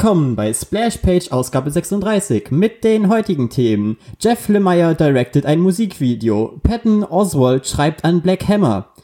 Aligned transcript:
Willkommen 0.00 0.36
bei 0.36 0.54
Splash 0.54 0.98
Page 0.98 1.32
Ausgabe 1.32 1.72
36 1.72 2.52
mit 2.52 2.84
den 2.84 3.08
heutigen 3.08 3.50
Themen. 3.50 3.96
Jeff 4.20 4.46
Lemire 4.46 4.94
directed 4.94 5.44
ein 5.44 5.58
Musikvideo. 5.58 6.60
Patton 6.62 7.02
Oswald 7.02 7.66
schreibt 7.66 8.04
an 8.04 8.22
Black 8.22 8.46
Hammer. 8.46 8.94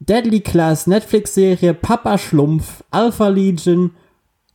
Deadly 0.00 0.40
Class 0.40 0.88
Netflix-Serie 0.88 1.74
Papa 1.74 2.18
Schlumpf, 2.18 2.82
Alpha 2.90 3.28
Legion, 3.28 3.92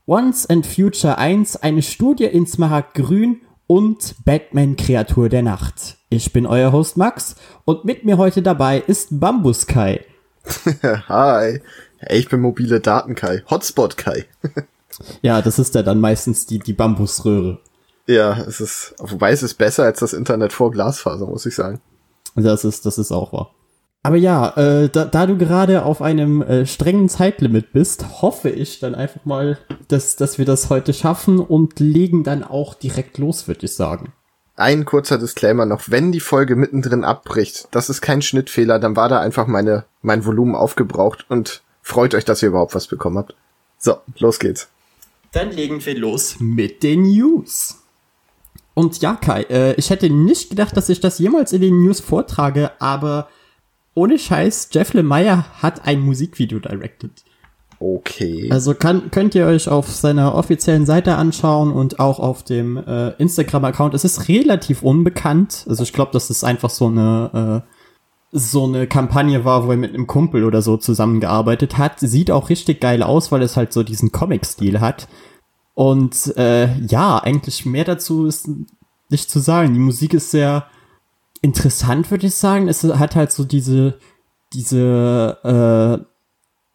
Once 0.05 0.45
and 0.45 0.65
Future 0.65 1.17
1, 1.17 1.55
eine 1.63 1.81
Studie 1.81 2.25
in 2.25 2.45
Smaragdgrün 2.45 3.43
und 3.67 4.15
Batman 4.25 4.75
Kreatur 4.75 5.29
der 5.29 5.41
Nacht. 5.41 5.95
Ich 6.09 6.33
bin 6.33 6.45
euer 6.45 6.73
Host 6.73 6.97
Max 6.97 7.37
und 7.63 7.85
mit 7.85 8.03
mir 8.03 8.17
heute 8.17 8.41
dabei 8.41 8.83
ist 8.85 9.21
Bambus 9.21 9.67
Kai. 9.67 10.03
Hi. 11.07 11.61
Ich 12.09 12.27
bin 12.27 12.41
mobile 12.41 12.81
Daten 12.81 13.15
Kai. 13.15 13.41
Hotspot 13.49 13.95
Kai. 13.95 14.25
Ja, 15.21 15.41
das 15.41 15.59
ist 15.59 15.75
ja 15.75 15.83
dann 15.83 15.99
meistens 15.99 16.45
die, 16.45 16.59
die 16.59 16.73
Bambusröhre. 16.73 17.59
ja, 18.07 18.37
es 18.39 18.61
ist, 18.61 18.95
wobei 18.99 19.31
es 19.31 19.43
ist 19.43 19.55
besser 19.55 19.83
als 19.83 19.99
das 19.99 20.13
Internet 20.13 20.53
vor 20.53 20.71
Glasfaser, 20.71 21.27
muss 21.27 21.45
ich 21.45 21.55
sagen. 21.55 21.81
Das 22.35 22.63
ist, 22.63 22.85
das 22.85 22.97
ist 22.97 23.11
auch 23.11 23.33
wahr. 23.33 23.51
Aber 24.03 24.15
ja, 24.15 24.55
äh, 24.55 24.89
da, 24.89 25.05
da 25.05 25.25
du 25.25 25.37
gerade 25.37 25.83
auf 25.83 26.01
einem 26.01 26.41
äh, 26.41 26.65
strengen 26.65 27.09
Zeitlimit 27.09 27.73
bist, 27.73 28.21
hoffe 28.21 28.49
ich 28.49 28.79
dann 28.79 28.95
einfach 28.95 29.25
mal, 29.25 29.57
dass, 29.89 30.15
dass 30.15 30.37
wir 30.37 30.45
das 30.45 30.69
heute 30.69 30.93
schaffen 30.93 31.39
und 31.39 31.79
legen 31.79 32.23
dann 32.23 32.43
auch 32.43 32.73
direkt 32.73 33.17
los, 33.17 33.47
würde 33.47 33.65
ich 33.65 33.75
sagen. 33.75 34.13
Ein 34.55 34.85
kurzer 34.85 35.17
Disclaimer 35.17 35.65
noch, 35.65 35.81
wenn 35.87 36.11
die 36.11 36.19
Folge 36.19 36.55
mittendrin 36.55 37.03
abbricht, 37.03 37.67
das 37.71 37.89
ist 37.89 38.01
kein 38.01 38.21
Schnittfehler, 38.21 38.79
dann 38.79 38.95
war 38.95 39.09
da 39.09 39.19
einfach 39.19 39.45
meine, 39.45 39.83
mein 40.01 40.25
Volumen 40.25 40.55
aufgebraucht 40.55 41.25
und 41.29 41.61
freut 41.81 42.15
euch, 42.15 42.25
dass 42.25 42.41
ihr 42.41 42.49
überhaupt 42.49 42.75
was 42.75 42.87
bekommen 42.87 43.17
habt. 43.17 43.35
So, 43.77 43.97
los 44.17 44.39
geht's. 44.39 44.69
Dann 45.31 45.51
legen 45.51 45.85
wir 45.85 45.97
los 45.97 46.39
mit 46.39 46.83
den 46.83 47.03
News. 47.03 47.83
Und 48.73 49.01
ja, 49.01 49.15
Kai, 49.15 49.41
äh, 49.43 49.73
ich 49.73 49.89
hätte 49.89 50.09
nicht 50.09 50.49
gedacht, 50.49 50.77
dass 50.77 50.89
ich 50.89 50.99
das 50.99 51.19
jemals 51.19 51.51
in 51.51 51.61
den 51.61 51.81
News 51.83 51.99
vortrage, 51.99 52.71
aber 52.79 53.27
ohne 53.95 54.19
Scheiß, 54.19 54.69
Jeff 54.71 54.93
Lemire 54.93 55.45
hat 55.61 55.85
ein 55.87 55.99
Musikvideo 56.01 56.59
directed. 56.59 57.11
Okay. 57.79 58.49
Also 58.51 58.73
kann, 58.73 59.11
könnt 59.11 59.35
ihr 59.35 59.45
euch 59.45 59.67
auf 59.67 59.87
seiner 59.87 60.35
offiziellen 60.35 60.85
Seite 60.85 61.15
anschauen 61.15 61.71
und 61.71 61.99
auch 61.99 62.19
auf 62.19 62.43
dem 62.43 62.77
äh, 62.77 63.09
Instagram-Account. 63.13 63.93
Es 63.93 64.03
ist 64.03 64.27
relativ 64.27 64.81
unbekannt. 64.81 65.65
Also 65.67 65.83
ich 65.83 65.93
glaube, 65.93 66.11
dass 66.11 66.29
es 66.29 66.43
einfach 66.43 66.69
so 66.69 66.87
eine 66.87 67.63
äh, 67.65 67.76
so 68.31 68.65
eine 68.65 68.87
Kampagne 68.87 69.45
war, 69.45 69.65
wo 69.65 69.71
er 69.71 69.77
mit 69.77 69.93
einem 69.93 70.07
Kumpel 70.07 70.43
oder 70.43 70.61
so 70.61 70.77
zusammengearbeitet 70.77 71.77
hat. 71.77 71.99
Sieht 71.99 72.31
auch 72.31 72.49
richtig 72.49 72.81
geil 72.81 73.03
aus, 73.03 73.31
weil 73.31 73.41
es 73.41 73.57
halt 73.57 73.73
so 73.73 73.83
diesen 73.83 74.11
Comic-Stil 74.11 74.79
hat. 74.79 75.07
Und 75.73 76.35
äh, 76.37 76.75
ja, 76.79 77.17
eigentlich 77.19 77.65
mehr 77.65 77.85
dazu 77.85 78.25
ist 78.25 78.49
nicht 79.09 79.29
zu 79.29 79.39
sagen. 79.39 79.73
Die 79.73 79.79
Musik 79.79 80.13
ist 80.13 80.31
sehr 80.31 80.65
interessant, 81.41 82.11
würde 82.11 82.27
ich 82.27 82.35
sagen. 82.35 82.67
Es 82.67 82.83
hat 82.83 83.15
halt 83.15 83.31
so 83.31 83.43
diese 83.43 83.99
diese 84.53 86.05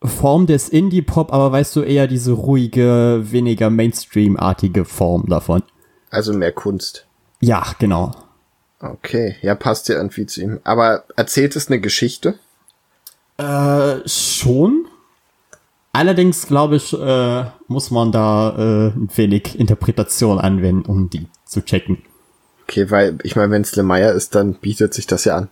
äh, 0.02 0.06
Form 0.06 0.46
des 0.46 0.68
Indie-Pop, 0.68 1.32
aber 1.32 1.52
weißt 1.52 1.76
du, 1.76 1.82
eher 1.82 2.06
diese 2.06 2.32
ruhige, 2.32 3.20
weniger 3.22 3.70
Mainstream-artige 3.70 4.84
Form 4.84 5.26
davon. 5.28 5.62
Also 6.10 6.32
mehr 6.32 6.52
Kunst. 6.52 7.06
Ja, 7.40 7.64
genau. 7.78 8.12
Okay, 8.82 9.36
ja, 9.42 9.54
passt 9.54 9.88
ja 9.88 9.94
irgendwie 9.94 10.26
zu 10.26 10.42
ihm. 10.42 10.60
Aber 10.64 11.04
erzählt 11.16 11.54
es 11.54 11.68
eine 11.68 11.80
Geschichte? 11.80 12.34
Äh, 13.38 14.06
schon. 14.08 14.86
Allerdings, 15.92 16.48
glaube 16.48 16.76
ich, 16.76 16.92
äh, 16.92 17.44
muss 17.68 17.92
man 17.92 18.10
da 18.10 18.50
äh, 18.56 18.88
ein 18.88 19.08
wenig 19.14 19.58
Interpretation 19.58 20.40
anwenden, 20.40 20.84
um 20.86 21.10
die 21.10 21.28
zu 21.44 21.64
checken. 21.64 22.02
Okay, 22.64 22.90
weil 22.90 23.18
ich 23.22 23.36
meine, 23.36 23.52
wenn 23.52 23.62
es 23.62 23.76
Lemire 23.76 24.10
ist, 24.10 24.34
dann 24.34 24.54
bietet 24.54 24.94
sich 24.94 25.06
das 25.06 25.24
ja 25.26 25.36
an. 25.36 25.48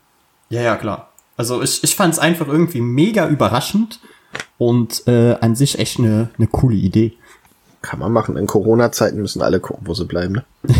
Ja, 0.48 0.62
ja, 0.62 0.76
klar. 0.76 1.12
Also 1.36 1.62
ich, 1.62 1.84
ich 1.84 1.94
fand 1.94 2.14
es 2.14 2.18
einfach 2.18 2.48
irgendwie 2.48 2.80
mega 2.80 3.28
überraschend 3.28 4.00
und 4.58 5.06
äh, 5.06 5.36
an 5.40 5.54
sich 5.54 5.78
echt 5.78 5.98
eine 5.98 6.30
ne 6.36 6.46
coole 6.48 6.76
Idee. 6.76 7.12
Kann 7.82 8.00
man 8.00 8.12
machen. 8.12 8.36
In 8.36 8.46
Corona-Zeiten 8.46 9.20
müssen 9.20 9.40
alle 9.40 9.60
gucken, 9.60 9.86
wo 9.86 9.94
sie 9.94 10.04
bleiben, 10.04 10.34
ne? 10.34 10.44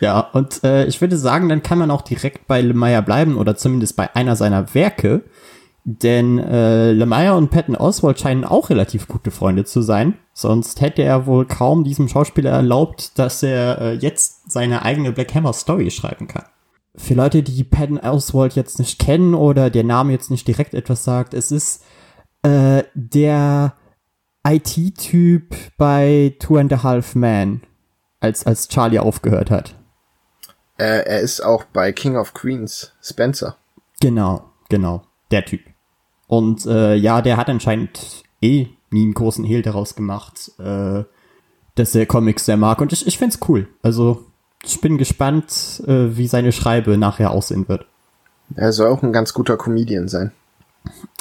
Ja, 0.00 0.20
und 0.20 0.62
äh, 0.64 0.86
ich 0.86 1.00
würde 1.00 1.16
sagen, 1.16 1.48
dann 1.48 1.62
kann 1.62 1.78
man 1.78 1.90
auch 1.90 2.02
direkt 2.02 2.46
bei 2.46 2.60
Lemire 2.60 3.02
bleiben 3.02 3.36
oder 3.36 3.56
zumindest 3.56 3.96
bei 3.96 4.14
einer 4.14 4.36
seiner 4.36 4.74
Werke. 4.74 5.22
Denn 5.88 6.40
äh, 6.40 6.90
Lemire 6.90 7.36
und 7.36 7.50
Patton 7.50 7.76
Oswald 7.76 8.18
scheinen 8.18 8.44
auch 8.44 8.70
relativ 8.70 9.06
gute 9.06 9.30
Freunde 9.30 9.64
zu 9.64 9.82
sein. 9.82 10.14
Sonst 10.32 10.80
hätte 10.80 11.02
er 11.02 11.26
wohl 11.26 11.46
kaum 11.46 11.84
diesem 11.84 12.08
Schauspieler 12.08 12.50
erlaubt, 12.50 13.16
dass 13.20 13.44
er 13.44 13.80
äh, 13.80 13.94
jetzt 13.94 14.50
seine 14.50 14.82
eigene 14.82 15.12
Black 15.12 15.32
Hammer 15.36 15.52
Story 15.52 15.92
schreiben 15.92 16.26
kann. 16.26 16.44
Für 16.96 17.14
Leute, 17.14 17.44
die 17.44 17.62
Patton 17.62 17.98
Oswald 17.98 18.56
jetzt 18.56 18.80
nicht 18.80 18.98
kennen 18.98 19.34
oder 19.34 19.70
der 19.70 19.84
Name 19.84 20.10
jetzt 20.10 20.30
nicht 20.30 20.48
direkt 20.48 20.74
etwas 20.74 21.04
sagt, 21.04 21.34
es 21.34 21.52
ist 21.52 21.84
äh, 22.42 22.82
der 22.94 23.74
IT-Typ 24.44 25.54
bei 25.76 26.34
Two 26.40 26.56
and 26.56 26.72
a 26.72 26.82
Half 26.82 27.14
Men, 27.14 27.60
als, 28.18 28.44
als 28.44 28.68
Charlie 28.68 28.98
aufgehört 28.98 29.52
hat. 29.52 29.75
Äh, 30.78 31.04
er 31.06 31.20
ist 31.20 31.40
auch 31.40 31.64
bei 31.64 31.92
King 31.92 32.16
of 32.16 32.34
Queens, 32.34 32.92
Spencer. 33.02 33.56
Genau, 34.00 34.44
genau, 34.68 35.02
der 35.30 35.44
Typ. 35.44 35.62
Und 36.26 36.66
äh, 36.66 36.94
ja, 36.94 37.22
der 37.22 37.36
hat 37.36 37.48
anscheinend 37.48 38.24
eh 38.40 38.68
nie 38.90 39.02
einen 39.02 39.14
großen 39.14 39.44
Hehl 39.44 39.62
daraus 39.62 39.94
gemacht, 39.94 40.52
äh, 40.58 41.04
dass 41.76 41.94
er 41.94 42.06
Comics 42.06 42.46
sehr 42.46 42.56
mag. 42.56 42.80
Und 42.80 42.92
ich, 42.92 43.06
ich 43.06 43.18
find's 43.18 43.38
cool. 43.48 43.68
Also 43.82 44.24
ich 44.64 44.80
bin 44.80 44.98
gespannt, 44.98 45.82
äh, 45.86 46.16
wie 46.16 46.26
seine 46.26 46.52
Schreibe 46.52 46.96
nachher 46.96 47.30
aussehen 47.30 47.68
wird. 47.68 47.86
Er 48.54 48.72
soll 48.72 48.88
auch 48.88 49.02
ein 49.02 49.12
ganz 49.12 49.32
guter 49.32 49.56
Comedian 49.56 50.08
sein. 50.08 50.32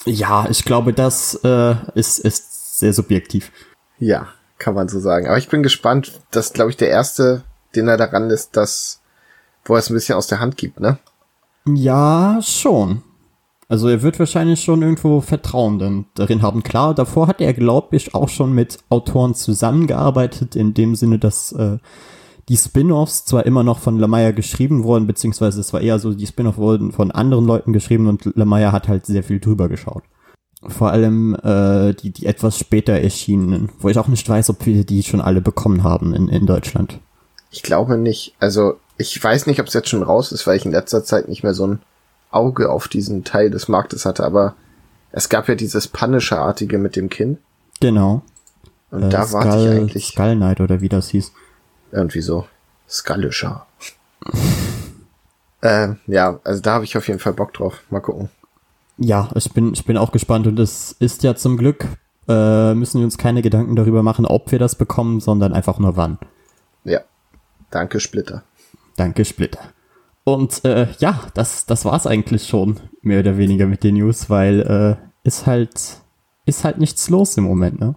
Ja, 0.05 0.47
ich 0.49 0.63
glaube, 0.65 0.93
das 0.93 1.39
äh, 1.43 1.75
ist, 1.95 2.19
ist 2.19 2.79
sehr 2.79 2.93
subjektiv. 2.93 3.51
Ja, 3.97 4.27
kann 4.57 4.75
man 4.75 4.87
so 4.87 4.99
sagen. 4.99 5.27
Aber 5.27 5.37
ich 5.37 5.49
bin 5.49 5.63
gespannt. 5.63 6.21
Das 6.31 6.47
ist, 6.47 6.53
glaube 6.53 6.71
ich, 6.71 6.77
der 6.77 6.89
erste, 6.89 7.43
den 7.75 7.87
er 7.87 7.97
daran 7.97 8.29
ist, 8.29 8.55
dass, 8.57 9.01
wo 9.65 9.73
er 9.73 9.79
es 9.79 9.89
ein 9.89 9.95
bisschen 9.95 10.15
aus 10.15 10.27
der 10.27 10.39
Hand 10.39 10.57
gibt, 10.57 10.79
ne? 10.79 10.97
Ja, 11.67 12.39
schon. 12.41 13.01
Also 13.67 13.89
er 13.89 14.03
wird 14.03 14.19
wahrscheinlich 14.19 14.63
schon 14.63 14.83
irgendwo 14.83 15.21
Vertrauen 15.21 15.79
denn 15.79 16.05
darin 16.13 16.43
haben. 16.43 16.61
Klar, 16.61 16.93
davor 16.93 17.27
hat 17.27 17.41
er, 17.41 17.53
glaube 17.53 17.95
ich, 17.95 18.13
auch 18.13 18.29
schon 18.29 18.53
mit 18.53 18.77
Autoren 18.89 19.33
zusammengearbeitet, 19.33 20.55
in 20.55 20.75
dem 20.75 20.95
Sinne, 20.95 21.17
dass 21.17 21.51
äh, 21.53 21.79
die 22.47 22.57
Spin-offs 22.57 23.25
zwar 23.25 23.45
immer 23.47 23.63
noch 23.63 23.79
von 23.79 23.97
Lemire 23.97 24.33
geschrieben 24.33 24.83
wurden, 24.83 25.07
beziehungsweise 25.07 25.59
es 25.59 25.73
war 25.73 25.81
eher 25.81 25.97
so, 25.97 26.13
die 26.13 26.27
Spin-off 26.27 26.57
wurden 26.57 26.91
von 26.91 27.09
anderen 27.09 27.45
Leuten 27.45 27.73
geschrieben 27.73 28.07
und 28.07 28.25
Lemire 28.35 28.71
hat 28.71 28.87
halt 28.87 29.07
sehr 29.07 29.23
viel 29.23 29.39
drüber 29.39 29.67
geschaut. 29.67 30.03
Vor 30.67 30.91
allem 30.91 31.35
äh, 31.43 31.93
die, 31.93 32.11
die 32.11 32.27
etwas 32.27 32.59
später 32.59 32.93
erschienenen, 32.93 33.69
wo 33.79 33.89
ich 33.89 33.97
auch 33.97 34.07
nicht 34.07 34.27
weiß, 34.27 34.51
ob 34.51 34.65
wir 34.65 34.83
die 34.83 35.03
schon 35.03 35.21
alle 35.21 35.41
bekommen 35.41 35.83
haben 35.83 36.13
in, 36.13 36.27
in 36.27 36.45
Deutschland. 36.45 36.99
Ich 37.51 37.63
glaube 37.63 37.97
nicht. 37.97 38.35
Also, 38.39 38.75
ich 38.97 39.21
weiß 39.21 39.47
nicht, 39.47 39.59
ob 39.59 39.67
es 39.67 39.73
jetzt 39.73 39.89
schon 39.89 40.03
raus 40.03 40.31
ist, 40.31 40.47
weil 40.47 40.57
ich 40.57 40.65
in 40.65 40.71
letzter 40.71 41.03
Zeit 41.03 41.27
nicht 41.27 41.43
mehr 41.43 41.53
so 41.53 41.67
ein 41.67 41.81
Auge 42.31 42.69
auf 42.69 42.87
diesen 42.87 43.23
Teil 43.23 43.49
des 43.49 43.67
Marktes 43.67 44.05
hatte, 44.05 44.23
aber 44.23 44.55
es 45.11 45.29
gab 45.29 45.47
ja 45.47 45.55
dieses 45.55 45.87
Punisher-artige 45.87 46.77
mit 46.77 46.95
dem 46.95 47.09
Kind. 47.09 47.39
Genau. 47.79 48.21
Und 48.91 49.03
Äh, 49.03 49.09
da 49.09 49.31
warte 49.31 49.57
ich 49.57 49.79
eigentlich 49.79 50.07
Skull 50.07 50.35
Knight 50.35 50.61
oder 50.61 50.81
wie 50.81 50.89
das 50.89 51.09
hieß. 51.09 51.31
irgendwie 51.91 52.21
so. 52.21 52.45
Skullischer. 52.89 53.65
ähm, 55.61 55.97
ja, 56.07 56.39
also 56.43 56.61
da 56.61 56.73
habe 56.73 56.83
ich 56.85 56.97
auf 56.97 57.07
jeden 57.07 57.19
Fall 57.19 57.33
Bock 57.33 57.53
drauf. 57.53 57.81
Mal 57.89 58.01
gucken. 58.01 58.29
Ja, 58.97 59.29
ich 59.35 59.51
bin, 59.53 59.73
ich 59.73 59.85
bin 59.85 59.97
auch 59.97 60.11
gespannt 60.11 60.47
und 60.47 60.59
es 60.59 60.93
ist 60.99 61.23
ja 61.23 61.35
zum 61.35 61.57
Glück, 61.57 61.85
äh, 62.27 62.73
müssen 62.73 62.99
wir 62.99 63.05
uns 63.05 63.17
keine 63.17 63.41
Gedanken 63.41 63.75
darüber 63.75 64.03
machen, 64.03 64.25
ob 64.25 64.51
wir 64.51 64.59
das 64.59 64.75
bekommen, 64.75 65.19
sondern 65.19 65.53
einfach 65.53 65.79
nur 65.79 65.97
wann. 65.97 66.17
Ja. 66.83 67.01
Danke, 67.71 67.99
Splitter. 67.99 68.43
Danke, 68.97 69.25
Splitter. 69.25 69.59
Und 70.23 70.65
äh, 70.65 70.87
ja, 70.99 71.27
das, 71.33 71.65
das 71.65 71.85
war's 71.85 72.07
eigentlich 72.07 72.47
schon, 72.47 72.79
mehr 73.01 73.19
oder 73.19 73.37
weniger 73.37 73.67
mit 73.67 73.83
den 73.83 73.95
News, 73.95 74.29
weil 74.29 74.61
äh, 74.61 75.27
ist 75.27 75.45
halt, 75.45 75.97
ist 76.45 76.63
halt 76.63 76.79
nichts 76.79 77.09
los 77.09 77.37
im 77.37 77.43
Moment, 77.43 77.79
ne? 77.79 77.95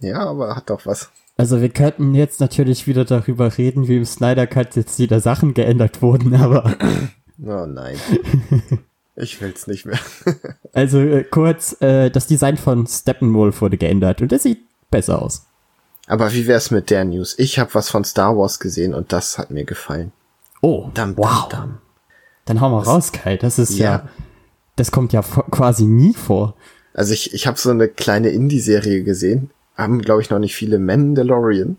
Ja, 0.00 0.20
aber 0.20 0.56
hat 0.56 0.70
doch 0.70 0.86
was. 0.86 1.10
Also 1.36 1.60
wir 1.60 1.68
könnten 1.68 2.14
jetzt 2.14 2.40
natürlich 2.40 2.86
wieder 2.86 3.04
darüber 3.04 3.56
reden, 3.56 3.88
wie 3.88 3.96
im 3.96 4.04
Snyder 4.04 4.46
Cut 4.46 4.76
jetzt 4.76 4.98
wieder 4.98 5.20
Sachen 5.20 5.54
geändert 5.54 6.02
wurden, 6.02 6.34
aber 6.42 6.76
Oh 7.42 7.66
nein. 7.66 7.96
ich 9.16 9.40
will's 9.40 9.66
nicht 9.66 9.86
mehr. 9.86 9.98
also 10.72 11.00
äh, 11.00 11.24
kurz, 11.24 11.80
äh, 11.80 12.10
das 12.10 12.26
Design 12.26 12.56
von 12.56 12.86
Steppenwolf 12.86 13.60
wurde 13.60 13.78
geändert 13.78 14.20
und 14.20 14.32
es 14.32 14.42
sieht 14.42 14.60
besser 14.90 15.20
aus. 15.22 15.46
Aber 16.06 16.32
wie 16.32 16.46
wär's 16.46 16.70
mit 16.70 16.90
der 16.90 17.04
News? 17.04 17.38
Ich 17.38 17.58
habe 17.58 17.72
was 17.74 17.88
von 17.88 18.04
Star 18.04 18.36
Wars 18.36 18.58
gesehen 18.58 18.94
und 18.94 19.12
das 19.12 19.38
hat 19.38 19.50
mir 19.50 19.64
gefallen. 19.64 20.12
Oh, 20.60 20.90
Dam, 20.94 21.16
wow. 21.16 21.48
dam, 21.48 21.60
dam. 21.60 21.78
Dann 22.44 22.60
hau 22.60 22.70
mal 22.70 22.82
raus, 22.82 23.12
Kai. 23.12 23.36
Das 23.36 23.58
ist 23.58 23.78
ja. 23.78 23.90
Ja. 23.90 24.08
das 24.76 24.90
kommt 24.90 25.12
ja 25.12 25.22
quasi 25.22 25.84
nie 25.84 26.14
vor. 26.14 26.54
Also 26.94 27.12
ich, 27.14 27.32
ich 27.34 27.46
habe 27.46 27.58
so 27.58 27.70
eine 27.70 27.88
kleine 27.88 28.30
Indie-Serie 28.30 29.02
gesehen. 29.04 29.50
haben, 29.76 30.02
glaube 30.02 30.20
ich, 30.22 30.30
noch 30.30 30.38
nicht 30.38 30.54
viele 30.56 30.78
Mandalorian. 30.78 31.76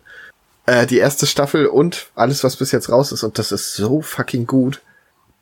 Äh, 0.65 0.87
die 0.87 0.97
erste 0.97 1.27
Staffel 1.27 1.65
und 1.67 2.07
alles, 2.15 2.43
was 2.43 2.55
bis 2.55 2.71
jetzt 2.71 2.89
raus 2.89 3.11
ist. 3.11 3.23
Und 3.23 3.37
das 3.37 3.51
ist 3.51 3.75
so 3.75 4.01
fucking 4.01 4.47
gut. 4.47 4.81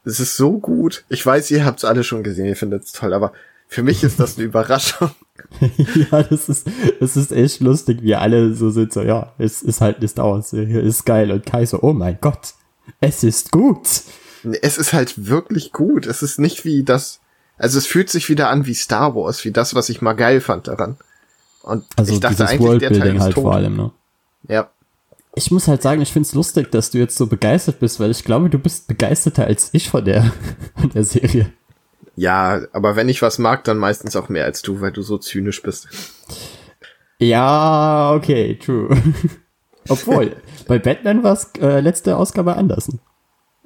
Es 0.05 0.19
ist 0.19 0.35
so 0.37 0.57
gut. 0.57 1.03
Ich 1.09 1.25
weiß, 1.25 1.51
ihr 1.51 1.65
habt 1.65 1.79
es 1.79 1.85
alle 1.85 2.03
schon 2.03 2.23
gesehen, 2.23 2.45
ihr 2.45 2.55
findet 2.55 2.85
es 2.85 2.91
toll, 2.93 3.13
aber 3.13 3.33
für 3.67 3.83
mich 3.83 4.03
ist 4.03 4.19
das 4.19 4.37
eine 4.37 4.45
Überraschung. 4.47 5.11
ja, 5.59 6.23
das 6.23 6.49
ist, 6.49 6.67
das 6.99 7.15
ist 7.15 7.31
echt 7.31 7.59
lustig, 7.59 8.01
wie 8.01 8.15
alle 8.15 8.53
so 8.55 8.71
sind, 8.71 8.91
so, 8.91 9.01
ja, 9.01 9.33
es 9.37 9.61
ist 9.61 9.81
halt 9.81 10.01
Wars 10.17 10.49
Serie, 10.49 10.79
ist 10.79 11.05
geil. 11.05 11.31
Und 11.31 11.45
Kai 11.45 11.65
so, 11.65 11.79
oh 11.81 11.93
mein 11.93 12.17
Gott, 12.19 12.53
es 13.01 13.23
ist 13.23 13.51
gut. 13.51 13.87
Es 14.61 14.77
ist 14.77 14.93
halt 14.93 15.27
wirklich 15.27 15.71
gut. 15.71 16.05
Es 16.05 16.21
ist 16.21 16.39
nicht 16.39 16.65
wie 16.65 16.83
das, 16.83 17.19
also 17.57 17.77
es 17.77 17.85
fühlt 17.85 18.09
sich 18.09 18.29
wieder 18.29 18.49
an 18.49 18.65
wie 18.65 18.73
Star 18.73 19.15
Wars, 19.15 19.43
wie 19.45 19.51
das, 19.51 19.75
was 19.75 19.89
ich 19.89 20.01
mal 20.01 20.13
geil 20.13 20.41
fand 20.41 20.67
daran. 20.67 20.97
Und 21.61 21.85
also 21.97 22.13
ich 22.13 22.19
dachte 22.19 22.47
eigentlich, 22.47 22.79
der 22.79 22.93
Teil 22.93 23.15
ist 23.15 23.21
halt 23.21 23.35
tot. 23.35 23.43
vor 23.43 23.53
allem, 23.53 23.75
ne? 23.75 23.91
Ja. 24.47 24.69
Ich 25.35 25.51
muss 25.51 25.67
halt 25.67 25.81
sagen, 25.81 26.01
ich 26.01 26.11
find's 26.11 26.33
lustig, 26.33 26.71
dass 26.71 26.91
du 26.91 26.97
jetzt 26.97 27.17
so 27.17 27.27
begeistert 27.27 27.79
bist, 27.79 27.99
weil 27.99 28.11
ich 28.11 28.23
glaube, 28.23 28.49
du 28.49 28.57
bist 28.57 28.87
begeisterter 28.87 29.45
als 29.45 29.69
ich 29.73 29.89
von 29.89 30.03
der, 30.03 30.31
von 30.75 30.89
der 30.89 31.03
Serie. 31.03 31.51
Ja, 32.15 32.61
aber 32.73 32.95
wenn 32.95 33.09
ich 33.09 33.21
was 33.21 33.37
mag, 33.37 33.63
dann 33.63 33.77
meistens 33.77 34.15
auch 34.15 34.29
mehr 34.29 34.45
als 34.45 34.61
du, 34.61 34.81
weil 34.81 34.91
du 34.91 35.01
so 35.01 35.17
zynisch 35.17 35.61
bist. 35.61 35.87
Ja, 37.19 38.13
okay, 38.13 38.55
true. 38.55 38.89
Obwohl, 39.89 40.35
bei 40.67 40.79
Batman 40.79 41.23
war's 41.23 41.51
äh, 41.59 41.79
letzte 41.79 42.17
Ausgabe 42.17 42.55
anders. 42.55 42.89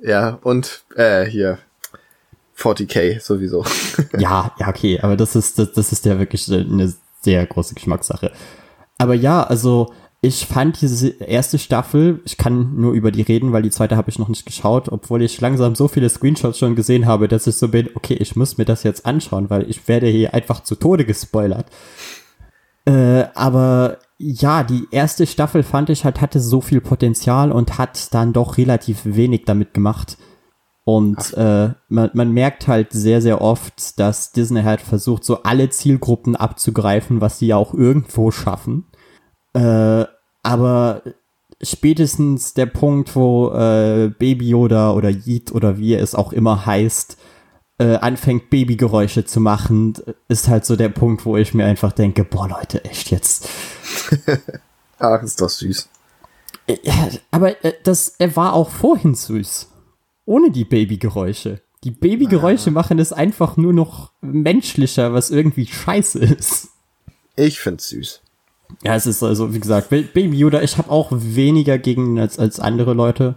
Ja, 0.02 0.40
und 0.42 0.84
äh, 0.96 1.26
hier 1.26 1.60
40k 2.58 3.22
sowieso. 3.22 3.66
ja, 4.18 4.52
ja, 4.60 4.68
okay, 4.68 5.00
aber 5.02 5.16
das 5.16 5.36
ist 5.36 5.60
das, 5.60 5.74
das 5.74 5.92
ist 5.92 6.06
ja 6.06 6.20
wirklich 6.20 6.52
eine 6.52 6.94
sehr 7.22 7.46
große 7.46 7.76
Geschmackssache. 7.76 8.32
Aber 8.98 9.14
ja, 9.14 9.44
also 9.44 9.94
ich 10.26 10.46
fand 10.46 10.80
diese 10.80 11.10
erste 11.10 11.60
Staffel, 11.60 12.22
ich 12.24 12.38
kann 12.38 12.76
nur 12.78 12.94
über 12.94 13.12
die 13.12 13.24
reden, 13.24 13.52
weil 13.52 13.62
die 13.62 13.70
zweite 13.70 13.98
habe 13.98 14.10
ich 14.10 14.20
noch 14.20 14.30
nicht 14.30 14.46
geschaut, 14.46 14.88
obwohl 14.90 15.22
ich 15.22 15.42
langsam 15.42 15.76
so 15.76 15.90
viele 15.90 16.08
Screenshots 16.08 16.58
schon 16.58 16.76
gesehen 16.76 17.06
habe, 17.06 17.28
dass 17.28 17.46
ich 17.46 17.56
so 17.56 17.68
bin, 17.68 17.90
okay, 17.96 18.14
ich 18.14 18.38
muss 18.38 18.58
mir 18.58 18.64
das 18.64 18.84
jetzt 18.84 19.06
anschauen, 19.06 19.50
weil 19.50 19.70
ich 19.70 19.86
werde 19.90 20.08
hier 20.08 20.34
einfach 20.34 20.64
zu 20.64 20.76
Tode 20.76 21.04
gespoilert. 21.04 21.66
Äh, 22.86 23.26
aber 23.36 23.98
ja, 24.24 24.64
die 24.64 24.88
erste 24.92 25.28
Staffel 25.28 25.64
fand 25.64 25.90
ich 25.90 26.06
halt 26.06 26.22
hatte 26.22 26.40
so 26.40 26.62
viel 26.62 26.82
Potenzial 26.82 27.52
und 27.52 27.78
hat 27.78 28.14
dann 28.14 28.34
doch 28.34 28.58
relativ 28.58 29.02
wenig 29.04 29.44
damit 29.46 29.74
gemacht. 29.74 30.18
Und 30.86 31.34
äh, 31.36 31.70
man, 31.88 32.10
man 32.14 32.32
merkt 32.32 32.68
halt 32.68 32.92
sehr, 32.92 33.22
sehr 33.22 33.42
oft, 33.42 34.00
dass 34.00 34.32
Disney 34.32 34.64
halt 34.64 34.82
versucht, 34.82 35.24
so 35.24 35.44
alle 35.44 35.70
Zielgruppen 35.70 36.36
abzugreifen, 36.36 37.22
was 37.22 37.40
sie 37.40 37.48
ja 37.48 37.58
auch 37.58 37.74
irgendwo 37.74 38.32
schaffen. 38.32 38.86
Äh, 39.54 40.06
aber 40.42 41.04
spätestens 41.62 42.54
der 42.54 42.66
Punkt, 42.66 43.16
wo 43.16 43.52
äh, 43.52 44.12
Baby 44.18 44.50
Yoda 44.50 44.92
oder 44.92 45.10
Yeet 45.10 45.54
oder 45.54 45.78
wie 45.78 45.94
es 45.94 46.16
auch 46.16 46.34
immer 46.34 46.66
heißt, 46.66 47.18
äh, 47.80 47.96
anfängt 47.96 48.50
Babygeräusche 48.50 49.26
zu 49.26 49.40
machen, 49.40 49.96
ist 50.28 50.48
halt 50.48 50.66
so 50.66 50.76
der 50.76 50.90
Punkt, 50.90 51.26
wo 51.26 51.38
ich 51.38 51.54
mir 51.54 51.66
einfach 51.66 51.92
denke, 51.92 52.24
boah 52.24 52.48
Leute, 52.48 52.84
echt 52.86 53.12
jetzt. 53.12 53.50
Ach, 55.00 55.22
ist 55.24 55.42
doch 55.42 55.50
süß. 55.50 55.90
Ja, 56.84 57.10
aber 57.32 57.64
äh, 57.66 57.74
das, 57.84 58.16
er 58.20 58.36
war 58.36 58.54
auch 58.54 58.70
vorhin 58.70 59.16
süß. 59.16 59.70
Ohne 60.26 60.52
die 60.52 60.66
Babygeräusche. 60.66 61.62
Die 61.84 61.92
Babygeräusche 61.92 62.70
ah. 62.70 62.74
machen 62.74 63.00
es 63.00 63.12
einfach 63.12 63.58
nur 63.58 63.74
noch 63.74 64.12
menschlicher, 64.22 65.14
was 65.14 65.32
irgendwie 65.32 65.66
scheiße 65.66 66.20
ist. 66.20 66.70
Ich 67.36 67.60
find's 67.60 67.90
süß. 67.90 68.22
Ja, 68.84 68.96
es 68.96 69.06
ist 69.06 69.22
also, 69.22 69.54
wie 69.54 69.60
gesagt, 69.60 69.90
Baby 69.90 70.38
Yoda, 70.38 70.62
ich 70.62 70.78
habe 70.78 70.90
auch 70.90 71.10
weniger 71.12 71.78
gegen 71.78 72.14
ihn 72.14 72.20
als, 72.20 72.40
als 72.40 72.60
andere 72.60 72.94
Leute. 72.94 73.36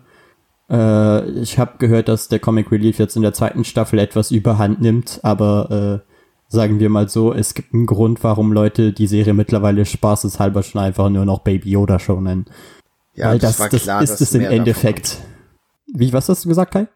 Äh, 0.71 1.31
ich 1.41 1.59
habe 1.59 1.79
gehört, 1.79 2.09
dass 2.09 2.29
der 2.29 2.39
Comic 2.39 2.71
Relief 2.73 2.99
jetzt 2.99 3.17
in 3.17 3.23
der 3.23 3.33
zweiten 3.33 3.65
Staffel 3.65 3.99
etwas 3.99 4.31
überhand 4.31 4.81
nimmt, 4.81 5.21
aber 5.23 6.03
äh, 6.05 6.13
sagen 6.49 6.81
wir 6.81 6.89
mal 6.89 7.09
so, 7.09 7.33
es 7.33 7.55
gibt 7.55 7.75
einen 7.75 7.87
Grund, 7.87 8.23
warum 8.25 8.53
Leute 8.53 8.93
die 8.93 9.07
Serie 9.07 9.35
mittlerweile 9.35 9.85
spaßeshalber 9.85 10.63
schon 10.63 10.81
einfach 10.81 11.09
nur 11.09 11.25
noch 11.25 11.41
Baby 11.41 11.71
Yoda 11.71 11.99
Show 11.99 12.21
nennen. 12.21 12.47
Ja, 13.15 13.31
Weil 13.31 13.39
das, 13.39 13.57
das, 13.57 13.71
das 13.71 13.83
klar, 13.83 14.03
ist 14.03 14.21
es 14.21 14.35
im 14.35 14.43
Endeffekt. 14.43 15.19
Wie, 15.87 16.13
was 16.13 16.29
hast 16.29 16.45
du 16.45 16.49
gesagt, 16.49 16.73
Kai? 16.73 16.89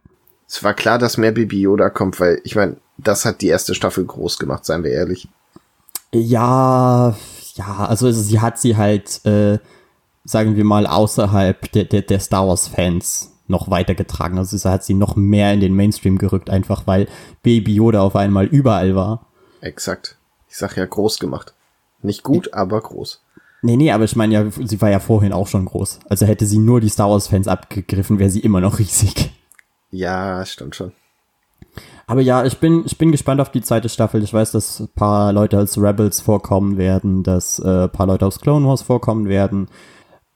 Es 0.46 0.62
war 0.64 0.74
klar, 0.74 0.98
dass 0.98 1.16
mehr 1.16 1.32
Baby 1.32 1.60
Yoda 1.60 1.90
kommt, 1.90 2.18
weil 2.20 2.40
ich 2.44 2.56
meine, 2.56 2.76
das 2.98 3.24
hat 3.24 3.40
die 3.40 3.46
erste 3.46 3.74
Staffel 3.74 4.04
groß 4.04 4.38
gemacht, 4.38 4.64
seien 4.64 4.82
wir 4.82 4.90
ehrlich. 4.90 5.28
Ja, 6.12 7.16
ja, 7.54 7.86
also 7.86 8.10
sie 8.10 8.40
hat 8.40 8.58
sie 8.58 8.76
halt, 8.76 9.24
äh, 9.24 9.58
sagen 10.24 10.56
wir 10.56 10.64
mal, 10.64 10.86
außerhalb 10.86 11.70
der, 11.72 11.84
der, 11.84 12.02
der 12.02 12.20
Star 12.20 12.48
Wars-Fans 12.48 13.32
noch 13.50 13.70
weitergetragen. 13.70 14.38
Also 14.38 14.56
sie 14.56 14.70
hat 14.70 14.84
sie 14.84 14.94
noch 14.94 15.16
mehr 15.16 15.52
in 15.52 15.60
den 15.60 15.74
Mainstream 15.74 16.18
gerückt, 16.18 16.48
einfach 16.50 16.86
weil 16.86 17.08
Baby 17.42 17.74
Yoda 17.74 18.00
auf 18.00 18.16
einmal 18.16 18.46
überall 18.46 18.94
war. 18.94 19.26
Exakt. 19.60 20.16
Ich 20.48 20.56
sag 20.56 20.76
ja 20.76 20.86
groß 20.86 21.18
gemacht. 21.18 21.52
Nicht 22.02 22.22
gut, 22.22 22.46
ich, 22.46 22.54
aber 22.54 22.80
groß. 22.80 23.20
Nee, 23.62 23.76
nee, 23.76 23.92
aber 23.92 24.04
ich 24.04 24.16
meine 24.16 24.32
ja, 24.32 24.50
sie 24.50 24.80
war 24.80 24.90
ja 24.90 25.00
vorhin 25.00 25.32
auch 25.32 25.46
schon 25.46 25.66
groß. 25.66 26.00
Also 26.08 26.26
hätte 26.26 26.46
sie 26.46 26.58
nur 26.58 26.80
die 26.80 26.88
Star 26.88 27.10
Wars-Fans 27.10 27.46
abgegriffen, 27.46 28.18
wäre 28.18 28.30
sie 28.30 28.40
immer 28.40 28.60
noch 28.60 28.78
riesig. 28.78 29.30
Ja, 29.90 30.44
stimmt 30.46 30.76
schon. 30.76 30.92
Aber 32.06 32.22
ja, 32.22 32.44
ich 32.44 32.58
bin, 32.58 32.82
ich 32.86 32.98
bin 32.98 33.12
gespannt 33.12 33.40
auf 33.40 33.52
die 33.52 33.62
zweite 33.62 33.88
Staffel. 33.88 34.24
Ich 34.24 34.34
weiß, 34.34 34.50
dass 34.50 34.80
ein 34.80 34.88
paar 34.88 35.32
Leute 35.32 35.58
als 35.58 35.80
Rebels 35.80 36.20
vorkommen 36.20 36.76
werden, 36.76 37.22
dass 37.22 37.60
äh, 37.60 37.84
ein 37.84 37.90
paar 37.90 38.08
Leute 38.08 38.26
aus 38.26 38.40
Clone 38.40 38.66
Wars 38.66 38.82
vorkommen 38.82 39.28
werden. 39.28 39.68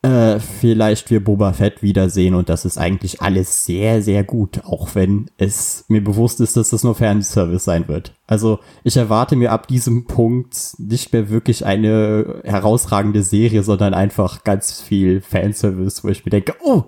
Äh, 0.05 0.39
vielleicht 0.39 1.11
wir 1.11 1.25
Boba 1.25 1.55
Fett 1.55 1.83
wiedersehen 1.83 2.35
und 2.35 2.51
das 2.51 2.67
ist 2.67 2.77
eigentlich 2.77 3.23
alles 3.23 3.65
sehr, 3.65 4.03
sehr 4.03 4.23
gut, 4.23 4.63
auch 4.67 4.95
wenn 4.95 5.31
es 5.39 5.87
mir 5.89 6.05
bewusst 6.05 6.43
ist, 6.43 6.59
dass 6.59 6.69
das 6.69 6.85
nur 6.85 6.95
Fanservice 6.95 7.65
sein 7.65 7.89
wird. 7.89 8.13
Also 8.27 8.59
ich 8.83 8.99
erwarte 8.99 9.35
mir 9.35 9.51
ab 9.51 9.67
diesem 9.67 10.05
Punkt 10.05 10.75
nicht 10.77 11.15
mehr 11.15 11.31
wirklich 11.31 11.65
eine 11.65 12.43
herausragende 12.45 13.23
Serie, 13.23 13.63
sondern 13.63 13.95
einfach 13.95 14.45
ganz 14.45 14.83
viel 14.83 15.23
Fanservice, 15.23 16.05
wo 16.05 16.09
ich 16.09 16.23
mir 16.27 16.33
denke, 16.33 16.55
oh, 16.63 16.83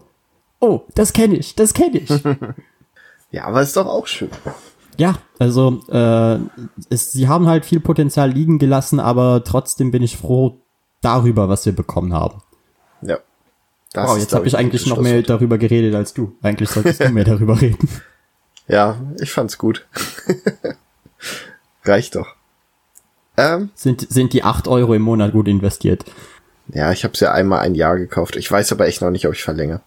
oh, 0.61 0.83
das 0.95 1.15
kenne 1.15 1.37
ich, 1.37 1.55
das 1.55 1.73
kenne 1.73 2.01
ich. 2.01 2.11
ja, 3.31 3.47
aber 3.47 3.63
ist 3.63 3.79
doch 3.79 3.87
auch 3.87 4.07
schön. 4.07 4.29
Ja, 4.99 5.15
also 5.39 5.81
äh, 5.89 6.39
es, 6.91 7.13
sie 7.13 7.29
haben 7.29 7.47
halt 7.47 7.65
viel 7.65 7.81
Potenzial 7.81 8.31
liegen 8.31 8.59
gelassen, 8.59 9.01
aber 9.01 9.43
trotzdem 9.43 9.91
bin 9.91 10.03
ich 10.03 10.19
froh 10.19 10.61
darüber, 11.01 11.49
was 11.49 11.65
wir 11.65 11.75
bekommen 11.75 12.13
haben. 12.13 12.43
Ja. 13.03 13.19
Das 13.93 14.11
wow, 14.11 14.19
jetzt 14.19 14.35
habe 14.35 14.47
ich 14.47 14.57
eigentlich 14.57 14.87
noch 14.87 15.01
mehr 15.01 15.23
darüber 15.23 15.59
geredet 15.59 15.95
als 15.95 16.13
du. 16.13 16.37
Eigentlich 16.43 16.71
solltest 16.71 17.01
du 17.01 17.09
mehr 17.11 17.25
darüber 17.25 17.61
reden. 17.61 17.89
Ja, 18.69 19.01
ich 19.21 19.33
fand's 19.33 19.59
gut. 19.59 19.87
Reicht 21.85 22.17
doch. 22.17 22.35
Ähm, 23.37 23.71
sind, 23.75 24.11
sind 24.11 24.33
die 24.33 24.43
acht 24.43 24.67
Euro 24.67 24.95
im 24.95 25.03
Monat 25.03 25.33
gut 25.33 25.49
investiert? 25.49 26.05
Ja, 26.69 26.91
ich 26.91 27.05
habe 27.05 27.15
ja 27.17 27.33
einmal 27.33 27.61
ein 27.61 27.75
Jahr 27.75 27.97
gekauft. 27.97 28.37
Ich 28.37 28.51
weiß 28.51 28.73
aber 28.73 28.87
echt 28.87 29.03
noch 29.03 29.11
nicht, 29.11 29.27
ob 29.27 29.35
ich 29.35 29.43
verlängere. 29.43 29.83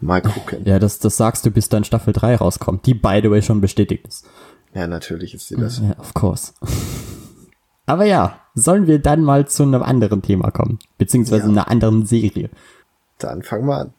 Mal 0.00 0.22
gucken. 0.22 0.64
Ja, 0.64 0.78
das, 0.78 0.98
das 0.98 1.16
sagst 1.16 1.44
du, 1.44 1.50
bis 1.50 1.68
dann 1.68 1.84
Staffel 1.84 2.12
3 2.12 2.36
rauskommt, 2.36 2.86
die 2.86 2.94
by 2.94 3.20
the 3.22 3.30
way 3.30 3.42
schon 3.42 3.60
bestätigt 3.60 4.06
ist. 4.06 4.26
Ja, 4.74 4.86
natürlich 4.86 5.34
ist 5.34 5.48
sie 5.48 5.56
das. 5.56 5.80
Ja, 5.80 5.98
of 5.98 6.14
course. 6.14 6.52
Aber 7.86 8.04
ja, 8.04 8.40
sollen 8.58 8.86
wir 8.86 8.98
dann 8.98 9.22
mal 9.22 9.48
zu 9.48 9.62
einem 9.62 9.82
anderen 9.82 10.22
Thema 10.22 10.50
kommen, 10.50 10.78
beziehungsweise 10.98 11.44
ja. 11.44 11.50
einer 11.50 11.70
anderen 11.70 12.06
Serie. 12.06 12.50
Dann 13.18 13.42
fangen 13.42 13.66
wir 13.66 13.78
an. 13.78 13.94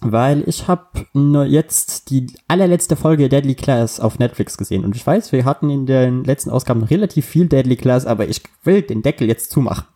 Weil 0.00 0.42
ich 0.46 0.68
habe 0.68 1.06
jetzt 1.46 2.10
die 2.10 2.26
allerletzte 2.46 2.96
Folge 2.96 3.28
Deadly 3.28 3.54
Class 3.54 4.00
auf 4.00 4.18
Netflix 4.18 4.58
gesehen 4.58 4.84
und 4.84 4.94
ich 4.94 5.06
weiß, 5.06 5.32
wir 5.32 5.44
hatten 5.44 5.70
in 5.70 5.86
den 5.86 6.24
letzten 6.24 6.50
Ausgaben 6.50 6.82
relativ 6.82 7.24
viel 7.24 7.46
Deadly 7.46 7.76
Class, 7.76 8.04
aber 8.04 8.28
ich 8.28 8.42
will 8.64 8.82
den 8.82 9.02
Deckel 9.02 9.28
jetzt 9.28 9.50
zumachen 9.50 9.86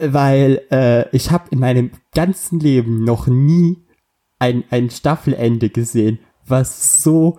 weil 0.00 0.62
äh, 0.70 1.14
ich 1.14 1.30
habe 1.30 1.48
in 1.50 1.60
meinem 1.60 1.90
ganzen 2.14 2.58
Leben 2.58 3.04
noch 3.04 3.26
nie 3.26 3.84
ein, 4.38 4.64
ein 4.70 4.90
Staffelende 4.90 5.68
gesehen, 5.68 6.18
was 6.46 7.02
so 7.02 7.38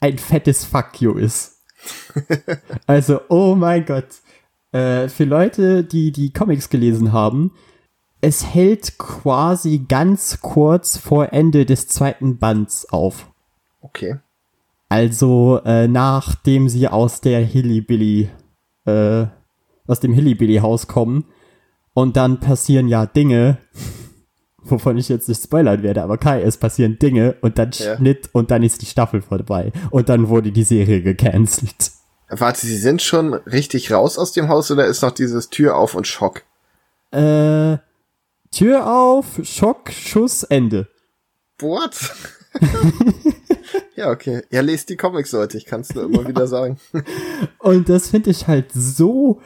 ein 0.00 0.18
fettes 0.18 0.64
Fuck 0.64 1.00
you 1.00 1.14
ist. 1.14 1.62
also, 2.86 3.20
oh 3.28 3.54
mein 3.54 3.86
Gott. 3.86 4.08
Äh, 4.72 5.08
für 5.08 5.24
Leute, 5.24 5.84
die 5.84 6.12
die 6.12 6.32
Comics 6.32 6.68
gelesen 6.68 7.12
haben, 7.12 7.52
es 8.20 8.44
hält 8.54 8.98
quasi 8.98 9.84
ganz 9.88 10.40
kurz 10.40 10.96
vor 10.96 11.32
Ende 11.32 11.66
des 11.66 11.88
zweiten 11.88 12.38
Bands 12.38 12.88
auf. 12.90 13.30
Okay. 13.80 14.16
Also, 14.88 15.60
äh, 15.64 15.88
nachdem 15.88 16.68
sie 16.68 16.88
aus 16.88 17.20
der 17.20 17.40
Hillybilly, 17.40 18.30
äh, 18.84 19.26
aus 19.86 20.00
dem 20.00 20.12
Hillybilly-Haus 20.12 20.86
kommen, 20.86 21.24
und 21.92 22.16
dann 22.16 22.40
passieren 22.40 22.88
ja 22.88 23.06
Dinge, 23.06 23.56
wovon 24.62 24.98
ich 24.98 25.08
jetzt 25.08 25.28
nicht 25.28 25.42
spoilern 25.42 25.82
werde, 25.82 26.02
aber 26.02 26.18
Kai, 26.18 26.42
es 26.42 26.58
passieren 26.58 26.98
Dinge 26.98 27.36
und 27.40 27.58
dann 27.58 27.70
ja. 27.72 27.96
Schnitt 27.96 28.28
und 28.32 28.50
dann 28.50 28.62
ist 28.62 28.82
die 28.82 28.86
Staffel 28.86 29.22
vorbei. 29.22 29.72
Und 29.90 30.08
dann 30.08 30.28
wurde 30.28 30.52
die 30.52 30.64
Serie 30.64 31.00
gecancelt. 31.02 31.92
Warte, 32.28 32.66
sie 32.66 32.76
sind 32.76 33.02
schon 33.02 33.34
richtig 33.34 33.92
raus 33.92 34.18
aus 34.18 34.32
dem 34.32 34.48
Haus 34.48 34.70
oder 34.70 34.86
ist 34.86 35.02
noch 35.02 35.12
dieses 35.12 35.48
Tür 35.48 35.76
auf 35.76 35.94
und 35.94 36.06
Schock? 36.06 36.42
Äh, 37.12 37.78
Tür 38.50 38.92
auf, 38.92 39.40
Schock, 39.44 39.92
Schuss, 39.92 40.42
Ende. 40.42 40.88
What? 41.60 41.94
ja, 43.96 44.10
okay. 44.10 44.42
Ja, 44.50 44.60
lest 44.60 44.88
die 44.88 44.96
Comics, 44.96 45.32
Leute. 45.32 45.56
Ich 45.56 45.66
kann 45.66 45.82
es 45.82 45.94
nur 45.94 46.04
immer 46.04 46.22
ja. 46.22 46.28
wieder 46.28 46.46
sagen. 46.46 46.78
Und 47.58 47.88
das 47.88 48.10
finde 48.10 48.30
ich 48.30 48.48
halt 48.48 48.72
so 48.72 49.40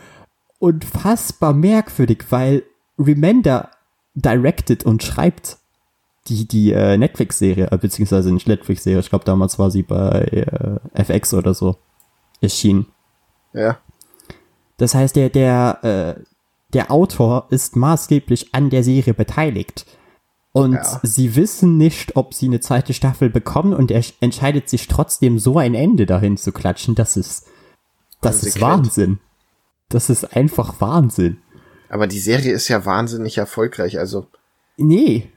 unfassbar 0.58 1.52
merkwürdig, 1.52 2.24
weil 2.30 2.62
Remender 2.98 3.70
directed 4.14 4.84
und 4.84 5.02
schreibt 5.02 5.58
die, 6.28 6.46
die 6.46 6.72
äh, 6.72 6.96
Netflix-Serie, 6.96 7.68
äh, 7.70 7.78
beziehungsweise 7.78 8.32
nicht 8.32 8.46
Netflix-Serie, 8.46 9.00
ich 9.00 9.08
glaube 9.08 9.24
damals 9.24 9.58
war 9.58 9.70
sie 9.70 9.82
bei 9.82 10.78
äh, 10.94 11.02
FX 11.02 11.34
oder 11.34 11.54
so 11.54 11.76
erschienen. 12.40 12.86
Ja. 13.52 13.78
Das 14.76 14.94
heißt, 14.94 15.16
der, 15.16 15.28
der, 15.28 16.16
äh, 16.16 16.22
der 16.72 16.90
Autor 16.90 17.46
ist 17.50 17.76
maßgeblich 17.76 18.54
an 18.54 18.70
der 18.70 18.82
Serie 18.82 19.14
beteiligt. 19.14 19.86
Und 20.52 20.74
ja. 20.74 21.00
sie 21.02 21.36
wissen 21.36 21.76
nicht, 21.76 22.16
ob 22.16 22.34
sie 22.34 22.46
eine 22.46 22.60
zweite 22.60 22.92
Staffel 22.92 23.30
bekommen 23.30 23.72
und 23.72 23.90
er 23.90 24.02
entscheidet 24.20 24.68
sich 24.68 24.88
trotzdem 24.88 25.38
so 25.38 25.58
ein 25.58 25.74
Ende 25.74 26.06
dahin 26.06 26.36
zu 26.36 26.50
klatschen. 26.50 26.94
Das 26.96 27.16
ist, 27.16 27.46
das 28.20 28.42
ist 28.42 28.60
Wahnsinn. 28.60 29.20
Das 29.88 30.10
ist 30.10 30.36
einfach 30.36 30.80
Wahnsinn. 30.80 31.38
Aber 31.88 32.06
die 32.06 32.18
Serie 32.20 32.52
ist 32.52 32.68
ja 32.68 32.84
wahnsinnig 32.84 33.38
erfolgreich, 33.38 33.98
also. 33.98 34.26
Nee. 34.76 35.30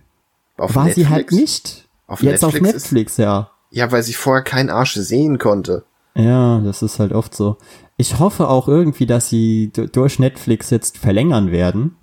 Auf 0.58 0.76
war 0.76 0.86
Netflix? 0.86 1.08
sie 1.08 1.14
halt 1.14 1.32
nicht. 1.32 1.90
Auf 2.08 2.22
Jetzt 2.24 2.44
Netflix 2.44 2.66
auf 2.66 2.74
Netflix, 2.74 3.12
ist, 3.14 3.18
ja. 3.18 3.52
Ja, 3.72 3.92
weil 3.92 4.04
sie 4.04 4.14
vorher 4.14 4.44
keinen 4.44 4.70
Arsch 4.70 4.94
sehen 4.94 5.40
konnte. 5.40 5.84
Ja, 6.16 6.60
das 6.60 6.82
ist 6.82 7.00
halt 7.00 7.12
oft 7.12 7.34
so. 7.36 7.58
Ich 7.98 8.20
hoffe 8.20 8.48
auch 8.48 8.68
irgendwie, 8.68 9.06
dass 9.06 9.30
sie 9.30 9.72
durch 9.72 10.20
Netflix 10.20 10.70
jetzt 10.70 10.98
verlängern 10.98 11.52
werden. 11.52 11.96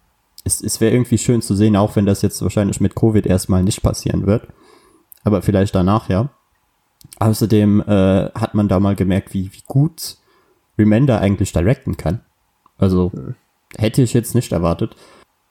Es, 0.44 0.60
es 0.62 0.80
wäre 0.80 0.92
irgendwie 0.92 1.18
schön 1.18 1.42
zu 1.42 1.54
sehen, 1.54 1.76
auch 1.76 1.96
wenn 1.96 2.06
das 2.06 2.22
jetzt 2.22 2.42
wahrscheinlich 2.42 2.80
mit 2.80 2.94
Covid 2.96 3.26
erstmal 3.26 3.62
nicht 3.62 3.82
passieren 3.82 4.26
wird. 4.26 4.48
Aber 5.22 5.42
vielleicht 5.42 5.74
danach, 5.74 6.08
ja. 6.08 6.30
Außerdem 7.18 7.80
äh, 7.82 8.30
hat 8.34 8.54
man 8.54 8.68
da 8.68 8.80
mal 8.80 8.96
gemerkt, 8.96 9.32
wie, 9.32 9.52
wie 9.52 9.62
gut 9.66 10.16
Remender 10.78 11.20
eigentlich 11.20 11.52
directen 11.52 11.96
kann. 11.96 12.20
Also 12.78 13.12
hätte 13.76 14.02
ich 14.02 14.12
jetzt 14.14 14.34
nicht 14.34 14.52
erwartet. 14.52 14.96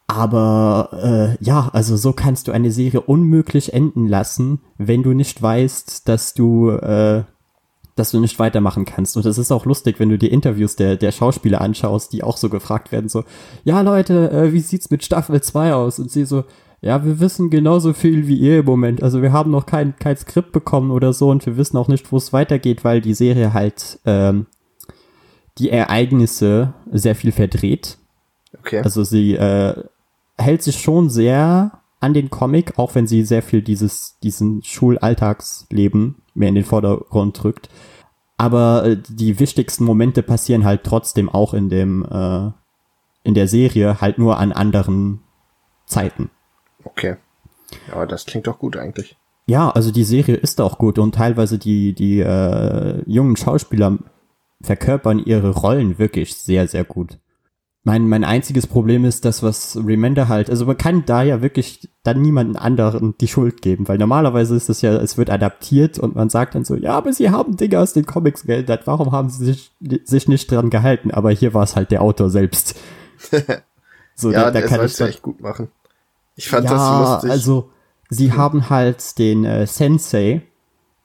Aber 0.07 1.37
äh, 1.39 1.43
ja, 1.43 1.69
also 1.71 1.95
so 1.95 2.13
kannst 2.13 2.47
du 2.47 2.51
eine 2.51 2.71
Serie 2.71 3.01
unmöglich 3.01 3.73
enden 3.73 4.07
lassen, 4.07 4.61
wenn 4.77 5.03
du 5.03 5.13
nicht 5.13 5.39
weißt, 5.39 6.09
dass 6.09 6.33
du 6.33 6.71
äh, 6.71 7.23
dass 7.99 8.11
du 8.11 8.19
nicht 8.19 8.39
weitermachen 8.39 8.85
kannst. 8.85 9.17
Und 9.17 9.25
es 9.25 9.37
ist 9.37 9.51
auch 9.51 9.65
lustig, 9.65 9.99
wenn 9.99 10.09
du 10.09 10.17
die 10.17 10.31
Interviews 10.31 10.75
der, 10.75 10.95
der 10.95 11.11
Schauspieler 11.11 11.61
anschaust, 11.61 12.13
die 12.13 12.23
auch 12.23 12.37
so 12.37 12.49
gefragt 12.49 12.91
werden, 12.91 13.09
so, 13.09 13.25
ja 13.65 13.81
Leute, 13.81 14.31
äh, 14.31 14.53
wie 14.53 14.61
sieht's 14.61 14.89
mit 14.89 15.03
Staffel 15.03 15.41
2 15.41 15.73
aus? 15.73 15.99
Und 15.99 16.09
sie 16.09 16.25
so, 16.25 16.45
ja, 16.81 17.03
wir 17.03 17.19
wissen 17.19 17.49
genauso 17.49 17.93
viel 17.93 18.27
wie 18.27 18.37
ihr 18.37 18.59
im 18.59 18.65
Moment. 18.65 19.03
Also 19.03 19.21
wir 19.21 19.33
haben 19.33 19.51
noch 19.51 19.65
kein, 19.65 19.97
kein 19.97 20.15
Skript 20.15 20.53
bekommen 20.53 20.91
oder 20.91 21.11
so 21.11 21.29
und 21.29 21.45
wir 21.45 21.57
wissen 21.57 21.77
auch 21.77 21.89
nicht, 21.89 22.11
wo 22.11 22.17
es 22.17 22.31
weitergeht, 22.31 22.85
weil 22.85 23.01
die 23.01 23.13
Serie 23.13 23.53
halt 23.53 23.99
ähm, 24.05 24.45
die 25.57 25.69
Ereignisse 25.69 26.73
sehr 26.89 27.15
viel 27.15 27.33
verdreht. 27.33 27.97
Okay. 28.57 28.79
Also 28.79 29.03
sie 29.03 29.35
äh, 29.35 29.83
hält 30.37 30.63
sich 30.63 30.79
schon 30.79 31.09
sehr 31.09 31.81
an 31.99 32.13
den 32.13 32.29
Comic, 32.29 32.79
auch 32.79 32.95
wenn 32.95 33.07
sie 33.07 33.23
sehr 33.23 33.43
viel 33.43 33.61
dieses, 33.61 34.17
diesen 34.23 34.63
Schulalltagsleben 34.63 36.15
mehr 36.33 36.47
in 36.47 36.55
den 36.55 36.63
Vordergrund 36.63 37.43
drückt 37.43 37.69
aber 38.39 38.85
äh, 38.85 38.97
die 39.09 39.37
wichtigsten 39.37 39.83
Momente 39.83 40.23
passieren 40.23 40.63
halt 40.63 40.85
trotzdem 40.85 41.27
auch 41.27 41.53
in 41.53 41.67
dem 41.69 42.05
äh, 42.09 42.51
in 43.23 43.33
der 43.33 43.49
Serie 43.49 43.99
halt 43.99 44.17
nur 44.17 44.37
an 44.37 44.53
anderen 44.53 45.19
Zeiten. 45.85 46.29
Okay. 46.85 47.17
Ja, 47.89 48.05
das 48.05 48.25
klingt 48.25 48.47
doch 48.47 48.57
gut 48.57 48.77
eigentlich. 48.77 49.17
Ja, 49.45 49.69
also 49.69 49.91
die 49.91 50.05
Serie 50.05 50.35
ist 50.35 50.61
auch 50.61 50.77
gut 50.77 50.99
und 50.99 51.15
teilweise 51.15 51.59
die 51.59 51.93
die 51.93 52.21
äh, 52.21 53.03
jungen 53.05 53.35
Schauspieler 53.35 53.97
verkörpern 54.61 55.19
ihre 55.19 55.49
Rollen 55.49 55.99
wirklich 55.99 56.37
sehr 56.37 56.69
sehr 56.69 56.85
gut. 56.85 57.19
Mein, 57.83 58.09
mein 58.09 58.25
einziges 58.25 58.67
Problem 58.67 59.05
ist 59.05 59.23
das, 59.23 59.41
was 59.41 59.77
Remender 59.77 60.27
halt, 60.27 60.49
also 60.49 60.65
man 60.65 60.77
kann 60.77 61.05
da 61.05 61.23
ja 61.23 61.41
wirklich 61.41 61.89
dann 62.03 62.21
niemanden 62.21 62.57
anderen 62.57 63.15
die 63.19 63.27
Schuld 63.29 63.61
geben, 63.61 63.87
weil 63.87 63.97
normalerweise 63.97 64.55
ist 64.55 64.67
es 64.69 64.81
ja, 64.81 64.95
es 64.97 65.17
wird 65.17 65.29
adaptiert 65.29 65.97
und 65.97 66.13
man 66.13 66.29
sagt 66.29 66.55
dann 66.55 66.65
so, 66.65 66.75
ja, 66.75 66.91
aber 66.91 67.13
sie 67.13 67.29
haben 67.29 67.55
Dinge 67.55 67.79
aus 67.79 67.93
den 67.93 68.05
Comics 68.05 68.43
geändert, 68.43 68.85
warum 68.85 69.13
haben 69.13 69.29
sie 69.29 69.45
sich, 69.45 69.71
sich 70.03 70.27
nicht 70.27 70.51
dran 70.51 70.69
gehalten? 70.69 71.11
Aber 71.11 71.31
hier 71.31 71.53
war 71.53 71.63
es 71.63 71.77
halt 71.77 71.91
der 71.91 72.01
Autor 72.01 72.29
selbst. 72.29 72.75
so, 74.15 74.31
ja, 74.31 74.51
da, 74.51 74.51
da 74.51 74.61
kann 74.61 74.85
ich 74.85 74.97
das 74.97 75.07
echt 75.07 75.21
gut 75.21 75.39
machen. 75.39 75.69
Ich 76.35 76.49
fand 76.49 76.65
ja, 76.65 76.71
das 76.71 77.13
lustig. 77.13 77.31
also 77.31 77.69
sie 78.09 78.31
hm. 78.31 78.37
haben 78.37 78.69
halt 78.69 79.17
den 79.19 79.45
äh, 79.45 79.65
Sensei 79.67 80.41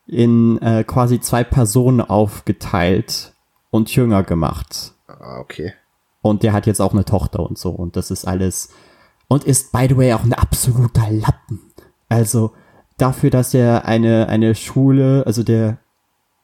in 0.06 0.60
äh, 0.60 0.84
quasi 0.84 1.20
zwei 1.20 1.44
Personen 1.44 2.00
aufgeteilt 2.00 3.32
und 3.70 3.94
jünger 3.94 4.22
gemacht. 4.22 4.92
Ah, 5.06 5.38
okay. 5.38 5.72
Und 6.24 6.42
der 6.42 6.54
hat 6.54 6.66
jetzt 6.66 6.80
auch 6.80 6.94
eine 6.94 7.04
Tochter 7.04 7.40
und 7.40 7.58
so. 7.58 7.68
Und 7.68 7.96
das 7.96 8.10
ist 8.10 8.24
alles. 8.24 8.70
Und 9.28 9.44
ist, 9.44 9.72
by 9.72 9.84
the 9.90 9.96
way, 9.98 10.14
auch 10.14 10.24
ein 10.24 10.32
absoluter 10.32 11.10
Lappen. 11.10 11.60
Also 12.08 12.52
dafür, 12.96 13.28
dass 13.28 13.52
er 13.52 13.84
eine, 13.84 14.26
eine 14.30 14.54
Schule, 14.54 15.24
also 15.26 15.42
der 15.42 15.76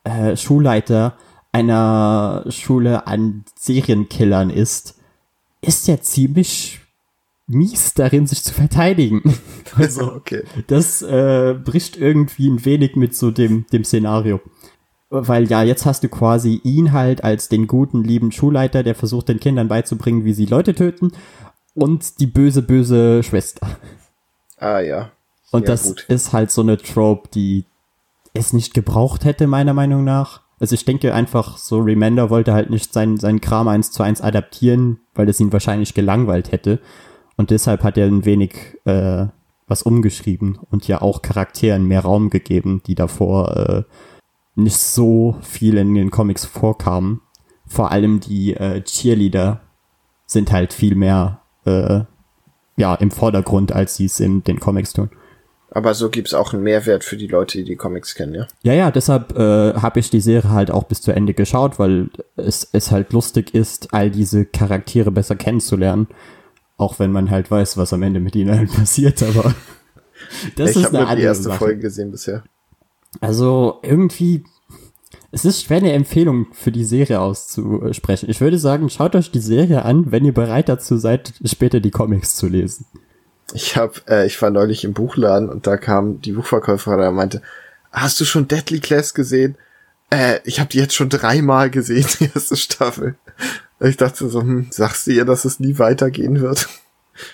äh, 0.05 0.37
Schulleiter 0.37 1.17
einer 1.51 2.45
Schule 2.51 3.07
an 3.07 3.47
Serienkillern 3.59 4.51
ist, 4.51 4.99
ist 5.63 5.89
er 5.89 6.03
ziemlich 6.03 6.81
mies 7.47 7.95
darin, 7.95 8.27
sich 8.27 8.45
zu 8.45 8.53
verteidigen. 8.53 9.23
Also, 9.77 10.13
okay. 10.13 10.43
das 10.67 11.01
äh, 11.01 11.55
bricht 11.55 11.97
irgendwie 11.97 12.51
ein 12.51 12.65
wenig 12.65 12.97
mit 12.97 13.15
so 13.15 13.31
dem, 13.31 13.67
dem 13.73 13.85
Szenario 13.85 14.41
weil 15.11 15.51
ja, 15.51 15.63
jetzt 15.63 15.85
hast 15.85 16.05
du 16.05 16.09
quasi 16.09 16.61
ihn 16.63 16.93
halt 16.93 17.25
als 17.25 17.49
den 17.49 17.67
guten, 17.67 18.05
lieben 18.05 18.33
Schulleiter, 18.33 18.83
der 18.83 18.95
versucht 18.95 19.29
den 19.29 19.41
Kindern 19.41 19.69
beizubringen, 19.69 20.25
wie 20.25 20.33
sie 20.33 20.47
Leute 20.47 20.75
töten 20.75 21.13
und 21.75 22.21
die 22.21 22.27
böse, 22.27 22.63
böse 22.63 23.23
Schwester. 23.23 23.67
Ah 24.59 24.81
ja. 24.81 25.11
Und 25.51 25.63
ja, 25.63 25.67
das 25.69 25.85
gut. 25.85 26.05
ist 26.09 26.33
halt 26.33 26.51
so 26.51 26.63
eine 26.63 26.79
Trope, 26.79 27.29
die 27.35 27.65
es 28.35 28.53
nicht 28.53 28.73
gebraucht 28.73 29.25
hätte, 29.25 29.49
meiner 29.49 29.75
Meinung 29.75 30.05
nach. 30.05 30.43
Also 30.61 30.75
ich 30.75 30.85
denke 30.85 31.13
einfach, 31.13 31.57
so 31.57 31.81
Remender 31.81 32.31
wollte 32.31 32.53
halt 32.53 32.71
nicht 32.71 32.93
seinen, 32.93 33.17
seinen 33.17 33.41
Kram 33.41 33.67
eins 33.67 33.91
zu 33.91 34.03
eins 34.03 34.21
adaptieren, 34.21 35.01
weil 35.15 35.29
es 35.29 35.41
ihn 35.41 35.53
wahrscheinlich 35.53 35.95
gelangweilt 35.95 36.53
hätte. 36.53 36.79
Und 37.37 37.51
deshalb 37.51 37.83
hat 37.83 37.97
er 37.97 38.07
ein 38.07 38.27
wenig 38.27 38.79
äh, 38.85 39.27
was 39.67 39.83
umgeschrieben 39.83 40.59
und 40.71 40.87
ja 40.87 41.01
auch 41.01 41.23
Charakteren 41.23 41.87
mehr 41.87 42.03
Raum 42.03 42.29
gegeben, 42.29 42.83
die 42.87 42.95
davor 42.95 43.57
äh, 43.57 43.83
nicht 44.55 44.79
so 44.79 45.37
viel 45.43 45.77
in 45.77 45.95
den 45.95 46.11
Comics 46.11 46.45
vorkamen. 46.45 47.23
Vor 47.67 47.93
allem 47.93 48.21
die 48.21 48.55
äh, 48.55 48.83
Cheerleader 48.83 49.61
sind 50.27 50.53
halt 50.53 50.73
viel 50.73 50.95
mehr 50.95 51.41
äh, 51.65 52.01
ja 52.77 52.95
im 52.95 53.11
Vordergrund, 53.11 53.73
als 53.73 53.97
sie 53.97 54.07
es 54.07 54.21
in 54.21 54.43
den 54.43 54.59
Comics 54.59 54.93
tun. 54.93 55.11
Aber 55.73 55.95
so 55.95 56.11
gibt's 56.11 56.35
auch 56.35 56.53
einen 56.53 56.65
Mehrwert 56.65 57.05
für 57.05 57.17
die 57.17 57.29
Leute, 57.29 57.59
die 57.59 57.65
die 57.65 57.77
Comics 57.77 58.17
kennen, 58.17 58.35
ja? 58.35 58.47
Ja, 58.63 58.73
ja, 58.73 58.91
deshalb 58.91 59.37
äh, 59.39 59.75
habe 59.75 60.01
ich 60.01 60.11
die 60.11 60.21
Serie 60.21 60.51
halt 60.51 60.71
auch 60.73 60.85
bis 60.85 61.01
zu 61.01 61.13
Ende 61.13 61.33
geschaut, 61.33 61.79
weil 61.79 62.11
es, 62.37 62.69
es 62.73 62.91
halt 62.91 63.13
lustig 63.13 63.55
ist, 63.55 63.95
all 63.95 64.11
diese 64.11 64.45
Charaktere 64.45 65.13
besser 65.13 65.37
kennenzulernen. 65.37 66.09
Auch 66.77 66.99
wenn 66.99 67.13
man 67.13 67.31
halt 67.31 67.51
weiß, 67.53 67.77
was 67.77 67.93
am 67.93 68.03
Ende 68.03 68.19
mit 68.19 68.35
ihnen 68.35 68.57
halt 68.57 68.73
passiert, 68.77 69.23
aber 69.23 69.55
das 70.57 70.71
ich 70.71 70.79
ist 70.79 70.89
eine 70.89 71.01
andere 71.01 71.17
die 71.17 71.23
erste 71.23 71.45
Sache. 71.45 71.59
Folge 71.59 71.83
gesehen 71.83 72.11
bisher. 72.11 72.43
Also 73.21 73.81
irgendwie, 73.83 74.45
es 75.33 75.45
ist 75.45 75.65
schwer 75.65 75.79
eine 75.79 75.93
Empfehlung 75.93 76.47
für 76.53 76.71
die 76.71 76.85
Serie 76.85 77.21
auszusprechen. 77.21 78.31
Ich 78.31 78.41
würde 78.41 78.59
sagen, 78.59 78.89
schaut 78.89 79.17
euch 79.17 79.31
die 79.31 79.41
Serie 79.41 79.85
an, 79.85 80.13
wenn 80.13 80.25
ihr 80.25 80.35
bereit 80.35 80.69
dazu 80.69 80.97
seid, 80.97 81.35
später 81.45 81.81
die 81.81 81.91
Comics 81.91 82.37
zu 82.37 82.47
lesen. 82.47 82.87
Ich 83.53 83.77
hab, 83.77 84.09
äh, 84.09 84.27
ich 84.27 84.41
war 84.41 84.51
neulich 84.51 84.85
im 84.85 84.93
Buchladen 84.93 85.49
und 85.49 85.67
da 85.67 85.77
kam 85.77 86.21
die 86.21 86.33
Buchverkäuferin 86.33 87.09
und 87.09 87.15
meinte, 87.15 87.43
hast 87.91 88.21
du 88.21 88.25
schon 88.25 88.47
Deadly 88.47 88.79
Class 88.79 89.13
gesehen? 89.13 89.57
Äh, 90.11 90.39
ich 90.45 90.61
habe 90.61 90.71
die 90.71 90.79
jetzt 90.79 90.95
schon 90.95 91.09
dreimal 91.09 91.71
gesehen, 91.71 92.07
die 92.21 92.31
erste 92.33 92.57
Staffel. 92.57 93.17
Ich 93.81 93.97
dachte 93.97 94.29
so, 94.29 94.41
hm, 94.41 94.69
sagst 94.71 95.07
du 95.07 95.13
ihr, 95.13 95.25
dass 95.25 95.45
es 95.45 95.59
nie 95.59 95.79
weitergehen 95.79 96.41
wird? 96.41 96.69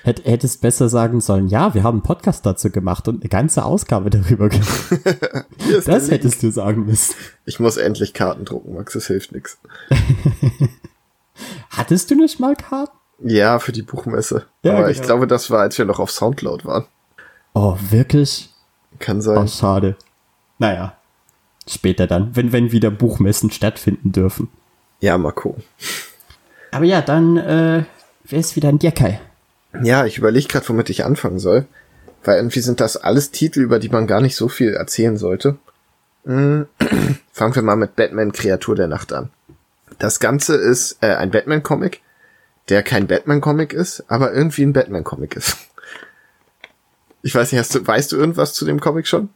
Hätt, 0.02 0.24
hättest 0.24 0.60
besser 0.62 0.88
sagen 0.88 1.20
sollen, 1.20 1.48
ja, 1.48 1.74
wir 1.74 1.82
haben 1.82 1.96
einen 1.96 2.02
Podcast 2.02 2.44
dazu 2.44 2.70
gemacht 2.70 3.06
und 3.08 3.22
eine 3.22 3.28
ganze 3.28 3.64
Ausgabe 3.64 4.10
darüber 4.10 4.48
gemacht. 4.48 4.90
das 5.86 6.10
hättest 6.10 6.42
du 6.42 6.50
sagen 6.50 6.86
müssen. 6.86 7.14
Ich 7.44 7.60
muss 7.60 7.76
endlich 7.76 8.12
Karten 8.12 8.44
drucken, 8.44 8.74
Max, 8.74 8.94
das 8.94 9.06
hilft 9.06 9.32
nix. 9.32 9.58
Hattest 11.70 12.10
du 12.10 12.14
nicht 12.14 12.40
mal 12.40 12.56
Karten? 12.56 12.96
Ja, 13.20 13.58
für 13.58 13.72
die 13.72 13.82
Buchmesse. 13.82 14.46
Ja, 14.62 14.72
Aber 14.72 14.80
genau. 14.80 14.90
ich 14.90 15.02
glaube, 15.02 15.26
das 15.26 15.50
war, 15.50 15.60
als 15.60 15.78
wir 15.78 15.84
noch 15.84 16.00
auf 16.00 16.10
Soundcloud 16.10 16.64
waren. 16.64 16.84
Oh, 17.54 17.76
wirklich? 17.90 18.50
Kann 18.98 19.22
sein. 19.22 19.38
Oh, 19.38 19.46
schade. 19.46 19.96
Naja, 20.58 20.96
später 21.68 22.06
dann, 22.06 22.34
wenn, 22.34 22.52
wenn 22.52 22.72
wieder 22.72 22.90
Buchmessen 22.90 23.50
stattfinden 23.50 24.12
dürfen. 24.12 24.48
Ja, 25.00 25.16
mal 25.18 25.32
gucken. 25.32 25.62
Aber 26.72 26.84
ja, 26.84 27.00
dann 27.02 27.36
äh, 27.36 27.84
wäre 28.24 28.40
es 28.40 28.56
wieder 28.56 28.68
ein 28.68 28.78
Dirkai. 28.78 29.20
Ja, 29.82 30.06
ich 30.06 30.18
überlege 30.18 30.48
gerade, 30.48 30.68
womit 30.68 30.90
ich 30.90 31.04
anfangen 31.04 31.38
soll. 31.38 31.66
Weil 32.24 32.38
irgendwie 32.38 32.60
sind 32.60 32.80
das 32.80 32.96
alles 32.96 33.30
Titel, 33.30 33.60
über 33.60 33.78
die 33.78 33.88
man 33.88 34.06
gar 34.06 34.20
nicht 34.20 34.36
so 34.36 34.48
viel 34.48 34.74
erzählen 34.74 35.16
sollte. 35.16 35.56
Hm, 36.24 36.66
Fangen 37.32 37.54
wir 37.54 37.62
mal 37.62 37.76
mit 37.76 37.96
Batman 37.96 38.32
Kreatur 38.32 38.74
der 38.74 38.88
Nacht 38.88 39.12
an. 39.12 39.30
Das 39.98 40.20
Ganze 40.20 40.56
ist 40.56 40.98
äh, 41.00 41.14
ein 41.14 41.30
Batman-Comic, 41.30 42.00
der 42.68 42.82
kein 42.82 43.06
Batman-Comic 43.06 43.72
ist, 43.72 44.04
aber 44.08 44.32
irgendwie 44.32 44.62
ein 44.62 44.72
Batman-Comic 44.72 45.36
ist. 45.36 45.56
Ich 47.22 47.34
weiß 47.34 47.52
nicht, 47.52 47.60
hast 47.60 47.74
du, 47.74 47.86
weißt 47.86 48.12
du 48.12 48.16
irgendwas 48.16 48.54
zu 48.54 48.64
dem 48.64 48.80
Comic 48.80 49.06
schon? 49.06 49.30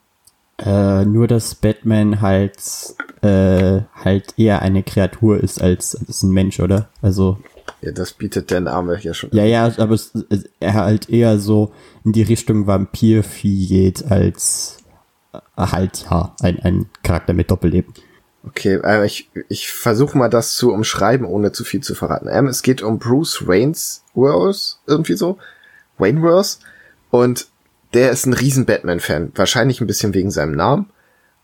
Äh, 0.58 1.04
nur, 1.06 1.26
dass 1.26 1.54
Batman 1.54 2.20
halt, 2.20 2.58
äh, 3.22 3.80
halt 3.94 4.34
eher 4.36 4.62
eine 4.62 4.82
Kreatur 4.82 5.42
ist 5.42 5.60
als, 5.60 5.96
als 6.06 6.22
ein 6.22 6.30
Mensch, 6.30 6.60
oder? 6.60 6.88
Also. 7.00 7.38
Ja, 7.82 7.92
das 7.92 8.12
bietet 8.12 8.50
der 8.50 8.60
Name 8.60 8.98
ja 9.00 9.14
schon. 9.14 9.30
Ja, 9.32 9.44
ja, 9.44 9.72
aber 9.78 9.94
es, 9.94 10.12
er 10.60 10.74
halt 10.74 11.08
eher 11.08 11.38
so 11.38 11.72
in 12.04 12.12
die 12.12 12.22
Richtung 12.22 12.66
Vampirvieh 12.66 13.66
geht 13.66 14.10
als 14.10 14.78
äh, 15.32 15.38
halt, 15.56 16.06
ja, 16.10 16.34
ein, 16.40 16.58
ein 16.60 16.86
Charakter 17.02 17.32
mit 17.32 17.50
Doppelleben. 17.50 17.94
Okay, 18.46 18.80
äh, 18.82 19.04
ich, 19.04 19.30
ich 19.48 19.70
versuche 19.70 20.16
mal 20.16 20.30
das 20.30 20.54
zu 20.54 20.72
umschreiben, 20.72 21.26
ohne 21.26 21.52
zu 21.52 21.64
viel 21.64 21.82
zu 21.82 21.94
verraten. 21.94 22.28
Ähm, 22.30 22.46
es 22.46 22.62
geht 22.62 22.82
um 22.82 22.98
Bruce 22.98 23.46
Wayne's 23.46 24.04
Wars, 24.14 24.80
irgendwie 24.86 25.14
so. 25.14 25.38
Wayne 25.98 26.22
Wars. 26.22 26.60
Und 27.10 27.48
der 27.92 28.10
ist 28.10 28.26
ein 28.26 28.32
riesen 28.32 28.66
Batman-Fan. 28.66 29.32
Wahrscheinlich 29.34 29.80
ein 29.80 29.86
bisschen 29.86 30.14
wegen 30.14 30.30
seinem 30.30 30.52
Namen. 30.52 30.90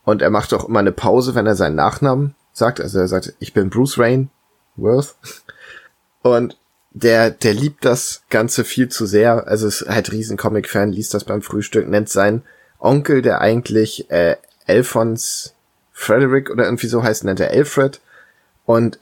Und 0.03 0.21
er 0.21 0.29
macht 0.29 0.53
auch 0.53 0.67
immer 0.67 0.79
eine 0.79 0.91
Pause, 0.91 1.35
wenn 1.35 1.45
er 1.45 1.55
seinen 1.55 1.75
Nachnamen 1.75 2.35
sagt. 2.53 2.79
Also 2.81 2.99
er 2.99 3.07
sagt, 3.07 3.35
ich 3.39 3.53
bin 3.53 3.69
Bruce 3.69 3.97
Wayne 3.97 4.29
Worth. 4.75 5.15
Und 6.21 6.57
der, 6.91 7.29
der 7.31 7.53
liebt 7.53 7.85
das 7.85 8.23
Ganze 8.29 8.63
viel 8.63 8.89
zu 8.89 9.05
sehr. 9.05 9.47
Also 9.47 9.67
ist 9.67 9.85
halt 9.87 10.11
riesen 10.11 10.37
Comic-Fan, 10.37 10.91
liest 10.91 11.13
das 11.13 11.23
beim 11.23 11.41
Frühstück, 11.41 11.87
nennt 11.87 12.09
seinen 12.09 12.43
Onkel, 12.79 13.21
der 13.21 13.41
eigentlich 13.41 14.09
äh, 14.09 14.37
Alphonse 14.65 15.51
Frederick 15.93 16.49
oder 16.49 16.65
irgendwie 16.65 16.87
so 16.87 17.03
heißt, 17.03 17.23
nennt 17.23 17.39
er 17.39 17.51
Alfred. 17.51 18.01
Und 18.65 18.99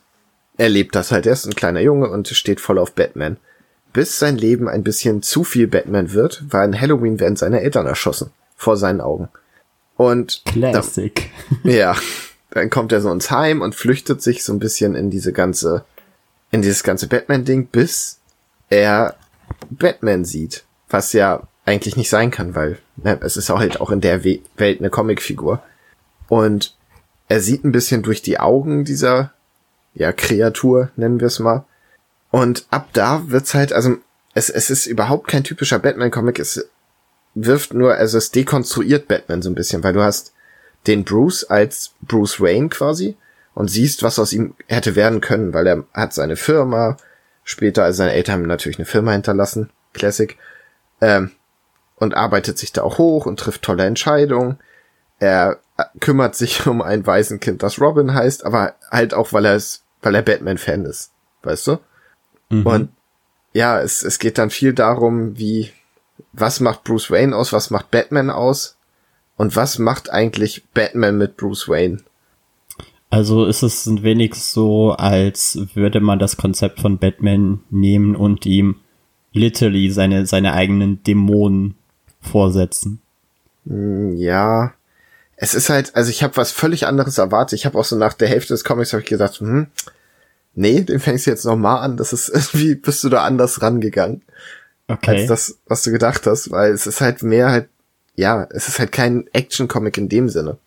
er 0.56 0.68
lebt 0.68 0.94
das 0.94 1.12
halt. 1.12 1.26
Er 1.26 1.32
ist 1.32 1.46
ein 1.46 1.54
kleiner 1.54 1.80
Junge 1.80 2.08
und 2.08 2.28
steht 2.28 2.60
voll 2.60 2.78
auf 2.78 2.92
Batman. 2.92 3.36
Bis 3.92 4.18
sein 4.18 4.36
Leben 4.36 4.68
ein 4.68 4.82
bisschen 4.82 5.22
zu 5.22 5.44
viel 5.44 5.66
Batman 5.66 6.12
wird, 6.12 6.44
weil 6.48 6.64
an 6.64 6.80
Halloween 6.80 7.20
werden 7.20 7.36
seine 7.36 7.60
Eltern 7.60 7.86
erschossen. 7.86 8.30
Vor 8.56 8.76
seinen 8.76 9.00
Augen. 9.00 9.28
Und. 9.96 10.42
Classic. 10.44 11.30
Dann, 11.62 11.72
ja. 11.72 11.96
Dann 12.50 12.70
kommt 12.70 12.92
er 12.92 13.00
so 13.00 13.10
ins 13.10 13.30
Heim 13.30 13.60
und 13.60 13.74
flüchtet 13.74 14.22
sich 14.22 14.44
so 14.44 14.52
ein 14.52 14.58
bisschen 14.58 14.94
in 14.94 15.10
diese 15.10 15.32
ganze, 15.32 15.84
in 16.56 16.62
dieses 16.62 16.82
ganze 16.82 17.06
Batman-Ding, 17.06 17.66
bis 17.66 18.18
er 18.68 19.16
Batman 19.70 20.24
sieht. 20.24 20.64
Was 20.88 21.12
ja 21.12 21.46
eigentlich 21.64 21.96
nicht 21.96 22.10
sein 22.10 22.30
kann, 22.30 22.54
weil 22.54 22.78
ne, 22.96 23.18
es 23.22 23.36
ist 23.36 23.50
halt 23.50 23.80
auch 23.80 23.90
in 23.90 24.00
der 24.00 24.24
We 24.24 24.40
Welt 24.56 24.80
eine 24.80 24.90
Comicfigur. 24.90 25.62
Und 26.28 26.76
er 27.28 27.40
sieht 27.40 27.64
ein 27.64 27.72
bisschen 27.72 28.02
durch 28.02 28.22
die 28.22 28.38
Augen 28.38 28.84
dieser, 28.84 29.32
ja, 29.94 30.12
Kreatur, 30.12 30.90
nennen 30.96 31.20
wir 31.20 31.26
es 31.26 31.38
mal. 31.38 31.64
Und 32.30 32.66
ab 32.70 32.88
da 32.92 33.30
wird's 33.30 33.54
halt, 33.54 33.72
also 33.72 33.96
es, 34.34 34.50
es 34.50 34.70
ist 34.70 34.86
überhaupt 34.86 35.28
kein 35.28 35.44
typischer 35.44 35.78
Batman-Comic, 35.78 36.38
es 36.38 36.68
wirft 37.34 37.74
nur, 37.74 37.94
also 37.94 38.18
es 38.18 38.30
dekonstruiert 38.30 39.08
Batman 39.08 39.42
so 39.42 39.50
ein 39.50 39.54
bisschen, 39.54 39.82
weil 39.84 39.92
du 39.92 40.02
hast 40.02 40.32
den 40.86 41.04
Bruce 41.04 41.44
als 41.44 41.92
Bruce 42.02 42.40
Wayne 42.40 42.68
quasi 42.68 43.16
und 43.56 43.68
siehst, 43.68 44.02
was 44.02 44.18
aus 44.18 44.34
ihm 44.34 44.54
hätte 44.68 44.96
werden 44.96 45.22
können, 45.22 45.54
weil 45.54 45.66
er 45.66 45.84
hat 45.94 46.12
seine 46.12 46.36
Firma, 46.36 46.98
später, 47.42 47.84
also 47.84 47.96
seine 47.96 48.12
Eltern 48.12 48.34
haben 48.34 48.46
natürlich 48.46 48.78
eine 48.78 48.84
Firma 48.84 49.12
hinterlassen, 49.12 49.70
Classic, 49.94 50.36
ähm, 51.00 51.30
und 51.96 52.14
arbeitet 52.14 52.58
sich 52.58 52.72
da 52.72 52.82
auch 52.82 52.98
hoch 52.98 53.24
und 53.24 53.40
trifft 53.40 53.62
tolle 53.62 53.86
Entscheidungen. 53.86 54.58
Er 55.20 55.58
kümmert 56.00 56.34
sich 56.34 56.66
um 56.66 56.82
ein 56.82 57.06
Waisenkind, 57.06 57.62
das 57.62 57.80
Robin 57.80 58.12
heißt, 58.12 58.44
aber 58.44 58.74
halt 58.90 59.14
auch, 59.14 59.32
weil 59.32 59.46
er 59.46 59.54
es, 59.54 59.84
weil 60.02 60.14
er 60.14 60.22
Batman-Fan 60.22 60.84
ist, 60.84 61.12
weißt 61.42 61.66
du? 61.68 61.78
Mhm. 62.50 62.66
Und 62.66 62.88
ja, 63.54 63.80
es, 63.80 64.02
es 64.02 64.18
geht 64.18 64.36
dann 64.36 64.50
viel 64.50 64.74
darum, 64.74 65.38
wie, 65.38 65.72
was 66.34 66.60
macht 66.60 66.84
Bruce 66.84 67.10
Wayne 67.10 67.34
aus, 67.34 67.54
was 67.54 67.70
macht 67.70 67.90
Batman 67.90 68.28
aus 68.28 68.76
und 69.38 69.56
was 69.56 69.78
macht 69.78 70.10
eigentlich 70.10 70.66
Batman 70.74 71.16
mit 71.16 71.38
Bruce 71.38 71.70
Wayne? 71.70 72.02
Also 73.10 73.46
ist 73.46 73.62
es 73.62 73.86
ein 73.86 74.02
wenig 74.02 74.34
so, 74.34 74.92
als 74.92 75.58
würde 75.74 76.00
man 76.00 76.18
das 76.18 76.36
Konzept 76.36 76.80
von 76.80 76.98
Batman 76.98 77.60
nehmen 77.70 78.16
und 78.16 78.46
ihm 78.46 78.76
literally 79.32 79.90
seine, 79.90 80.26
seine 80.26 80.54
eigenen 80.54 81.02
Dämonen 81.04 81.76
vorsetzen. 82.20 83.00
Hm, 83.66 84.16
ja, 84.16 84.74
es 85.36 85.54
ist 85.54 85.68
halt, 85.68 85.94
also 85.94 86.10
ich 86.10 86.22
habe 86.22 86.36
was 86.36 86.50
völlig 86.50 86.86
anderes 86.86 87.18
erwartet. 87.18 87.58
Ich 87.58 87.66
habe 87.66 87.78
auch 87.78 87.84
so 87.84 87.96
nach 87.96 88.14
der 88.14 88.28
Hälfte 88.28 88.54
des 88.54 88.64
Comics 88.64 88.92
habe 88.92 89.02
ich 89.02 89.08
gesagt, 89.08 89.40
hm, 89.40 89.68
nee, 90.54 90.80
den 90.80 90.98
fängst 90.98 91.26
du 91.26 91.30
jetzt 91.30 91.44
noch 91.44 91.56
mal 91.56 91.80
an. 91.80 91.96
Das 91.96 92.12
ist 92.12 92.28
irgendwie, 92.34 92.74
bist 92.74 93.04
du 93.04 93.08
da 93.08 93.24
anders 93.24 93.62
rangegangen. 93.62 94.22
Okay. 94.88 95.20
Als 95.20 95.28
das, 95.28 95.58
was 95.66 95.82
du 95.82 95.90
gedacht 95.90 96.26
hast, 96.26 96.50
weil 96.50 96.72
es 96.72 96.86
ist 96.86 97.00
halt 97.00 97.22
mehr 97.22 97.50
halt, 97.50 97.68
ja, 98.14 98.46
es 98.50 98.68
ist 98.68 98.78
halt 98.78 98.92
kein 98.92 99.26
Action-Comic 99.32 99.98
in 99.98 100.08
dem 100.08 100.28
Sinne. 100.28 100.58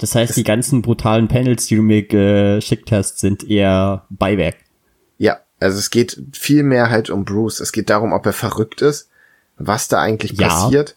Das 0.00 0.14
heißt, 0.14 0.30
das 0.30 0.36
die 0.36 0.44
ganzen 0.44 0.80
brutalen 0.80 1.28
Panels, 1.28 1.66
die 1.66 1.76
du 1.76 1.82
mir 1.82 2.02
geschickt 2.02 2.90
hast, 2.90 3.18
sind 3.18 3.48
eher 3.48 4.06
Beiwerk. 4.08 4.56
Ja, 5.18 5.40
also 5.60 5.78
es 5.78 5.90
geht 5.90 6.22
viel 6.32 6.62
mehr 6.62 6.88
halt 6.88 7.10
um 7.10 7.26
Bruce. 7.26 7.60
Es 7.60 7.70
geht 7.70 7.90
darum, 7.90 8.14
ob 8.14 8.24
er 8.24 8.32
verrückt 8.32 8.80
ist, 8.80 9.10
was 9.58 9.88
da 9.88 10.00
eigentlich 10.00 10.32
ja. 10.32 10.48
passiert. 10.48 10.96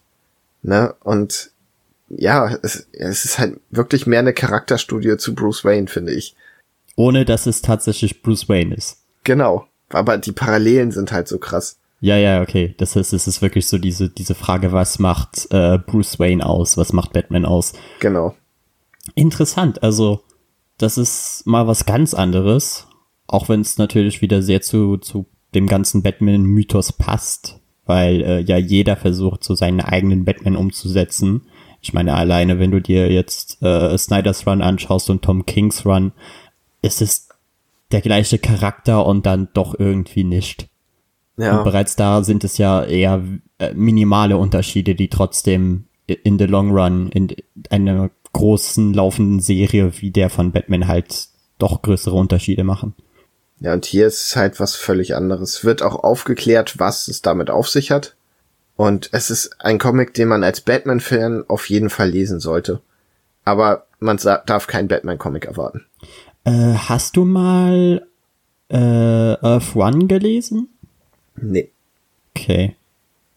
Ne? 0.62 0.96
Und 1.02 1.52
ja, 2.08 2.58
es, 2.64 2.88
es 2.94 3.26
ist 3.26 3.40
halt 3.40 3.60
wirklich 3.72 4.08
mehr 4.08 4.20
eine 4.20 4.32
Charakterstudie 4.32 5.18
zu 5.18 5.36
Bruce 5.36 5.66
Wayne, 5.66 5.88
finde 5.88 6.14
ich. 6.14 6.36
Ohne 6.96 7.26
dass 7.26 7.46
es 7.46 7.62
tatsächlich 7.62 8.22
Bruce 8.22 8.48
Wayne 8.48 8.74
ist. 8.74 9.00
Genau. 9.26 9.68
Aber 9.90 10.18
die 10.18 10.32
Parallelen 10.32 10.92
sind 10.92 11.12
halt 11.12 11.28
so 11.28 11.40
krass. 11.40 11.78
Ja, 12.00 12.16
ja, 12.16 12.42
okay. 12.42 12.74
Das 12.78 12.96
ist, 12.96 13.12
es 13.12 13.28
ist 13.28 13.42
wirklich 13.42 13.68
so 13.68 13.78
diese, 13.78 14.10
diese 14.10 14.36
Frage, 14.36 14.72
was 14.72 15.00
macht 15.00 15.48
äh, 15.52 15.78
Bruce 15.78 16.20
Wayne 16.20 16.46
aus? 16.46 16.78
Was 16.78 16.94
macht 16.94 17.12
Batman 17.12 17.46
aus? 17.46 17.74
Genau. 18.00 18.36
Interessant. 19.16 19.84
Also, 19.84 20.22
das 20.78 20.98
ist 20.98 21.46
mal 21.46 21.68
was 21.68 21.86
ganz 21.86 22.14
anderes. 22.14 22.88
Auch 23.28 23.50
wenn 23.50 23.62
es 23.62 23.78
natürlich 23.78 24.22
wieder 24.22 24.42
sehr 24.42 24.62
zu, 24.62 24.98
zu 24.98 25.26
dem 25.54 25.68
ganzen 25.68 26.04
Batman-Mythos 26.04 26.94
passt. 26.94 27.60
Weil 27.86 28.22
äh, 28.22 28.40
ja 28.42 28.58
jeder 28.58 28.96
versucht, 28.96 29.44
so 29.44 29.56
seinen 29.56 29.82
eigenen 29.82 30.24
Batman 30.24 30.56
umzusetzen. 30.56 31.42
Ich 31.82 31.94
meine, 31.94 32.14
alleine, 32.16 32.60
wenn 32.60 32.72
du 32.72 32.82
dir 32.82 33.12
jetzt 33.12 33.62
äh, 33.62 33.98
Snyder's 33.98 34.48
Run 34.48 34.62
anschaust 34.62 35.10
und 35.10 35.22
Tom 35.22 35.46
Kings 35.46 35.86
Run, 35.86 36.14
ist 36.82 37.02
es 37.02 37.28
der 37.92 38.02
gleiche 38.02 38.40
Charakter 38.40 39.06
und 39.06 39.26
dann 39.26 39.50
doch 39.54 39.78
irgendwie 39.78 40.24
nicht. 40.24 40.70
Ja. 41.38 41.58
Und 41.58 41.64
bereits 41.64 41.96
da 41.96 42.24
sind 42.24 42.44
es 42.44 42.58
ja 42.58 42.84
eher 42.84 43.22
äh, 43.58 43.74
minimale 43.74 44.38
Unterschiede, 44.38 44.96
die 44.96 45.10
trotzdem 45.10 45.86
in 46.06 46.38
the 46.38 46.46
long 46.46 46.72
run 46.72 47.10
in 47.10 47.36
einer 47.70 48.12
großen 48.34 48.94
laufenden 48.94 49.40
Serie 49.40 49.92
wie 50.00 50.12
der 50.12 50.30
von 50.30 50.52
Batman 50.52 50.88
halt 50.88 51.28
doch 51.60 51.82
größere 51.82 52.16
Unterschiede 52.16 52.64
machen. 52.64 52.94
Ja, 53.60 53.74
und 53.74 53.86
hier 53.86 54.08
ist 54.08 54.36
halt 54.36 54.60
was 54.60 54.76
völlig 54.76 55.16
anderes. 55.16 55.64
Wird 55.64 55.82
auch 55.82 56.04
aufgeklärt, 56.04 56.80
was 56.80 57.08
es 57.08 57.22
damit 57.22 57.50
auf 57.50 57.70
sich 57.70 57.92
hat. 57.92 58.16
Und 58.76 59.10
es 59.14 59.30
ist 59.30 59.62
ein 59.62 59.78
Comic, 59.78 60.14
den 60.14 60.28
man 60.28 60.44
als 60.44 60.62
Batman-Fan 60.62 61.46
auf 61.48 61.70
jeden 61.70 61.90
Fall 61.90 62.10
lesen 62.10 62.40
sollte. 62.40 62.82
Aber 63.46 63.86
man 64.00 64.18
darf 64.18 64.68
keinen 64.68 64.88
Batman-Comic 64.88 65.46
erwarten. 65.46 65.86
Äh, 66.44 66.74
hast 66.74 67.16
du 67.16 67.24
mal 67.24 68.06
äh, 68.70 68.76
Earth 68.78 69.76
One 69.76 70.08
gelesen? 70.08 70.70
Nee. 71.36 71.70
Okay. 72.36 72.76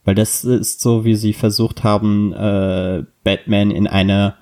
Weil 0.04 0.14
das 0.14 0.44
ist 0.44 0.80
so, 0.80 1.04
wie 1.04 1.16
sie 1.16 1.32
versucht 1.32 1.85
haben, 1.85 2.32
äh, 2.32 3.04
Batman 3.24 3.70
in 3.70 3.87
eine, 3.87 4.35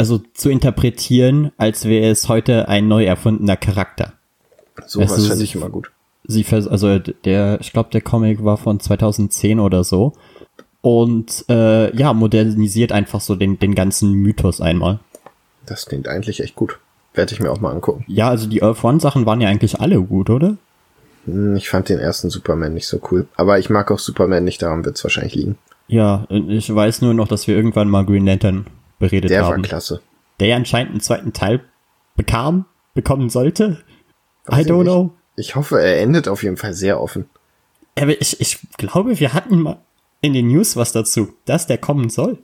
also 0.00 0.18
zu 0.34 0.50
interpretieren, 0.50 1.52
als 1.56 1.84
wäre 1.84 2.10
es 2.10 2.28
heute 2.28 2.68
ein 2.68 2.88
neu 2.88 3.04
erfundener 3.04 3.56
Charakter. 3.56 4.14
So 4.86 5.00
was 5.00 5.26
finde 5.26 5.44
ich 5.44 5.54
immer 5.54 5.70
gut 5.70 5.92
sie 6.30 6.46
also 6.50 6.98
der, 6.98 7.58
ich 7.60 7.72
glaube, 7.72 7.90
der 7.90 8.00
Comic 8.00 8.44
war 8.44 8.56
von 8.56 8.80
2010 8.80 9.60
oder 9.60 9.84
so. 9.84 10.12
Und 10.82 11.44
äh, 11.50 11.94
ja, 11.94 12.14
modernisiert 12.14 12.92
einfach 12.92 13.20
so 13.20 13.36
den, 13.36 13.58
den 13.58 13.74
ganzen 13.74 14.12
Mythos 14.12 14.60
einmal. 14.60 15.00
Das 15.66 15.86
klingt 15.86 16.08
eigentlich 16.08 16.40
echt 16.40 16.56
gut. 16.56 16.78
Werde 17.12 17.34
ich 17.34 17.40
mir 17.40 17.50
auch 17.50 17.60
mal 17.60 17.72
angucken. 17.72 18.04
Ja, 18.06 18.28
also 18.30 18.48
die 18.48 18.62
Earth 18.62 18.82
One 18.82 19.00
Sachen 19.00 19.26
waren 19.26 19.40
ja 19.40 19.48
eigentlich 19.48 19.80
alle 19.80 20.00
gut, 20.00 20.30
oder? 20.30 20.56
Hm, 21.26 21.56
ich 21.56 21.68
fand 21.68 21.90
den 21.90 21.98
ersten 21.98 22.30
Superman 22.30 22.72
nicht 22.72 22.86
so 22.86 22.98
cool. 23.10 23.26
Aber 23.36 23.58
ich 23.58 23.68
mag 23.68 23.90
auch 23.90 23.98
Superman 23.98 24.44
nicht, 24.44 24.62
daran 24.62 24.84
wird 24.84 24.96
es 24.96 25.04
wahrscheinlich 25.04 25.34
liegen. 25.34 25.58
Ja, 25.88 26.26
ich 26.30 26.72
weiß 26.72 27.02
nur 27.02 27.12
noch, 27.12 27.28
dass 27.28 27.46
wir 27.46 27.56
irgendwann 27.56 27.90
mal 27.90 28.06
Green 28.06 28.24
Lantern 28.24 28.66
beredet 29.00 29.30
der 29.30 29.44
haben. 29.44 29.62
Der 29.62 29.62
war 29.62 29.68
klasse. 29.68 30.00
Der 30.38 30.46
ja 30.46 30.56
anscheinend 30.56 30.92
einen 30.92 31.00
zweiten 31.00 31.32
Teil 31.32 31.60
bekam, 32.14 32.66
bekommen 32.94 33.28
sollte. 33.28 33.82
Weiß 34.46 34.66
I 34.66 34.70
don't 34.70 34.84
know. 34.84 35.12
Ich 35.36 35.56
hoffe, 35.56 35.80
er 35.80 36.00
endet 36.00 36.28
auf 36.28 36.44
jeden 36.44 36.56
Fall 36.56 36.74
sehr 36.74 37.00
offen. 37.00 37.28
Aber 37.98 38.20
ich, 38.20 38.40
ich 38.40 38.58
glaube, 38.76 39.18
wir 39.18 39.32
hatten 39.32 39.60
mal 39.60 39.80
in 40.20 40.32
den 40.32 40.48
News 40.48 40.76
was 40.76 40.92
dazu, 40.92 41.34
dass 41.46 41.66
der 41.66 41.78
kommen 41.78 42.10
soll. 42.10 42.38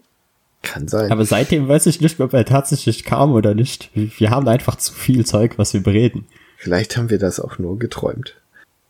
Kann 0.62 0.88
sein. 0.88 1.12
Aber 1.12 1.25
seitdem 1.25 1.69
weiß 1.69 1.87
ich 1.87 2.01
nicht, 2.01 2.19
ob 2.21 2.33
er 2.33 2.45
tatsächlich 2.45 3.05
kam 3.05 3.33
oder 3.33 3.55
nicht. 3.55 3.90
Wir 3.95 4.31
haben 4.31 4.49
einfach 4.49 4.77
zu 4.77 4.92
viel 4.92 5.25
Zeug, 5.25 5.59
was 5.59 5.75
wir 5.75 5.83
bereden. 5.83 6.27
Vielleicht 6.57 6.97
haben 6.97 7.11
wir 7.11 7.19
das 7.19 7.38
auch 7.38 7.59
nur 7.59 7.79
geträumt. 7.79 8.37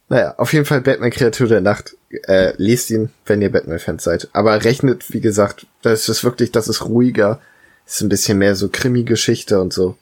Naja, 0.09 0.35
auf 0.39 0.53
jeden 0.53 0.65
Fall 0.65 0.81
Batman 0.81 1.11
Kreatur 1.11 1.49
der 1.49 1.61
Nacht. 1.61 1.97
Äh, 2.11 2.53
lest 2.57 2.91
ihn, 2.91 3.11
wenn 3.27 3.43
ihr 3.43 3.51
Batman-Fans 3.51 4.05
seid. 4.05 4.29
Aber 4.33 4.65
rechnet, 4.65 5.13
wie 5.13 5.21
gesagt, 5.21 5.67
das 5.83 6.09
ist 6.09 6.23
wirklich, 6.23 6.53
das 6.53 6.69
ist 6.69 6.85
ruhiger. 6.85 7.41
Ist 7.87 8.01
ein 8.03 8.09
bisschen 8.09 8.39
mehr 8.39 8.57
so 8.57 8.69
Krimi-Geschichte 8.69 9.61
und 9.61 9.73
so. 9.73 9.97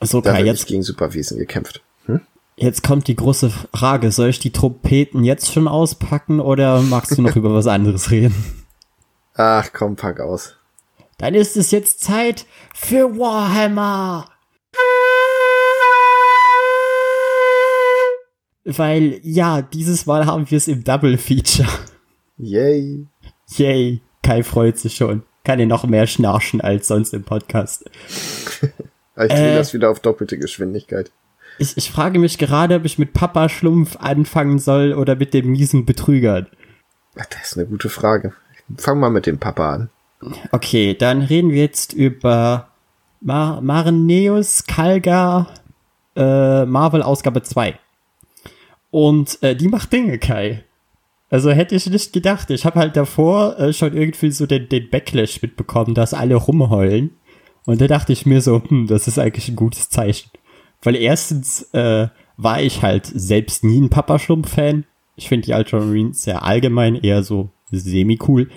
So, 0.00 0.20
Da 0.20 0.32
Kai, 0.32 0.38
wird 0.38 0.46
jetzt, 0.46 0.66
gegen 0.66 0.82
Superwesen 0.82 1.38
gekämpft. 1.38 1.82
Hm? 2.06 2.20
jetzt 2.56 2.82
kommt 2.82 3.08
die 3.08 3.16
große 3.16 3.50
Frage. 3.50 4.12
Soll 4.12 4.28
ich 4.28 4.38
die 4.38 4.52
Trompeten 4.52 5.24
jetzt 5.24 5.52
schon 5.52 5.68
auspacken 5.68 6.40
oder 6.40 6.80
magst 6.82 7.18
du 7.18 7.22
noch 7.22 7.36
über 7.36 7.52
was 7.52 7.66
anderes 7.66 8.10
reden? 8.10 8.34
Ach 9.34 9.70
komm, 9.72 9.96
pack 9.96 10.20
aus. 10.20 10.54
Dann 11.18 11.34
ist 11.34 11.56
es 11.56 11.70
jetzt 11.70 12.00
Zeit 12.00 12.46
für 12.74 13.18
Warhammer. 13.18 14.26
Weil, 18.64 19.20
ja, 19.22 19.62
dieses 19.62 20.06
Mal 20.06 20.26
haben 20.26 20.50
wir 20.50 20.56
es 20.56 20.68
im 20.68 20.84
Double 20.84 21.18
Feature. 21.18 21.68
Yay. 22.38 23.06
Yay, 23.56 24.00
Kai 24.22 24.42
freut 24.42 24.78
sich 24.78 24.94
schon. 24.94 25.24
Kann 25.50 25.58
er 25.58 25.66
noch 25.66 25.82
mehr 25.84 26.06
schnarchen 26.06 26.60
als 26.60 26.86
sonst 26.86 27.12
im 27.12 27.24
Podcast. 27.24 27.90
Ich 29.16 29.26
drehe 29.32 29.52
Äh. 29.52 29.56
das 29.56 29.74
wieder 29.74 29.90
auf 29.90 29.98
doppelte 29.98 30.38
Geschwindigkeit. 30.38 31.10
Ich, 31.58 31.76
ich 31.76 31.90
frage 31.90 32.20
mich 32.20 32.38
gerade, 32.38 32.76
ob 32.76 32.84
ich 32.84 32.98
mit 33.00 33.12
Papa 33.12 33.48
Schlumpf 33.48 33.96
anfangen 33.96 34.60
soll 34.60 34.94
oder 34.94 35.16
mit 35.16 35.34
dem 35.34 35.48
miesen 35.50 35.84
Betrüger. 35.84 36.46
Ach, 37.18 37.26
das 37.26 37.50
ist 37.50 37.58
eine 37.58 37.66
gute 37.66 37.88
Frage. 37.88 38.32
Fang 38.78 39.00
mal 39.00 39.10
mit 39.10 39.26
dem 39.26 39.38
Papa 39.38 39.74
an. 39.74 39.90
Okay, 40.52 40.94
dann 40.94 41.20
reden 41.22 41.50
wir 41.50 41.60
jetzt 41.60 41.92
über 41.92 42.68
Mar 43.20 43.60
Marineus 43.60 44.64
Kalga 44.66 45.48
äh, 46.16 46.64
Marvel 46.64 47.02
Ausgabe 47.02 47.42
2. 47.42 47.76
Und 48.92 49.42
äh, 49.42 49.56
die 49.56 49.68
macht 49.68 49.92
Dinge, 49.92 50.18
Kai. 50.18 50.64
Also 51.30 51.50
hätte 51.50 51.76
ich 51.76 51.88
nicht 51.88 52.12
gedacht. 52.12 52.50
Ich 52.50 52.64
habe 52.64 52.80
halt 52.80 52.96
davor 52.96 53.58
äh, 53.58 53.72
schon 53.72 53.96
irgendwie 53.96 54.32
so 54.32 54.46
den, 54.46 54.68
den 54.68 54.90
Backlash 54.90 55.40
mitbekommen, 55.40 55.94
dass 55.94 56.12
alle 56.12 56.34
rumheulen. 56.34 57.12
Und 57.66 57.80
da 57.80 57.86
dachte 57.86 58.12
ich 58.12 58.26
mir 58.26 58.40
so, 58.40 58.60
hm, 58.66 58.88
das 58.88 59.06
ist 59.06 59.18
eigentlich 59.18 59.48
ein 59.48 59.56
gutes 59.56 59.88
Zeichen. 59.88 60.30
Weil 60.82 60.96
erstens 60.96 61.62
äh, 61.72 62.08
war 62.36 62.60
ich 62.60 62.82
halt 62.82 63.06
selbst 63.06 63.62
nie 63.62 63.80
ein 63.80 63.90
Papa-Schlumpf-Fan. 63.90 64.84
Ich 65.14 65.28
finde 65.28 65.46
die 65.46 65.52
Ultramarines 65.52 66.22
sehr 66.22 66.44
allgemein 66.44 66.96
eher 66.96 67.22
so 67.22 67.50
semi-cool. 67.70 68.48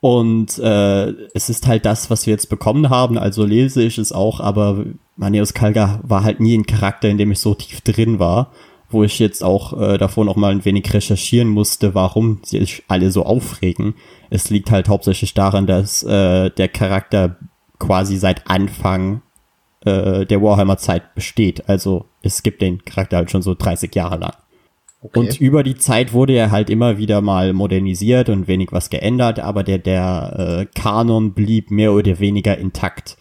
Und 0.00 0.58
äh, 0.58 1.08
es 1.32 1.48
ist 1.48 1.66
halt 1.66 1.86
das, 1.86 2.10
was 2.10 2.26
wir 2.26 2.32
jetzt 2.32 2.50
bekommen 2.50 2.90
haben, 2.90 3.16
also 3.16 3.44
lese 3.44 3.82
ich 3.82 3.96
es 3.96 4.12
auch, 4.12 4.38
aber 4.38 4.84
Maneus 5.16 5.54
Kalga 5.54 6.00
war 6.02 6.22
halt 6.22 6.40
nie 6.40 6.58
ein 6.58 6.66
Charakter, 6.66 7.08
in 7.08 7.16
dem 7.16 7.32
ich 7.32 7.38
so 7.38 7.54
tief 7.54 7.80
drin 7.80 8.18
war, 8.18 8.52
wo 8.94 9.04
ich 9.04 9.18
jetzt 9.18 9.44
auch 9.44 9.78
äh, 9.78 9.98
davor 9.98 10.24
noch 10.24 10.36
mal 10.36 10.52
ein 10.52 10.64
wenig 10.64 10.92
recherchieren 10.94 11.48
musste, 11.48 11.94
warum 11.94 12.40
sich 12.42 12.82
alle 12.88 13.10
so 13.10 13.24
aufregen. 13.24 13.94
Es 14.30 14.48
liegt 14.48 14.70
halt 14.70 14.88
hauptsächlich 14.88 15.34
daran, 15.34 15.66
dass 15.66 16.02
äh, 16.02 16.50
der 16.50 16.68
Charakter 16.68 17.36
quasi 17.78 18.16
seit 18.16 18.48
Anfang 18.48 19.20
äh, 19.84 20.24
der 20.24 20.40
Warhammer-Zeit 20.40 21.14
besteht. 21.14 21.68
Also 21.68 22.06
es 22.22 22.42
gibt 22.42 22.62
den 22.62 22.84
Charakter 22.84 23.18
halt 23.18 23.30
schon 23.30 23.42
so 23.42 23.54
30 23.54 23.94
Jahre 23.94 24.16
lang. 24.16 24.34
Okay. 25.02 25.18
Und 25.18 25.40
über 25.40 25.62
die 25.62 25.74
Zeit 25.74 26.14
wurde 26.14 26.32
er 26.32 26.50
halt 26.50 26.70
immer 26.70 26.96
wieder 26.96 27.20
mal 27.20 27.52
modernisiert 27.52 28.30
und 28.30 28.48
wenig 28.48 28.68
was 28.72 28.88
geändert, 28.88 29.38
aber 29.38 29.62
der, 29.62 29.76
der 29.76 30.62
äh, 30.62 30.80
Kanon 30.80 31.34
blieb 31.34 31.70
mehr 31.70 31.92
oder 31.92 32.18
weniger 32.20 32.56
intakt. 32.56 33.18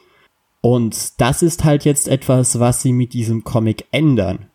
Und 0.62 1.20
das 1.20 1.42
ist 1.44 1.66
halt 1.66 1.84
jetzt 1.84 2.08
etwas, 2.08 2.58
was 2.58 2.82
sie 2.82 2.94
mit 2.94 3.12
diesem 3.12 3.44
Comic 3.44 3.86
ändern. 3.92 4.48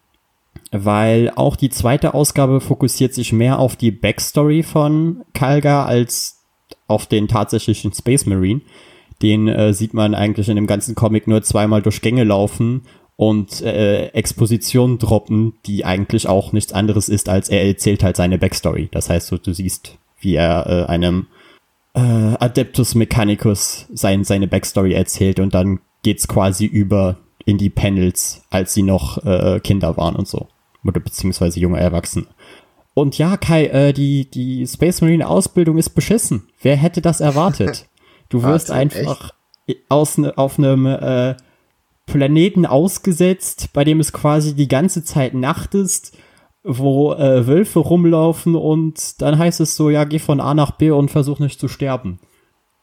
Weil 0.71 1.33
auch 1.35 1.57
die 1.57 1.71
zweite 1.71 2.15
Ausgabe 2.15 2.61
fokussiert 2.61 3.15
sich 3.15 3.33
mehr 3.33 3.59
auf 3.59 3.77
die 3.77 3.91
Backstory 3.91 4.63
von 4.63 5.23
Kalga 5.33 5.87
als 5.87 6.45
auf 6.87 7.07
den 7.07 7.29
tatsächlichen 7.29 7.93
Space 7.93 8.27
Marine. 8.27 8.61
Den 9.23 9.49
äh, 9.49 9.73
sieht 9.73 9.95
man 9.95 10.15
eigentlich 10.15 10.49
in 10.49 10.57
dem 10.57 10.67
ganzen 10.67 10.95
Comic 10.95 11.27
nur 11.27 11.43
zweimal 11.43 11.83
durch 11.83 12.01
Gänge 12.03 12.25
laufen 12.25 12.83
und 13.17 13.63
äh, 13.63 14.09
Expositionen 14.09 14.99
droppen, 14.99 15.55
die 15.67 15.85
eigentlich 15.85 16.29
auch 16.29 16.53
nichts 16.53 16.73
anderes 16.73 17.09
ist, 17.09 17.29
als 17.29 17.49
er 17.49 17.67
erzählt 17.67 18.05
halt 18.05 18.17
seine 18.17 18.39
Backstory. 18.39 18.89
Das 18.93 19.11
heißt, 19.11 19.33
du, 19.33 19.39
du 19.39 19.53
siehst, 19.53 19.97
wie 20.21 20.35
er 20.35 20.67
äh, 20.67 20.91
einem 20.91 21.27
äh, 21.95 22.01
Adeptus 22.01 22.95
Mechanicus 22.95 23.87
sein, 23.93 24.23
seine 24.23 24.47
Backstory 24.47 24.93
erzählt 24.93 25.41
und 25.41 25.53
dann 25.53 25.81
geht's 26.03 26.29
quasi 26.29 26.65
über 26.65 27.17
in 27.45 27.59
die 27.59 27.71
Panels, 27.71 28.43
als 28.51 28.75
sie 28.75 28.83
noch 28.83 29.25
äh, 29.25 29.59
Kinder 29.61 29.97
waren 29.97 30.15
und 30.15 30.29
so. 30.29 30.47
Oder 30.85 31.01
beziehungsweise 31.01 31.61
junge 31.61 31.81
Erwachsene. 31.81 32.27
Und 32.95 33.17
ja, 33.19 33.37
Kai, 33.37 33.67
äh, 33.67 33.93
die, 33.93 34.31
die 34.31 34.67
Space 34.67 35.01
Marine 35.01 35.29
Ausbildung 35.29 35.79
ist 35.79 35.91
beschissen. 35.91 36.49
Wer 36.63 36.77
hätte 36.77 37.01
das 37.01 37.21
erwartet? 37.21 37.87
Du 38.31 38.43
wirst 38.43 38.69
Warte, 38.69 38.79
einfach 38.79 39.33
aus, 39.89 40.19
auf 40.37 40.59
einem 40.59 40.85
äh, 40.85 41.35
Planeten 42.05 42.67
ausgesetzt, 42.67 43.71
bei 43.73 43.85
dem 43.85 44.01
es 44.01 44.13
quasi 44.13 44.55
die 44.55 44.69
ganze 44.69 45.03
Zeit 45.03 45.33
Nacht 45.33 45.75
ist, 45.75 46.15
wo 46.63 47.15
äh, 47.15 47.47
Wölfe 47.47 47.79
rumlaufen 47.79 48.55
und 48.55 49.23
dann 49.23 49.39
heißt 49.39 49.61
es 49.61 49.77
so, 49.77 49.89
ja, 49.89 50.05
geh 50.05 50.19
von 50.19 50.41
A 50.41 50.53
nach 50.53 50.73
B 50.73 50.91
und 50.91 51.11
versuch 51.11 51.39
nicht 51.39 51.59
zu 51.59 51.69
sterben. 51.69 52.19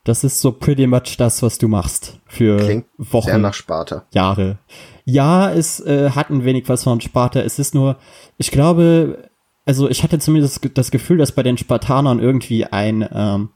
Das 0.03 0.23
ist 0.23 0.39
so 0.39 0.51
pretty 0.51 0.87
much 0.87 1.17
das, 1.17 1.41
was 1.41 1.57
du 1.57 1.67
machst 1.67 2.19
für 2.25 2.57
Klingt 2.57 2.85
Wochen. 2.97 3.25
sehr 3.27 3.37
nach 3.39 3.53
Sparta. 3.53 4.05
Jahre. 4.13 4.59
Ja, 5.05 5.51
es 5.51 5.79
äh, 5.79 6.11
hat 6.11 6.29
ein 6.29 6.45
wenig 6.45 6.67
was 6.67 6.83
von 6.83 6.99
Sparta. 6.99 7.39
Es 7.41 7.59
ist 7.59 7.75
nur, 7.75 7.97
ich 8.37 8.51
glaube, 8.51 9.29
also 9.65 9.89
ich 9.89 10.03
hatte 10.03 10.19
zumindest 10.19 10.67
das 10.77 10.91
Gefühl, 10.91 11.17
dass 11.17 11.31
bei 11.31 11.43
den 11.43 11.57
Spartanern 11.57 12.19
irgendwie 12.19 12.65
ein, 12.65 13.07
ähm, 13.13 13.49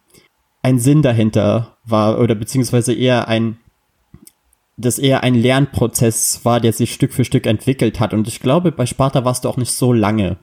ein 0.62 0.80
Sinn 0.80 1.02
dahinter 1.02 1.78
war 1.86 2.20
oder 2.20 2.36
beziehungsweise 2.36 2.94
eher 2.94 3.28
ein, 3.28 3.58
dass 4.78 5.00
eher 5.00 5.24
ein 5.24 5.36
Lernprozess 5.36 6.42
war, 6.44 6.60
der 6.60 6.74
sich 6.74 6.94
Stück 6.94 7.14
für 7.14 7.26
Stück 7.26 7.48
entwickelt 7.48 8.00
hat. 8.00 8.14
Und 8.14 8.28
ich 8.28 8.40
glaube, 8.40 8.72
bei 8.72 8.86
Sparta 8.86 9.26
warst 9.26 9.46
du 9.46 9.50
auch 9.50 9.58
nicht 9.58 9.72
so 9.72 9.92
lange. 9.92 10.38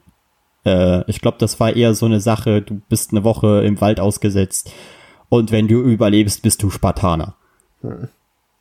Äh, 0.65 1.09
ich 1.09 1.21
glaube, 1.21 1.39
das 1.39 1.61
war 1.61 1.75
eher 1.75 1.95
so 1.95 2.07
eine 2.07 2.21
Sache, 2.21 2.63
du 2.63 2.81
bist 2.89 3.13
eine 3.13 3.25
Woche 3.25 3.63
im 3.65 3.81
Wald 3.81 4.01
ausgesetzt 4.01 4.73
und 5.29 5.53
wenn 5.53 5.69
du 5.69 5.83
überlebst, 5.83 6.43
bist 6.43 6.63
du 6.63 6.71
Spartaner. 6.71 7.37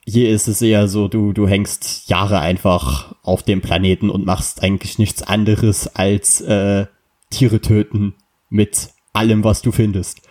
Hier 0.07 0.29
ist 0.29 0.47
es 0.47 0.61
eher 0.61 0.87
so, 0.87 1.07
du, 1.07 1.33
du 1.33 1.47
hängst 1.47 2.09
Jahre 2.09 2.39
einfach 2.39 3.15
auf 3.23 3.41
dem 3.41 3.61
Planeten 3.61 4.09
und 4.09 4.25
machst 4.25 4.61
eigentlich 4.61 4.99
nichts 4.99 5.23
anderes 5.23 5.95
als 5.95 6.41
äh, 6.41 6.85
Tiere 7.31 7.59
töten 7.59 8.13
mit 8.49 8.89
allem, 9.13 9.43
was 9.43 9.63
du 9.63 9.71
findest. 9.71 10.21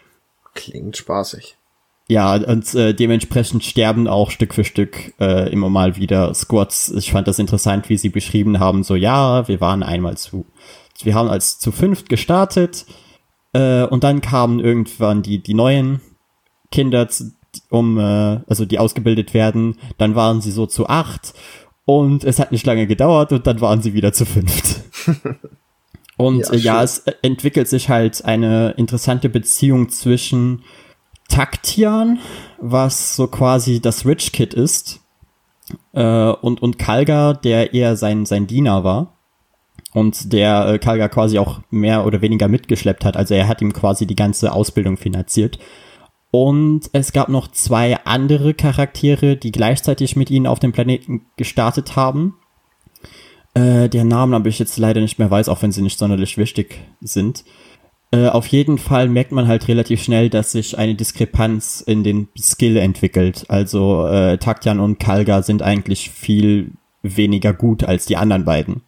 Klingt 0.55 0.97
spaßig. 0.97 1.57
Ja, 2.07 2.35
und 2.35 2.73
äh, 2.75 2.95
dementsprechend 2.95 3.65
sterben 3.65 4.07
auch 4.07 4.31
Stück 4.31 4.55
für 4.55 4.65
Stück 4.65 5.15
äh, 5.19 5.51
immer 5.51 5.71
mal 5.71 5.97
wieder 5.97 6.33
Squads. 6.35 6.91
Ich 6.93 7.11
fand 7.11 7.27
das 7.27 7.39
interessant, 7.39 7.89
wie 7.89 7.97
sie 7.97 8.11
beschrieben 8.11 8.61
haben, 8.61 8.85
so 8.85 8.95
ja, 8.95 9.49
wir 9.49 9.61
waren 9.61 9.83
einmal 9.83 10.17
zu, 10.17 10.47
wir 11.03 11.15
haben 11.15 11.29
als 11.31 11.59
zu 11.59 11.73
fünft 11.73 12.09
gestartet 12.09 12.85
äh, 13.55 13.85
und 13.85 14.05
dann 14.05 14.21
kamen 14.21 14.61
irgendwann 14.61 15.23
die, 15.23 15.43
die 15.43 15.55
neuen 15.55 16.01
Kinder, 16.71 17.09
zu- 17.09 17.33
um, 17.71 17.99
äh, 17.99 18.41
also 18.47 18.65
die 18.65 18.79
ausgebildet 18.79 19.35
werden, 19.35 19.77
dann 19.99 20.15
waren 20.15 20.41
sie 20.41 20.51
so 20.51 20.67
zu 20.67 20.89
acht 20.89 21.35
und 21.85 22.25
es 22.25 22.39
hat 22.39 22.53
nicht 22.53 22.67
lange 22.67 22.87
gedauert 22.87 23.33
und 23.33 23.47
dann 23.47 23.61
waren 23.61 23.83
sie 23.83 23.95
wieder 23.95 24.13
zu 24.13 24.25
fünft. 24.25 24.81
Und 26.17 26.47
Ja, 26.47 26.53
äh, 26.53 26.57
ja 26.59 26.83
es 26.83 27.01
äh, 27.01 27.15
entwickelt 27.23 27.69
sich 27.69 27.89
halt 27.89 28.25
eine 28.25 28.71
interessante 28.77 29.29
Beziehung 29.29 29.89
zwischen 29.89 30.63
Taktian, 31.29 32.21
was 32.61 33.17
so 33.17 33.27
quasi 33.27 33.81
das 33.81 34.07
Rich 34.07 34.33
Kid 34.33 34.55
ist, 34.55 35.01
äh, 35.93 36.03
und, 36.03 36.63
und 36.63 36.79
Kalga, 36.79 37.33
der 37.33 37.73
eher 37.75 37.97
sein, 37.97 38.27
sein 38.27 38.47
Diener 38.47 38.85
war. 38.85 39.19
Und 39.93 40.33
der 40.33 40.67
äh, 40.67 40.79
Kalga 40.79 41.09
quasi 41.09 41.39
auch 41.39 41.61
mehr 41.71 42.05
oder 42.05 42.21
weniger 42.21 42.49
mitgeschleppt 42.49 43.05
hat. 43.05 43.17
Also 43.17 43.35
er 43.35 43.49
hat 43.49 43.63
ihm 43.63 43.73
quasi 43.73 44.07
die 44.07 44.17
ganze 44.17 44.53
Ausbildung 44.53 44.97
finanziert. 44.97 45.59
Und 46.35 46.91
es 46.93 47.13
gab 47.13 47.29
noch 47.29 47.47
zwei 47.47 47.97
andere 48.05 48.55
Charaktere, 48.55 49.37
die 49.37 49.53
gleichzeitig 49.53 50.17
mit 50.17 50.33
ihnen 50.33 50.49
auf 50.49 50.59
dem 50.59 50.73
Planeten 50.73 51.27
gestartet 51.37 51.95
haben. 51.95 52.35
Äh, 53.55 53.89
der 53.89 54.03
Namen 54.03 54.35
habe 54.35 54.49
ich 54.49 54.59
jetzt 54.59 54.77
leider 54.77 55.01
nicht 55.01 55.21
mehr 55.21 55.31
weiß, 55.31 55.49
auch 55.49 55.63
wenn 55.63 55.71
sie 55.71 55.81
nicht 55.81 55.97
sonderlich 55.97 56.37
wichtig 56.37 56.81
sind. 57.01 57.45
Äh, 58.11 58.31
auf 58.31 58.49
jeden 58.49 58.79
Fall 58.79 59.09
merkt 59.09 59.31
man 59.31 59.47
halt 59.47 59.69
relativ 59.69 60.03
schnell, 60.03 60.29
dass 60.29 60.51
sich 60.51 60.77
eine 60.77 60.97
Diskrepanz 60.97 61.81
in 61.81 62.03
den 62.03 62.27
Skill 62.37 62.79
entwickelt. 62.79 63.45
Also 63.47 64.05
äh, 64.09 64.37
Taktian 64.39 64.81
und 64.81 64.99
Kalga 64.99 65.41
sind 65.45 65.63
eigentlich 65.63 66.11
viel 66.11 66.73
weniger 67.05 67.53
gut 67.53 67.85
als 67.85 68.07
die 68.07 68.17
anderen 68.17 68.45
beiden. 68.45 68.83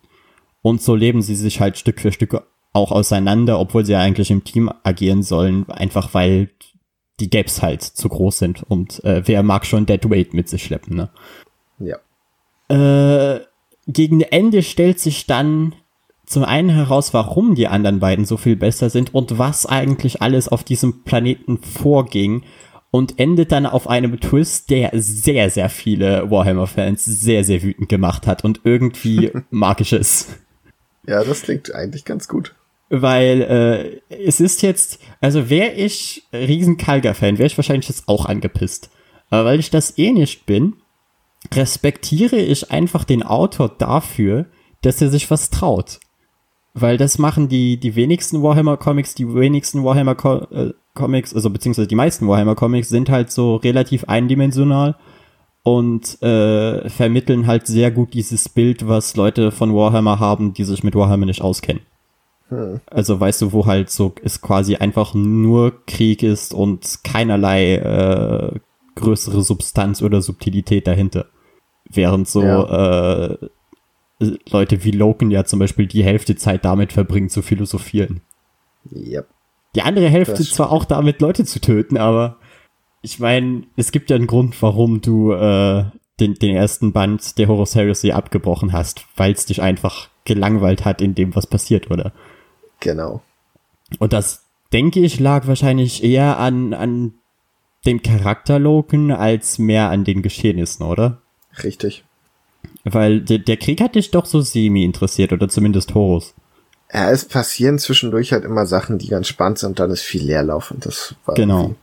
Und 0.62 0.82
so 0.82 0.96
leben 0.96 1.22
sie 1.22 1.36
sich 1.36 1.60
halt 1.60 1.78
Stück 1.78 2.00
für 2.00 2.10
Stück 2.10 2.42
auch 2.72 2.90
auseinander, 2.90 3.60
obwohl 3.60 3.86
sie 3.86 3.92
ja 3.92 4.00
eigentlich 4.00 4.32
im 4.32 4.42
Team 4.42 4.68
agieren 4.82 5.22
sollen, 5.22 5.70
einfach 5.70 6.12
weil 6.12 6.50
die 7.20 7.30
Gaps 7.30 7.62
halt 7.62 7.82
zu 7.82 8.08
groß 8.08 8.38
sind 8.38 8.62
und 8.62 9.02
äh, 9.04 9.22
wer 9.26 9.42
mag 9.42 9.64
schon 9.66 9.86
Dead 9.86 10.10
Weight 10.10 10.34
mit 10.34 10.48
sich 10.48 10.64
schleppen, 10.64 10.96
ne? 10.96 11.10
Ja. 11.78 11.98
Äh, 12.68 13.40
gegen 13.86 14.20
Ende 14.20 14.62
stellt 14.62 15.00
sich 15.00 15.26
dann 15.26 15.74
zum 16.26 16.44
einen 16.44 16.70
heraus, 16.70 17.14
warum 17.14 17.54
die 17.54 17.68
anderen 17.68 18.00
beiden 18.00 18.24
so 18.24 18.36
viel 18.36 18.56
besser 18.56 18.90
sind 18.90 19.14
und 19.14 19.38
was 19.38 19.64
eigentlich 19.64 20.22
alles 20.22 20.48
auf 20.48 20.64
diesem 20.64 21.04
Planeten 21.04 21.58
vorging 21.58 22.42
und 22.90 23.18
endet 23.18 23.52
dann 23.52 23.66
auf 23.66 23.88
einem 23.88 24.18
Twist, 24.20 24.70
der 24.70 24.90
sehr, 24.94 25.50
sehr 25.50 25.68
viele 25.68 26.30
Warhammer-Fans 26.30 27.04
sehr, 27.04 27.44
sehr 27.44 27.62
wütend 27.62 27.88
gemacht 27.88 28.26
hat 28.26 28.44
und 28.44 28.60
irgendwie 28.64 29.30
magisch 29.50 29.92
ist. 29.92 30.36
Ja, 31.06 31.22
das 31.22 31.42
klingt 31.42 31.72
eigentlich 31.74 32.04
ganz 32.04 32.26
gut. 32.26 32.54
Weil 32.88 34.00
äh, 34.10 34.14
es 34.14 34.40
ist 34.40 34.62
jetzt, 34.62 35.00
also 35.20 35.50
wäre 35.50 35.72
ich 35.72 36.24
riesen 36.32 36.76
Kalga-Fan, 36.76 37.38
wäre 37.38 37.48
ich 37.48 37.58
wahrscheinlich 37.58 37.88
jetzt 37.88 38.08
auch 38.08 38.26
angepisst. 38.26 38.90
Aber 39.28 39.46
weil 39.46 39.60
ich 39.60 39.70
das 39.70 39.98
eh 39.98 40.12
nicht 40.12 40.46
bin, 40.46 40.74
respektiere 41.52 42.36
ich 42.36 42.70
einfach 42.70 43.04
den 43.04 43.22
Autor 43.22 43.68
dafür, 43.68 44.46
dass 44.82 45.02
er 45.02 45.10
sich 45.10 45.30
was 45.30 45.50
traut. 45.50 45.98
Weil 46.74 46.96
das 46.96 47.18
machen 47.18 47.48
die, 47.48 47.78
die 47.78 47.96
wenigsten 47.96 48.42
Warhammer 48.42 48.76
Comics, 48.76 49.14
die 49.14 49.26
wenigsten 49.26 49.82
Warhammer 49.82 50.14
Co 50.14 50.46
äh, 50.50 50.72
also 50.94 51.50
beziehungsweise 51.50 51.88
die 51.88 51.94
meisten 51.94 52.26
Warhammer 52.26 52.54
Comics 52.54 52.88
sind 52.88 53.10
halt 53.10 53.30
so 53.30 53.56
relativ 53.56 54.04
eindimensional 54.04 54.96
und 55.62 56.22
äh, 56.22 56.88
vermitteln 56.88 57.46
halt 57.46 57.66
sehr 57.66 57.90
gut 57.90 58.14
dieses 58.14 58.48
Bild, 58.48 58.86
was 58.86 59.16
Leute 59.16 59.50
von 59.50 59.74
Warhammer 59.74 60.20
haben, 60.20 60.54
die 60.54 60.64
sich 60.64 60.84
mit 60.84 60.94
Warhammer 60.94 61.26
nicht 61.26 61.42
auskennen. 61.42 61.82
Hm. 62.48 62.80
Also 62.86 63.18
weißt 63.18 63.42
du, 63.42 63.52
wo 63.52 63.66
halt 63.66 63.90
so 63.90 64.14
es 64.22 64.40
quasi 64.40 64.76
einfach 64.76 65.14
nur 65.14 65.84
Krieg 65.86 66.22
ist 66.22 66.54
und 66.54 67.00
keinerlei 67.02 67.76
äh, 67.76 68.58
größere 68.94 69.42
Substanz 69.42 70.02
oder 70.02 70.22
Subtilität 70.22 70.86
dahinter. 70.86 71.26
Während 71.88 72.28
so 72.28 72.42
ja. 72.42 73.28
äh, 73.30 73.38
Leute 74.50 74.84
wie 74.84 74.90
Loken 74.90 75.30
ja 75.30 75.44
zum 75.44 75.58
Beispiel 75.58 75.86
die 75.86 76.04
Hälfte 76.04 76.36
Zeit 76.36 76.64
damit 76.64 76.92
verbringen 76.92 77.28
zu 77.28 77.42
philosophieren. 77.42 78.22
Yep. 78.90 79.28
Die 79.74 79.82
andere 79.82 80.08
Hälfte 80.08 80.42
zwar 80.42 80.72
auch 80.72 80.84
damit 80.84 81.20
Leute 81.20 81.44
zu 81.44 81.60
töten, 81.60 81.98
aber 81.98 82.36
ich 83.02 83.18
meine, 83.18 83.64
es 83.76 83.92
gibt 83.92 84.08
ja 84.10 84.16
einen 84.16 84.26
Grund, 84.26 84.60
warum 84.62 85.00
du 85.02 85.32
äh, 85.32 85.84
den, 86.18 86.34
den 86.34 86.56
ersten 86.56 86.92
Band 86.92 87.36
der 87.38 87.48
Horus 87.48 87.74
Heresy 87.74 88.12
abgebrochen 88.12 88.72
hast, 88.72 89.06
weil 89.16 89.32
es 89.32 89.44
dich 89.46 89.60
einfach 89.60 90.08
gelangweilt 90.24 90.84
hat 90.84 91.02
in 91.02 91.14
dem, 91.14 91.36
was 91.36 91.46
passiert, 91.46 91.90
oder? 91.90 92.12
Genau. 92.80 93.22
Und 93.98 94.12
das, 94.12 94.44
denke 94.72 95.00
ich, 95.00 95.20
lag 95.20 95.46
wahrscheinlich 95.46 96.02
eher 96.02 96.38
an, 96.38 96.74
an 96.74 97.14
dem 97.84 98.02
Charakter 98.02 98.58
Loken 98.58 99.12
als 99.12 99.58
mehr 99.58 99.90
an 99.90 100.04
den 100.04 100.22
Geschehnissen, 100.22 100.84
oder? 100.84 101.22
Richtig. 101.62 102.04
Weil 102.84 103.20
der, 103.20 103.38
der 103.38 103.56
Krieg 103.56 103.80
hat 103.80 103.94
dich 103.94 104.10
doch 104.10 104.26
so 104.26 104.40
semi 104.40 104.84
interessiert, 104.84 105.32
oder 105.32 105.48
zumindest 105.48 105.94
Horus. 105.94 106.34
Ja, 106.92 107.10
es 107.10 107.24
passieren 107.24 107.78
zwischendurch 107.78 108.32
halt 108.32 108.44
immer 108.44 108.66
Sachen, 108.66 108.98
die 108.98 109.08
ganz 109.08 109.28
spannend 109.28 109.58
sind, 109.58 109.70
und 109.70 109.78
dann 109.80 109.90
ist 109.90 110.02
viel 110.02 110.24
Leerlauf 110.24 110.70
und 110.70 110.86
das 110.86 111.14
war 111.24 111.34
Genau. 111.34 111.74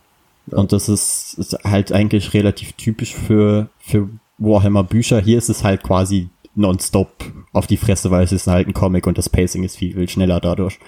Ja. 0.46 0.58
Und 0.58 0.72
das 0.72 0.88
ist, 0.88 1.34
ist 1.38 1.58
halt 1.64 1.90
eigentlich 1.92 2.34
relativ 2.34 2.72
typisch 2.72 3.14
für, 3.14 3.70
für 3.78 4.10
Warhammer 4.38 4.84
Bücher. 4.84 5.20
Hier 5.20 5.38
ist 5.38 5.48
es 5.48 5.64
halt 5.64 5.82
quasi 5.82 6.28
nonstop 6.54 7.10
auf 7.54 7.66
die 7.66 7.76
Fresse, 7.76 8.10
weil 8.10 8.24
es 8.24 8.32
ist 8.32 8.46
halt 8.46 8.68
ein 8.68 8.74
Comic 8.74 9.06
und 9.06 9.16
das 9.16 9.28
Pacing 9.28 9.64
ist 9.64 9.76
viel, 9.76 9.94
viel 9.94 10.08
schneller 10.08 10.40
dadurch. 10.40 10.78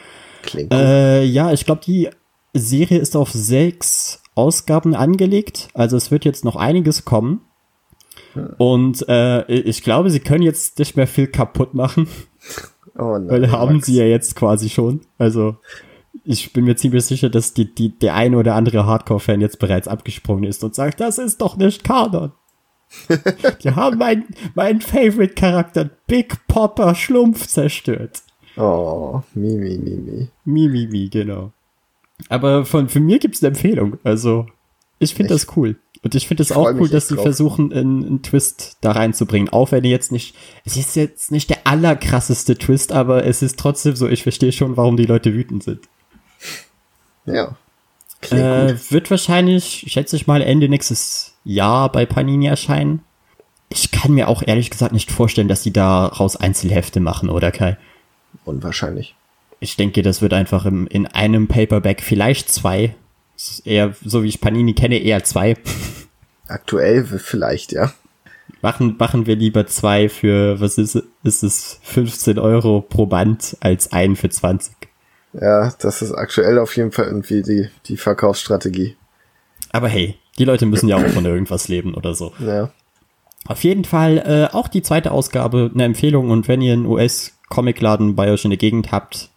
Klingt 0.42 0.72
äh, 0.72 1.24
ja, 1.24 1.52
ich 1.52 1.64
glaube, 1.64 1.80
die 1.84 2.10
Serie 2.52 2.98
ist 2.98 3.16
auf 3.16 3.30
sechs 3.30 4.22
Ausgaben 4.34 4.94
angelegt. 4.94 5.68
Also 5.74 5.96
es 5.96 6.10
wird 6.10 6.24
jetzt 6.24 6.44
noch 6.44 6.56
einiges 6.56 7.04
kommen. 7.04 7.40
Hm. 8.34 8.54
Und 8.58 9.08
äh, 9.08 9.46
ich 9.50 9.82
glaube, 9.82 10.10
sie 10.10 10.20
können 10.20 10.42
jetzt 10.42 10.78
nicht 10.78 10.96
mehr 10.96 11.06
viel 11.06 11.26
kaputt 11.26 11.74
machen. 11.74 12.08
Oh 12.98 13.18
nein, 13.18 13.28
weil 13.28 13.50
haben 13.52 13.74
Max. 13.74 13.86
sie 13.86 13.96
ja 13.96 14.06
jetzt 14.06 14.36
quasi 14.36 14.70
schon. 14.70 15.02
Also 15.18 15.56
ich 16.24 16.54
bin 16.54 16.64
mir 16.64 16.76
ziemlich 16.76 17.04
sicher, 17.04 17.28
dass 17.28 17.52
die, 17.52 17.74
die, 17.74 17.98
der 17.98 18.14
eine 18.14 18.38
oder 18.38 18.54
andere 18.54 18.86
Hardcore-Fan 18.86 19.42
jetzt 19.42 19.58
bereits 19.58 19.86
abgesprungen 19.86 20.44
ist 20.44 20.64
und 20.64 20.74
sagt, 20.74 21.00
das 21.00 21.18
ist 21.18 21.42
doch 21.42 21.58
nicht 21.58 21.84
Kanon. 21.84 22.32
Die 23.62 23.70
haben 23.70 23.98
meinen 23.98 24.24
mein 24.54 24.80
Favorite-Charakter 24.80 25.90
Big 26.06 26.46
Popper 26.46 26.94
Schlumpf 26.94 27.46
zerstört. 27.46 28.22
Oh, 28.56 29.22
Mimi, 29.34 29.76
Mimi. 29.76 30.28
Mimi, 30.44 30.86
Mimi, 30.86 31.08
genau. 31.08 31.52
Aber 32.28 32.64
von, 32.64 32.88
für 32.88 33.00
mir 33.00 33.18
gibt's 33.18 33.42
eine 33.42 33.48
Empfehlung. 33.48 33.98
Also, 34.02 34.46
ich 34.98 35.14
finde 35.14 35.34
das 35.34 35.56
cool. 35.56 35.76
Und 36.02 36.14
ich 36.14 36.28
finde 36.28 36.42
es 36.42 36.52
auch 36.52 36.72
cool, 36.74 36.88
dass 36.88 37.08
sie 37.08 37.16
versuchen, 37.16 37.72
einen, 37.72 38.04
einen, 38.04 38.22
Twist 38.22 38.76
da 38.80 38.92
reinzubringen. 38.92 39.48
Auch 39.48 39.72
wenn 39.72 39.84
jetzt 39.84 40.12
nicht, 40.12 40.36
es 40.64 40.76
ist 40.76 40.94
jetzt 40.94 41.32
nicht 41.32 41.50
der 41.50 41.66
allerkrasseste 41.66 42.56
Twist, 42.56 42.92
aber 42.92 43.24
es 43.26 43.42
ist 43.42 43.58
trotzdem 43.58 43.96
so, 43.96 44.08
ich 44.08 44.22
verstehe 44.22 44.52
schon, 44.52 44.76
warum 44.76 44.96
die 44.96 45.06
Leute 45.06 45.34
wütend 45.34 45.64
sind. 45.64 45.80
Ja. 47.24 47.56
Äh, 48.30 48.74
wird 48.90 49.10
wahrscheinlich, 49.10 49.86
schätze 49.88 50.16
ich 50.16 50.26
mal, 50.26 50.42
Ende 50.42 50.68
nächstes 50.68 51.35
Jahr 51.46 51.90
bei 51.90 52.04
Panini 52.04 52.46
erscheinen. 52.46 53.02
Ich 53.68 53.92
kann 53.92 54.12
mir 54.12 54.28
auch 54.28 54.42
ehrlich 54.44 54.70
gesagt 54.70 54.92
nicht 54.92 55.10
vorstellen, 55.10 55.48
dass 55.48 55.62
sie 55.62 55.72
daraus 55.72 56.36
Einzelhefte 56.36 57.00
machen, 57.00 57.30
oder 57.30 57.52
Kai? 57.52 57.78
Unwahrscheinlich. 58.44 59.14
Ich 59.60 59.76
denke, 59.76 60.02
das 60.02 60.20
wird 60.20 60.34
einfach 60.34 60.66
im, 60.66 60.86
in 60.88 61.06
einem 61.06 61.48
Paperback, 61.48 62.02
vielleicht 62.02 62.50
zwei, 62.50 62.94
eher, 63.64 63.94
so 64.04 64.22
wie 64.22 64.28
ich 64.28 64.40
Panini 64.40 64.74
kenne, 64.74 64.98
eher 64.98 65.24
zwei. 65.24 65.56
Aktuell 66.48 67.04
vielleicht, 67.04 67.72
ja. 67.72 67.92
Machen, 68.60 68.96
machen 68.98 69.26
wir 69.26 69.36
lieber 69.36 69.66
zwei 69.66 70.08
für, 70.08 70.60
was 70.60 70.78
ist, 70.78 71.02
ist 71.22 71.42
es, 71.42 71.78
15 71.82 72.38
Euro 72.38 72.80
pro 72.80 73.06
Band 73.06 73.56
als 73.60 73.92
einen 73.92 74.16
für 74.16 74.28
20. 74.28 74.74
Ja, 75.32 75.72
das 75.78 76.02
ist 76.02 76.12
aktuell 76.12 76.58
auf 76.58 76.76
jeden 76.76 76.92
Fall 76.92 77.06
irgendwie 77.06 77.42
die, 77.42 77.68
die 77.86 77.96
Verkaufsstrategie. 77.96 78.96
Aber 79.76 79.88
hey, 79.88 80.16
die 80.38 80.44
Leute 80.44 80.66
müssen 80.66 80.88
ja 80.88 80.96
auch 80.96 81.08
von 81.08 81.24
irgendwas 81.24 81.68
leben 81.68 81.94
oder 81.94 82.14
so. 82.14 82.32
Ja. 82.38 82.70
Auf 83.46 83.62
jeden 83.62 83.84
Fall 83.84 84.18
äh, 84.18 84.54
auch 84.54 84.68
die 84.68 84.82
zweite 84.82 85.12
Ausgabe 85.12 85.70
eine 85.72 85.84
Empfehlung 85.84 86.30
und 86.30 86.48
wenn 86.48 86.60
ihr 86.60 86.72
einen 86.72 86.86
US-Comicladen 86.86 88.16
bei 88.16 88.30
euch 88.30 88.44
in 88.44 88.50
der 88.50 88.58
Gegend 88.58 88.90
habt, 88.90 89.30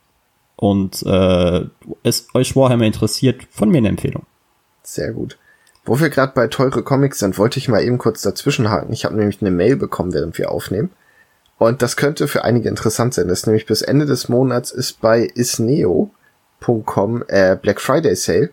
und 0.59 1.03
äh, 1.03 1.61
es 2.03 2.27
euch 2.33 2.53
Warhammer 2.53 2.83
interessiert, 2.85 3.47
von 3.49 3.69
mir 3.69 3.77
eine 3.77 3.87
Empfehlung. 3.87 4.23
Sehr 4.83 5.13
gut. 5.13 5.37
Wo 5.85 6.01
wir 6.01 6.09
gerade 6.09 6.33
bei 6.35 6.47
teure 6.47 6.83
Comics 6.83 7.19
sind, 7.19 7.37
wollte 7.37 7.59
ich 7.59 7.69
mal 7.69 7.81
eben 7.81 7.97
kurz 7.97 8.21
dazwischenhaken. 8.21 8.91
Ich 8.91 9.05
habe 9.05 9.15
nämlich 9.15 9.41
eine 9.41 9.51
Mail 9.51 9.77
bekommen, 9.77 10.13
während 10.13 10.37
wir 10.37 10.51
aufnehmen. 10.51 10.91
Und 11.57 11.81
das 11.81 11.95
könnte 11.95 12.27
für 12.27 12.43
einige 12.43 12.67
interessant 12.67 13.13
sein. 13.13 13.29
Das 13.29 13.39
ist 13.39 13.45
nämlich 13.47 13.67
bis 13.67 13.81
Ende 13.81 14.05
des 14.05 14.27
Monats 14.27 14.71
ist 14.71 14.99
bei 14.99 15.29
isneo.com 15.33 16.11
äh, 17.29 17.55
Black 17.55 17.79
Friday 17.79 18.15
Sale. 18.15 18.49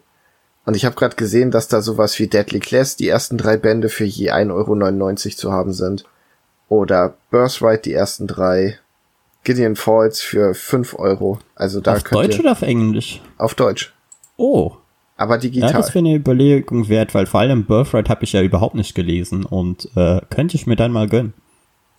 Und 0.67 0.75
ich 0.75 0.85
habe 0.85 0.97
gerade 0.97 1.15
gesehen, 1.15 1.53
dass 1.53 1.69
da 1.69 1.81
sowas 1.81 2.19
wie 2.19 2.27
Deadly 2.27 2.59
Class 2.59 2.97
die 2.97 3.09
ersten 3.09 3.39
drei 3.39 3.57
Bände 3.57 3.89
für 3.89 4.05
je 4.05 4.33
1,99 4.33 4.53
Euro 4.53 5.37
zu 5.37 5.53
haben 5.53 5.73
sind. 5.73 6.05
Oder 6.69 7.15
Birthright 7.31 7.87
die 7.87 7.93
ersten 7.93 8.27
drei. 8.27 8.79
Gideon 9.45 9.77
Falls 9.77 10.21
für 10.21 10.55
5 10.55 10.99
Euro. 10.99 11.39
Also 11.55 11.81
da 11.81 11.95
auf 11.95 12.03
Deutsch 12.03 12.41
oder 12.41 12.51
auf 12.53 12.63
Englisch? 12.63 13.23
Auf 13.39 13.55
Deutsch. 13.55 13.95
Oh. 14.37 14.73
Aber 15.17 15.39
digital. 15.39 15.71
Ja, 15.71 15.77
das 15.77 15.91
wäre 15.91 16.01
eine 16.01 16.17
Überlegung 16.17 16.89
wert, 16.89 17.15
weil 17.15 17.27
vor 17.27 17.41
allem 17.41 17.65
Birthright 17.65 18.09
habe 18.09 18.25
ich 18.25 18.33
ja 18.33 18.43
überhaupt 18.43 18.75
nicht 18.75 18.97
gelesen 18.97 19.45
und 19.45 19.89
äh, 19.95 20.21
könnte 20.31 20.57
ich 20.57 20.67
mir 20.67 20.75
dann 20.75 20.91
mal 20.91 21.09
gönnen. 21.09 21.33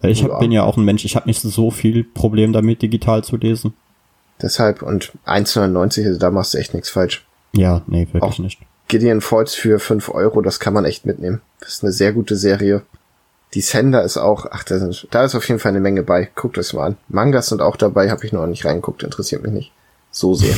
Weil 0.02 0.12
ich 0.12 0.24
hab, 0.24 0.32
ja. 0.32 0.40
bin 0.40 0.52
ja 0.52 0.64
auch 0.64 0.76
ein 0.76 0.84
Mensch, 0.84 1.06
ich 1.06 1.16
habe 1.16 1.28
nicht 1.28 1.42
so 1.42 1.72
viel 1.72 2.04
Problem 2.04 2.52
damit, 2.52 2.82
digital 2.82 3.24
zu 3.24 3.38
lesen. 3.38 3.74
Deshalb, 4.42 4.84
und 4.84 5.14
1,99, 5.26 6.06
also 6.06 6.20
da 6.20 6.30
machst 6.30 6.54
du 6.54 6.60
echt 6.60 6.74
nichts 6.74 6.90
falsch. 6.90 7.27
Ja, 7.58 7.82
nee, 7.88 8.08
wirklich 8.12 8.24
auch 8.24 8.40
nicht. 8.40 8.60
Gideon 8.88 9.22
Falls 9.22 9.54
für 9.54 9.80
5 9.80 10.10
Euro, 10.10 10.42
das 10.42 10.60
kann 10.60 10.74
man 10.74 10.86
echt 10.86 11.06
mitnehmen. 11.06 11.42
Das 11.60 11.70
ist 11.70 11.84
eine 11.84 11.92
sehr 11.92 12.14
gute 12.14 12.36
Serie. 12.36 12.84
Die 13.54 13.62
Sender 13.62 14.04
ist 14.04 14.18
auch, 14.18 14.46
ach, 14.50 14.64
da, 14.64 14.80
sind, 14.80 15.08
da 15.12 15.26
ist 15.26 15.36
auf 15.36 15.48
jeden 15.48 15.60
Fall 15.60 15.72
eine 15.72 15.80
Menge 15.80 16.04
bei. 16.04 16.30
Guckt 16.36 16.58
euch 16.58 16.74
mal 16.74 16.86
an. 16.86 16.98
Mangas 17.10 17.48
sind 17.48 17.62
auch 17.62 17.76
dabei, 17.76 18.10
habe 18.10 18.26
ich 18.26 18.32
noch 18.32 18.46
nicht 18.48 18.66
reingeguckt, 18.66 19.04
interessiert 19.04 19.44
mich 19.44 19.52
nicht 19.52 19.72
so 20.12 20.34
sehr. 20.34 20.56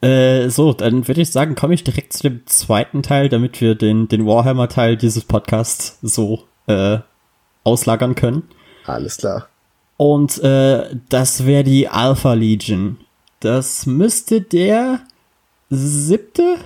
äh, 0.08 0.48
so, 0.48 0.72
dann 0.72 1.06
würde 1.06 1.20
ich 1.20 1.30
sagen, 1.30 1.54
komme 1.54 1.74
ich 1.74 1.84
direkt 1.84 2.12
zu 2.12 2.22
dem 2.24 2.46
zweiten 2.46 3.02
Teil, 3.02 3.28
damit 3.28 3.60
wir 3.60 3.74
den, 3.74 4.08
den 4.08 4.26
Warhammer-Teil 4.26 4.96
dieses 4.96 5.24
Podcasts 5.24 5.98
so 6.02 6.44
äh, 6.66 6.98
auslagern 7.64 8.14
können. 8.14 8.42
Alles 8.86 9.18
klar. 9.18 9.48
Und 9.96 10.42
äh, 10.42 10.96
das 11.08 11.46
wäre 11.46 11.64
die 11.64 11.88
Alpha 11.88 12.32
Legion. 12.32 12.98
Das 13.40 13.86
müsste 13.86 14.40
der 14.40 15.00
siebte, 15.70 16.56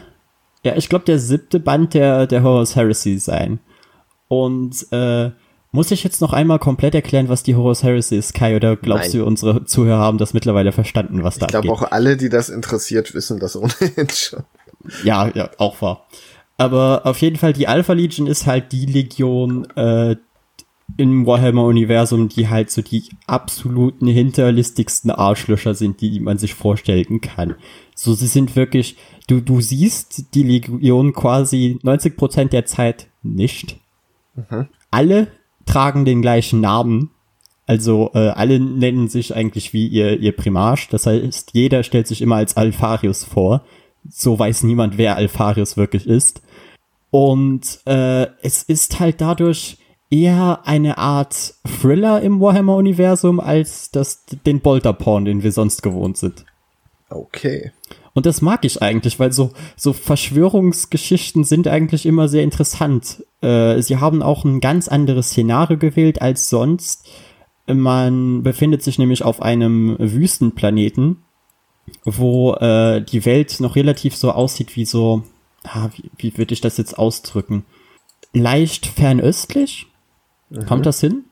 ja, 0.65 0.77
ich 0.77 0.89
glaube 0.89 1.05
der 1.05 1.19
siebte 1.19 1.61
Band 1.61 1.95
der, 1.95 2.27
der 2.27 2.43
Horus 2.43 2.75
Heresy 2.77 3.19
sein. 3.19 3.61
Und 4.29 4.87
äh, 4.93 5.31
Muss 5.73 5.91
ich 5.91 6.03
jetzt 6.05 6.21
noch 6.21 6.33
einmal 6.33 6.59
komplett 6.59 6.95
erklären, 6.95 7.29
was 7.29 7.43
die 7.43 7.55
Horus 7.57 7.83
Heresy 7.83 8.17
ist, 8.17 8.33
Kai, 8.35 8.57
oder 8.57 8.77
glaubst 8.77 9.13
Nein. 9.13 9.21
du, 9.23 9.27
unsere 9.27 9.65
Zuhörer 9.65 9.99
haben 9.99 10.19
das 10.19 10.33
mittlerweile 10.35 10.73
verstanden, 10.73 11.23
was 11.25 11.39
da 11.39 11.47
Ich 11.47 11.51
glaube 11.51 11.69
abgeht? 11.69 11.87
auch 11.87 11.93
alle, 11.93 12.17
die 12.17 12.29
das 12.29 12.49
interessiert, 12.49 13.13
wissen 13.15 13.39
das 13.41 13.57
ohnehin 13.57 14.09
schon. 14.13 14.45
Ja, 15.05 15.29
ja, 15.35 15.51
auch 15.59 15.81
wahr. 15.83 16.07
Aber 16.57 17.03
auf 17.05 17.21
jeden 17.21 17.37
Fall, 17.37 17.53
die 17.53 17.67
Alpha 17.67 17.93
Legion 17.93 18.27
ist 18.29 18.47
halt 18.47 18.71
die 18.71 18.87
Legion 18.87 19.65
äh, 19.77 20.15
im 20.97 21.27
Warhammer-Universum, 21.27 22.29
die 22.29 22.49
halt 22.49 22.71
so 22.71 22.83
die 22.83 23.05
absoluten 23.27 24.07
hinterlistigsten 24.07 25.11
Arschlöcher 25.11 25.75
sind, 25.75 26.01
die 26.01 26.21
man 26.21 26.39
sich 26.39 26.55
vorstellen 26.55 27.21
kann. 27.21 27.55
So, 27.95 28.15
sie 28.15 28.27
sind 28.27 28.55
wirklich, 28.55 28.97
du, 29.27 29.41
du 29.41 29.61
siehst 29.61 30.35
die 30.35 30.43
Legion 30.43 31.13
quasi 31.13 31.79
90% 31.83 32.51
der 32.51 32.67
Zeit 32.67 33.09
nicht. 33.23 33.79
Alle 34.91 35.29
tragen 35.67 36.05
den 36.05 36.23
gleichen 36.23 36.61
Namen. 36.61 37.11
Also 37.67 38.11
äh, 38.15 38.29
alle 38.29 38.61
nennen 38.61 39.09
sich 39.09 39.35
eigentlich 39.35 39.73
wie 39.73 39.87
ihr, 39.89 40.21
ihr 40.21 40.33
Primarch. 40.33 40.89
Das 40.89 41.07
heißt, 41.07 41.51
jeder 41.55 41.83
stellt 41.83 42.07
sich 42.07 42.21
immer 42.21 42.37
als 42.37 42.57
Alpharius 42.57 43.25
vor. 43.25 43.65
So 44.09 44.39
weiß 44.39 44.65
niemand, 44.65 44.99
wer 44.99 45.17
Alpharius 45.17 45.77
wirklich 45.77 46.07
ist. 46.07 46.43
Und 47.11 47.81
äh, 47.87 48.27
es 48.43 48.63
ist 48.65 49.01
halt 49.01 49.21
dadurch 49.21 49.79
eher 50.11 50.61
eine 50.65 50.99
Art 50.99 51.55
Thriller 51.81 52.21
im 52.23 52.41
Warhammer-Universum 52.41 53.41
als 53.41 53.91
das, 53.91 54.25
den 54.47 54.61
Bolter-Porn, 54.61 55.25
den 55.25 55.43
wir 55.43 55.53
sonst 55.53 55.83
gewohnt 55.83 56.17
sind. 56.17 56.45
Okay. 57.11 57.73
Und 58.13 58.27
das 58.27 58.43
mag 58.43 58.65
ich 58.65 58.81
eigentlich, 58.81 59.19
weil 59.19 59.33
so, 59.33 59.53
so 59.77 59.93
Verschwörungsgeschichten 59.93 61.45
sind 61.45 61.67
eigentlich 61.67 62.07
immer 62.07 62.29
sehr 62.29 62.45
interessant. 62.45 63.25
Äh, 63.41 63.83
sie 63.83 63.97
haben 63.99 64.23
auch 64.23 64.45
ein 64.45 64.61
ganz 64.61 64.89
anderes 64.89 65.31
Szenario 65.31 65.77
gewählt 65.79 66.23
als 66.23 66.49
sonst. 66.49 67.07
Man 67.67 68.43
befindet 68.43 68.83
sich 68.83 68.99
nämlich 68.99 69.25
auf 69.25 69.43
einem 69.43 69.97
Wüstenplaneten, 69.99 71.25
wo 72.05 72.55
äh, 72.55 73.03
die 73.03 73.25
Welt 73.25 73.59
noch 73.59 73.75
relativ 73.75 74.15
so 74.15 74.31
aussieht 74.31 74.77
wie 74.77 74.85
so, 74.85 75.25
ah, 75.65 75.89
wie, 75.97 76.11
wie 76.17 76.39
würde 76.39 76.55
ich 76.55 76.61
das 76.61 76.77
jetzt 76.77 76.97
ausdrücken? 76.97 77.65
Leicht 78.33 78.87
fernöstlich? 78.87 79.87
Kommt 80.67 80.87
das 80.87 81.01
hin? 81.01 81.25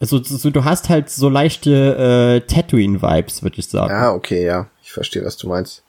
Also 0.00 0.22
so, 0.22 0.50
du 0.50 0.64
hast 0.64 0.88
halt 0.88 1.10
so 1.10 1.28
leichte 1.28 1.96
äh, 1.96 2.46
Tatooine-Vibes, 2.46 3.42
würde 3.42 3.58
ich 3.58 3.68
sagen. 3.68 3.92
Ah, 3.92 4.12
okay, 4.12 4.44
ja. 4.44 4.68
Ich 4.82 4.92
verstehe, 4.92 5.24
was 5.24 5.36
du 5.36 5.48
meinst. 5.48 5.82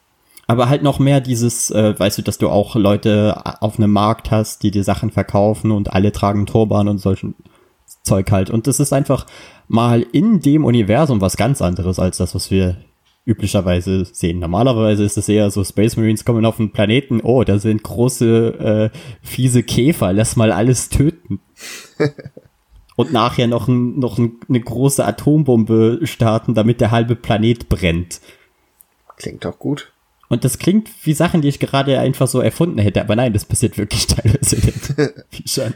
Aber 0.48 0.68
halt 0.68 0.82
noch 0.82 0.98
mehr 0.98 1.20
dieses, 1.20 1.70
äh, 1.70 1.96
weißt 1.96 2.18
du, 2.18 2.22
dass 2.22 2.38
du 2.38 2.48
auch 2.48 2.74
Leute 2.74 3.40
auf 3.60 3.78
einem 3.78 3.92
Markt 3.92 4.32
hast, 4.32 4.64
die 4.64 4.72
dir 4.72 4.82
Sachen 4.82 5.12
verkaufen 5.12 5.70
und 5.70 5.92
alle 5.92 6.10
tragen 6.10 6.46
Turban 6.46 6.88
und 6.88 6.98
solchen 6.98 7.36
Zeug 8.02 8.32
halt. 8.32 8.50
Und 8.50 8.66
das 8.66 8.80
ist 8.80 8.92
einfach 8.92 9.26
mal 9.68 10.04
in 10.12 10.40
dem 10.40 10.64
Universum 10.64 11.20
was 11.20 11.36
ganz 11.36 11.62
anderes 11.62 12.00
als 12.00 12.16
das, 12.16 12.34
was 12.34 12.50
wir 12.50 12.78
üblicherweise 13.24 14.04
sehen. 14.06 14.40
Normalerweise 14.40 15.04
ist 15.04 15.18
es 15.18 15.28
eher 15.28 15.52
so, 15.52 15.62
Space 15.62 15.96
Marines 15.96 16.24
kommen 16.24 16.44
auf 16.44 16.58
einen 16.58 16.72
Planeten, 16.72 17.20
oh, 17.20 17.44
da 17.44 17.60
sind 17.60 17.84
große, 17.84 18.90
äh, 18.92 18.98
fiese 19.22 19.62
Käfer, 19.62 20.12
lass 20.12 20.34
mal 20.34 20.50
alles 20.50 20.88
töten. 20.88 21.40
und 22.96 23.12
nachher 23.12 23.46
noch, 23.46 23.68
ein, 23.68 23.98
noch 23.98 24.18
ein, 24.18 24.38
eine 24.48 24.60
große 24.60 25.04
Atombombe 25.04 26.00
starten, 26.04 26.54
damit 26.54 26.80
der 26.80 26.90
halbe 26.90 27.16
Planet 27.16 27.68
brennt. 27.68 28.20
Klingt 29.16 29.44
doch 29.44 29.58
gut. 29.58 29.92
Und 30.28 30.44
das 30.44 30.58
klingt 30.58 30.88
wie 31.04 31.12
Sachen, 31.12 31.42
die 31.42 31.48
ich 31.48 31.58
gerade 31.58 31.98
einfach 31.98 32.28
so 32.28 32.40
erfunden 32.40 32.78
hätte, 32.78 33.00
aber 33.00 33.16
nein, 33.16 33.32
das 33.32 33.44
passiert 33.44 33.76
wirklich 33.76 34.06
teilweise 34.06 34.56
nicht. 34.56 35.60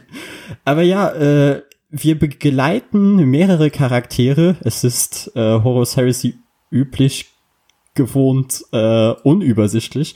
Aber 0.64 0.82
ja, 0.82 1.10
äh, 1.10 1.62
wir 1.90 2.18
begleiten 2.18 3.16
mehrere 3.30 3.70
Charaktere. 3.70 4.56
Es 4.60 4.84
ist 4.84 5.32
äh, 5.34 5.40
Horus 5.40 5.96
Heresy 5.96 6.38
üblich 6.70 7.32
gewohnt, 7.94 8.64
äh, 8.72 9.10
unübersichtlich. 9.22 10.14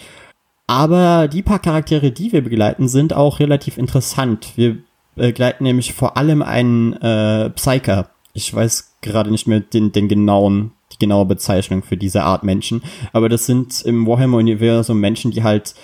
Aber 0.68 1.28
die 1.28 1.42
paar 1.42 1.60
Charaktere, 1.60 2.10
die 2.10 2.32
wir 2.32 2.42
begleiten, 2.42 2.88
sind 2.88 3.12
auch 3.14 3.40
relativ 3.40 3.78
interessant. 3.78 4.52
Wir 4.56 4.78
begleiten 5.18 5.64
nämlich 5.64 5.92
vor 5.92 6.16
allem 6.16 6.42
einen 6.42 6.94
äh, 6.94 7.50
Psyker. 7.50 8.10
Ich 8.32 8.52
weiß 8.52 8.96
gerade 9.00 9.30
nicht 9.30 9.46
mehr 9.46 9.60
den, 9.60 9.92
den 9.92 10.08
genauen, 10.08 10.72
die 10.92 10.98
genaue 10.98 11.26
Bezeichnung 11.26 11.82
für 11.82 11.96
diese 11.96 12.22
Art 12.22 12.44
Menschen. 12.44 12.82
Aber 13.12 13.28
das 13.28 13.46
sind 13.46 13.82
im 13.82 14.06
Warhammer-Universum 14.06 14.98
Menschen, 15.00 15.30
die 15.30 15.42
halt, 15.42 15.74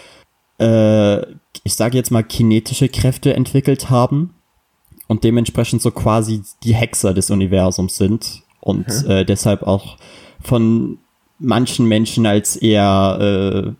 äh, 0.58 1.20
ich 1.62 1.74
sage 1.74 1.96
jetzt 1.96 2.10
mal, 2.10 2.22
kinetische 2.22 2.88
Kräfte 2.88 3.34
entwickelt 3.34 3.90
haben 3.90 4.34
und 5.06 5.24
dementsprechend 5.24 5.82
so 5.82 5.90
quasi 5.90 6.42
die 6.62 6.74
Hexer 6.74 7.14
des 7.14 7.30
Universums 7.30 7.96
sind 7.96 8.42
und 8.60 8.86
äh, 9.06 9.24
deshalb 9.24 9.62
auch 9.62 9.96
von 10.40 10.98
manchen 11.38 11.86
Menschen 11.86 12.26
als 12.26 12.56
eher 12.56 13.18
äh, 13.20 13.72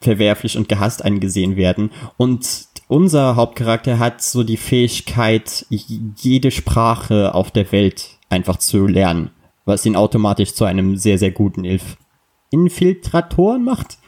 verwerflich 0.00 0.56
und 0.56 0.68
gehasst 0.68 1.04
angesehen 1.04 1.56
werden. 1.56 1.90
Und 2.16 2.69
unser 2.90 3.36
Hauptcharakter 3.36 4.00
hat 4.00 4.20
so 4.20 4.42
die 4.42 4.56
Fähigkeit, 4.56 5.64
jede 5.68 6.50
Sprache 6.50 7.34
auf 7.34 7.52
der 7.52 7.70
Welt 7.70 8.18
einfach 8.28 8.56
zu 8.58 8.86
lernen, 8.86 9.30
was 9.64 9.86
ihn 9.86 9.94
automatisch 9.94 10.54
zu 10.54 10.64
einem 10.64 10.96
sehr, 10.96 11.16
sehr 11.16 11.30
guten 11.30 11.64
Ilf 11.64 11.96
Infiltrator 12.50 13.60
macht. 13.60 13.98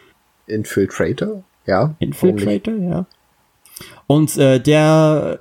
Infiltrator? 0.49 1.45
Ja. 1.65 1.95
Infiltrator, 2.01 2.75
ja. 2.75 3.07
Und 4.09 4.37
äh, 4.37 4.59
der 4.59 5.39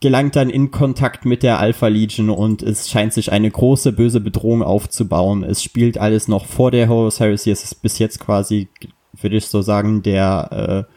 gelangt 0.00 0.36
dann 0.36 0.50
in 0.50 0.70
Kontakt 0.70 1.24
mit 1.24 1.42
der 1.42 1.58
Alpha 1.58 1.88
Legion 1.88 2.28
und 2.28 2.62
es 2.62 2.90
scheint 2.90 3.14
sich 3.14 3.32
eine 3.32 3.50
große 3.50 3.92
böse 3.92 4.20
Bedrohung 4.20 4.62
aufzubauen. 4.62 5.42
Es 5.42 5.62
spielt 5.62 5.96
alles 5.96 6.28
noch 6.28 6.44
vor 6.44 6.70
der 6.70 6.90
Horus 6.90 7.18
Heresy. 7.18 7.50
Es 7.50 7.64
ist 7.64 7.80
bis 7.80 7.98
jetzt 7.98 8.20
quasi, 8.20 8.68
würde 9.18 9.36
ich 9.36 9.46
so 9.46 9.62
sagen, 9.62 10.02
der 10.02 10.86
äh, 10.86 10.93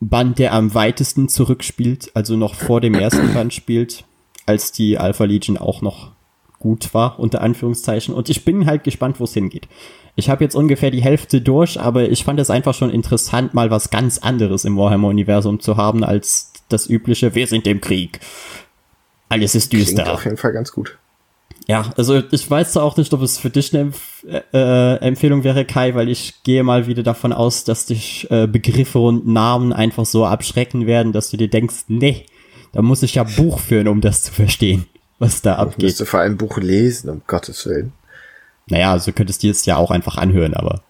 Band, 0.00 0.38
der 0.38 0.52
am 0.52 0.74
weitesten 0.74 1.28
zurückspielt, 1.28 2.10
also 2.14 2.36
noch 2.36 2.54
vor 2.54 2.80
dem 2.80 2.94
ersten 2.94 3.32
Band 3.34 3.52
spielt, 3.52 4.04
als 4.46 4.72
die 4.72 4.98
Alpha 4.98 5.24
Legion 5.24 5.58
auch 5.58 5.82
noch 5.82 6.12
gut 6.58 6.92
war, 6.94 7.18
unter 7.18 7.40
Anführungszeichen. 7.40 8.14
Und 8.14 8.28
ich 8.28 8.44
bin 8.44 8.66
halt 8.66 8.84
gespannt, 8.84 9.20
wo 9.20 9.24
es 9.24 9.34
hingeht. 9.34 9.68
Ich 10.16 10.28
habe 10.28 10.42
jetzt 10.42 10.56
ungefähr 10.56 10.90
die 10.90 11.02
Hälfte 11.02 11.40
durch, 11.40 11.80
aber 11.80 12.08
ich 12.08 12.24
fand 12.24 12.40
es 12.40 12.50
einfach 12.50 12.74
schon 12.74 12.90
interessant, 12.90 13.54
mal 13.54 13.70
was 13.70 13.90
ganz 13.90 14.18
anderes 14.18 14.64
im 14.64 14.76
Warhammer-Universum 14.76 15.60
zu 15.60 15.76
haben, 15.76 16.02
als 16.02 16.52
das 16.68 16.88
übliche, 16.88 17.34
wir 17.34 17.46
sind 17.46 17.66
im 17.66 17.80
Krieg. 17.80 18.18
Alles 19.28 19.54
ist 19.54 19.70
Klingt 19.70 19.88
düster. 19.88 20.12
auf 20.12 20.24
jeden 20.24 20.36
Fall 20.36 20.52
ganz 20.52 20.72
gut. 20.72 20.98
Ja, 21.70 21.92
also 21.98 22.22
ich 22.30 22.50
weiß 22.50 22.78
auch 22.78 22.96
nicht, 22.96 23.12
ob 23.12 23.20
es 23.20 23.36
für 23.36 23.50
dich 23.50 23.74
eine 23.74 23.82
Empf 23.82 24.24
äh, 24.54 24.94
Empfehlung 24.96 25.44
wäre, 25.44 25.66
Kai, 25.66 25.94
weil 25.94 26.08
ich 26.08 26.42
gehe 26.42 26.62
mal 26.64 26.86
wieder 26.86 27.02
davon 27.02 27.32
aus, 27.34 27.64
dass 27.64 27.84
dich 27.84 28.26
äh, 28.30 28.46
Begriffe 28.46 28.98
und 29.00 29.26
Namen 29.26 29.74
einfach 29.74 30.06
so 30.06 30.24
abschrecken 30.24 30.86
werden, 30.86 31.12
dass 31.12 31.30
du 31.30 31.36
dir 31.36 31.48
denkst, 31.48 31.84
nee, 31.88 32.24
da 32.72 32.80
muss 32.80 33.02
ich 33.02 33.16
ja 33.16 33.24
Buch 33.24 33.58
führen, 33.60 33.86
um 33.88 34.00
das 34.00 34.22
zu 34.22 34.32
verstehen, 34.32 34.86
was 35.18 35.42
da 35.42 35.52
Ich 35.54 35.58
abgeht. 35.58 35.82
müsste 35.82 36.06
vor 36.06 36.20
allem 36.20 36.32
ein 36.34 36.38
Buch 36.38 36.56
lesen, 36.56 37.10
um 37.10 37.20
Gottes 37.26 37.66
Willen. 37.66 37.92
Naja, 38.70 38.92
also 38.92 39.12
könntest 39.12 39.42
du 39.42 39.48
es 39.50 39.66
ja 39.66 39.76
auch 39.76 39.90
einfach 39.90 40.16
anhören, 40.16 40.54
aber 40.54 40.82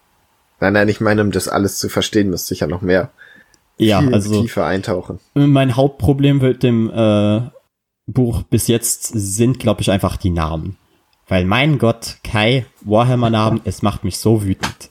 Nein, 0.60 0.72
nein, 0.72 0.88
ich 0.88 1.00
meine, 1.00 1.22
um 1.22 1.30
das 1.32 1.46
alles 1.48 1.78
zu 1.78 1.88
verstehen, 1.88 2.30
müsste 2.30 2.52
ich 2.54 2.60
ja 2.60 2.66
noch 2.68 2.82
mehr 2.82 3.10
ja, 3.78 4.00
also 4.00 4.42
tiefer 4.42 4.64
eintauchen. 4.66 5.20
mein 5.34 5.76
Hauptproblem 5.76 6.38
mit 6.38 6.62
dem 6.64 6.90
äh, 6.90 7.42
Buch 8.08 8.42
bis 8.42 8.66
jetzt 8.66 9.04
sind, 9.14 9.58
glaube 9.60 9.82
ich, 9.82 9.90
einfach 9.90 10.16
die 10.16 10.30
Namen. 10.30 10.76
Weil 11.28 11.44
mein 11.44 11.78
Gott, 11.78 12.16
Kai, 12.24 12.66
Warhammer-Namen, 12.80 13.60
es 13.64 13.82
macht 13.82 14.02
mich 14.02 14.18
so 14.18 14.42
wütend. 14.44 14.90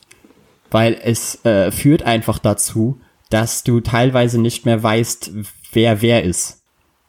Weil 0.70 0.98
es 1.02 1.44
äh, 1.44 1.72
führt 1.72 2.04
einfach 2.04 2.38
dazu, 2.40 3.00
dass 3.30 3.64
du 3.64 3.82
teilweise 3.82 4.40
nicht 4.40 4.66
mehr 4.66 4.82
weißt, 4.82 5.32
wer 5.74 6.02
wer 6.02 6.24
ist. 6.24 6.62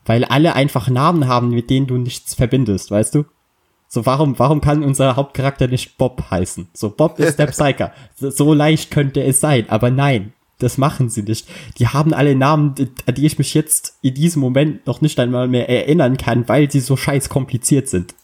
Weil 0.06 0.24
alle 0.24 0.54
einfach 0.54 0.88
Namen 0.88 1.28
haben, 1.28 1.50
mit 1.50 1.68
denen 1.68 1.86
du 1.86 1.98
nichts 1.98 2.34
verbindest, 2.34 2.90
weißt 2.90 3.14
du? 3.14 3.24
So, 3.88 4.06
warum, 4.06 4.38
warum 4.38 4.60
kann 4.60 4.82
unser 4.82 5.16
Hauptcharakter 5.16 5.66
nicht 5.66 5.98
Bob 5.98 6.30
heißen? 6.30 6.68
So, 6.72 6.90
Bob 6.90 7.18
ist 7.18 7.38
der 7.38 7.46
Psyker. 7.48 7.92
So, 8.16 8.30
so 8.30 8.54
leicht 8.54 8.90
könnte 8.90 9.22
es 9.22 9.40
sein, 9.40 9.68
aber 9.68 9.90
nein, 9.90 10.32
das 10.58 10.78
machen 10.78 11.08
sie 11.08 11.22
nicht. 11.22 11.48
Die 11.78 11.88
haben 11.88 12.12
alle 12.12 12.34
Namen, 12.34 12.74
die- 12.74 12.90
an 13.06 13.14
die 13.14 13.26
ich 13.26 13.38
mich 13.38 13.54
jetzt 13.54 13.96
in 14.02 14.14
diesem 14.14 14.40
Moment 14.40 14.86
noch 14.86 15.00
nicht 15.00 15.18
einmal 15.20 15.48
mehr 15.48 15.68
erinnern 15.68 16.16
kann, 16.16 16.48
weil 16.48 16.70
sie 16.70 16.80
so 16.80 16.96
scheiß 16.96 17.28
kompliziert 17.28 17.88
sind. 17.88 18.14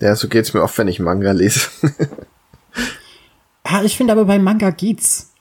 Ja, 0.00 0.14
so 0.16 0.28
geht's 0.28 0.52
mir 0.54 0.62
oft, 0.62 0.76
wenn 0.78 0.88
ich 0.88 1.00
Manga 1.00 1.32
lese. 1.32 1.68
Ja, 3.68 3.82
ich 3.84 3.96
finde 3.96 4.12
aber 4.12 4.24
beim 4.26 4.44
Manga 4.44 4.70
geht's. 4.70 5.32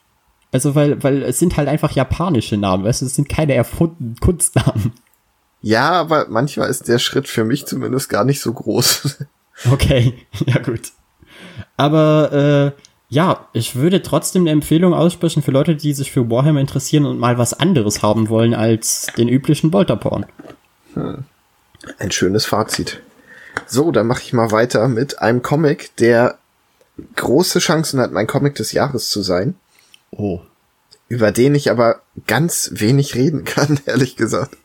Also, 0.51 0.73
weil, 0.75 1.03
weil 1.03 1.23
es 1.23 1.39
sind 1.39 1.57
halt 1.57 1.67
einfach 1.67 1.91
japanische 1.91 2.55
Namen, 2.55 2.85
weißt 2.85 3.01
du, 3.01 3.05
es 3.07 3.15
sind 3.15 3.27
keine 3.27 3.53
erfundenen 3.55 4.15
Kunstnamen. 4.21 4.93
ja, 5.61 5.91
aber 5.91 6.27
manchmal 6.29 6.69
ist 6.69 6.87
der 6.87 6.99
Schritt 6.99 7.27
für 7.27 7.43
mich 7.43 7.65
zumindest 7.65 8.07
gar 8.09 8.23
nicht 8.23 8.39
so 8.39 8.53
groß. 8.53 9.25
Okay, 9.71 10.13
ja 10.45 10.59
gut. 10.59 10.91
Aber 11.77 12.73
äh, 12.77 12.81
ja, 13.09 13.47
ich 13.53 13.75
würde 13.75 14.01
trotzdem 14.01 14.43
eine 14.43 14.51
Empfehlung 14.51 14.93
aussprechen 14.93 15.43
für 15.43 15.51
Leute, 15.51 15.75
die 15.75 15.93
sich 15.93 16.11
für 16.11 16.29
Warhammer 16.29 16.59
interessieren 16.59 17.05
und 17.05 17.19
mal 17.19 17.37
was 17.37 17.53
anderes 17.53 18.01
haben 18.01 18.29
wollen 18.29 18.53
als 18.53 19.07
den 19.17 19.29
üblichen 19.29 19.71
Bolterporn. 19.71 20.25
Ein 20.95 22.11
schönes 22.11 22.45
Fazit. 22.45 23.01
So, 23.67 23.91
dann 23.91 24.07
mache 24.07 24.23
ich 24.23 24.33
mal 24.33 24.51
weiter 24.51 24.87
mit 24.87 25.19
einem 25.19 25.41
Comic, 25.41 25.95
der 25.97 26.37
große 27.15 27.59
Chancen 27.59 27.99
hat, 27.99 28.11
mein 28.11 28.27
Comic 28.27 28.55
des 28.55 28.71
Jahres 28.71 29.09
zu 29.09 29.21
sein. 29.21 29.55
Oh. 30.11 30.39
Über 31.07 31.31
den 31.31 31.55
ich 31.55 31.69
aber 31.69 32.01
ganz 32.25 32.71
wenig 32.73 33.15
reden 33.15 33.43
kann, 33.43 33.79
ehrlich 33.85 34.15
gesagt. 34.15 34.57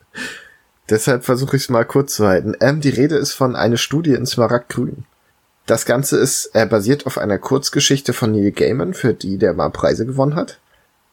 Deshalb 0.89 1.25
versuche 1.25 1.57
ich 1.57 1.65
es 1.65 1.69
mal 1.69 1.85
kurz 1.85 2.17
zu 2.17 2.27
halten. 2.27 2.57
Ähm, 2.61 2.81
die 2.81 2.89
Rede 2.89 3.17
ist 3.17 3.33
von 3.33 3.55
einer 3.55 3.77
Studie 3.77 4.15
in 4.15 4.27
Smaragdgrün. 4.27 5.05
Das 5.71 5.87
Ganze 5.87 6.19
ist 6.19 6.51
äh, 6.55 6.67
basiert 6.67 7.07
auf 7.07 7.17
einer 7.17 7.39
Kurzgeschichte 7.39 8.13
von 8.13 8.33
Neil 8.33 8.51
Gaiman, 8.51 8.93
für 8.93 9.15
die 9.15 9.39
der 9.39 9.55
mal 9.55 9.71
Preise 9.71 10.05
gewonnen 10.05 10.35
hat. 10.35 10.59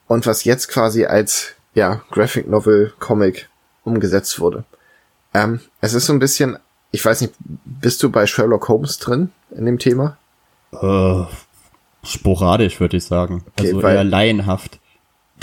Und 0.08 0.26
was 0.26 0.46
jetzt 0.46 0.68
quasi 0.68 1.06
als 1.06 1.54
ja, 1.76 2.02
Graphic 2.10 2.50
Novel 2.50 2.92
Comic 2.98 3.50
umgesetzt 3.84 4.40
wurde. 4.40 4.64
Ähm, 5.36 5.60
es 5.80 5.94
ist 5.94 6.08
so 6.08 6.14
ein 6.14 6.18
bisschen, 6.18 6.58
ich 6.90 7.06
weiß 7.06 7.22
nicht, 7.22 7.36
bist 7.38 8.02
du 8.02 8.10
bei 8.10 8.26
Sherlock 8.26 8.68
Holmes 8.68 8.98
drin 8.98 9.30
in 9.52 9.68
dem 9.68 9.78
Thema? 9.78 10.18
Äh, 10.72 11.26
sporadisch, 12.04 12.80
würde 12.80 12.98
ich 12.98 13.06
sagen. 13.06 13.44
Okay, 13.60 13.76
also 13.76 13.88
eher 13.88 14.04
laienhaft. 14.04 14.80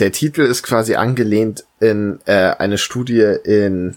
Der 0.00 0.10
Titel 0.10 0.42
ist 0.42 0.64
quasi 0.64 0.96
angelehnt 0.96 1.64
in 1.78 2.18
äh, 2.24 2.50
eine 2.58 2.78
Studie 2.78 3.36
in, 3.44 3.96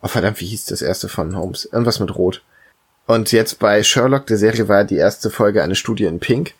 oh 0.00 0.06
verdammt, 0.06 0.40
wie 0.40 0.46
hieß 0.46 0.66
das 0.66 0.80
erste 0.80 1.08
von 1.08 1.36
Holmes? 1.36 1.64
Irgendwas 1.64 1.98
mit 1.98 2.14
Rot. 2.14 2.44
Und 3.06 3.32
jetzt 3.32 3.58
bei 3.58 3.82
Sherlock, 3.82 4.26
der 4.26 4.38
Serie, 4.38 4.68
war 4.68 4.84
die 4.84 4.96
erste 4.96 5.30
Folge 5.30 5.62
eine 5.62 5.74
Studie 5.74 6.04
in 6.04 6.20
Pink. 6.20 6.54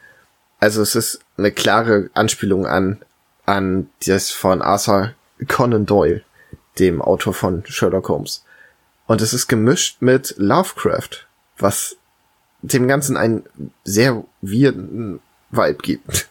Also 0.61 0.83
es 0.83 0.95
ist 0.95 1.21
eine 1.37 1.53
klare 1.53 2.11
Anspielung 2.15 2.67
an, 2.67 3.01
an 3.47 3.89
das 4.07 4.31
von 4.31 4.63
Arthur 4.63 5.15
Conan 5.49 5.87
Doyle, 5.87 6.23
dem 6.79 7.01
Autor 7.01 7.35
von 7.35 7.65
Sherlock 7.67 8.09
Holmes. 8.09 8.45
Und 9.07 9.21
es 9.21 9.33
ist 9.35 9.49
gemischt 9.49 10.01
mit 10.01 10.35
Lovecraft, 10.39 11.27
was 11.59 11.97
dem 12.63 12.89
Ganzen 12.89 13.17
einen 13.17 13.45
sehr 13.85 14.25
weirden 14.41 15.21
Vibe 15.51 15.79
gibt. 15.83 16.29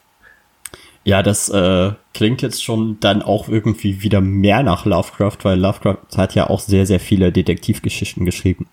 Ja, 1.04 1.22
das 1.22 1.50
äh, 1.50 1.92
klingt 2.14 2.40
jetzt 2.40 2.64
schon 2.64 2.98
dann 3.00 3.22
auch 3.22 3.48
irgendwie 3.48 4.02
wieder 4.02 4.20
mehr 4.20 4.62
nach 4.62 4.86
Lovecraft, 4.86 5.38
weil 5.42 5.58
Lovecraft 5.58 6.16
hat 6.16 6.34
ja 6.34 6.48
auch 6.48 6.60
sehr, 6.60 6.86
sehr 6.86 6.98
viele 6.98 7.30
Detektivgeschichten 7.30 8.24
geschrieben. 8.24 8.66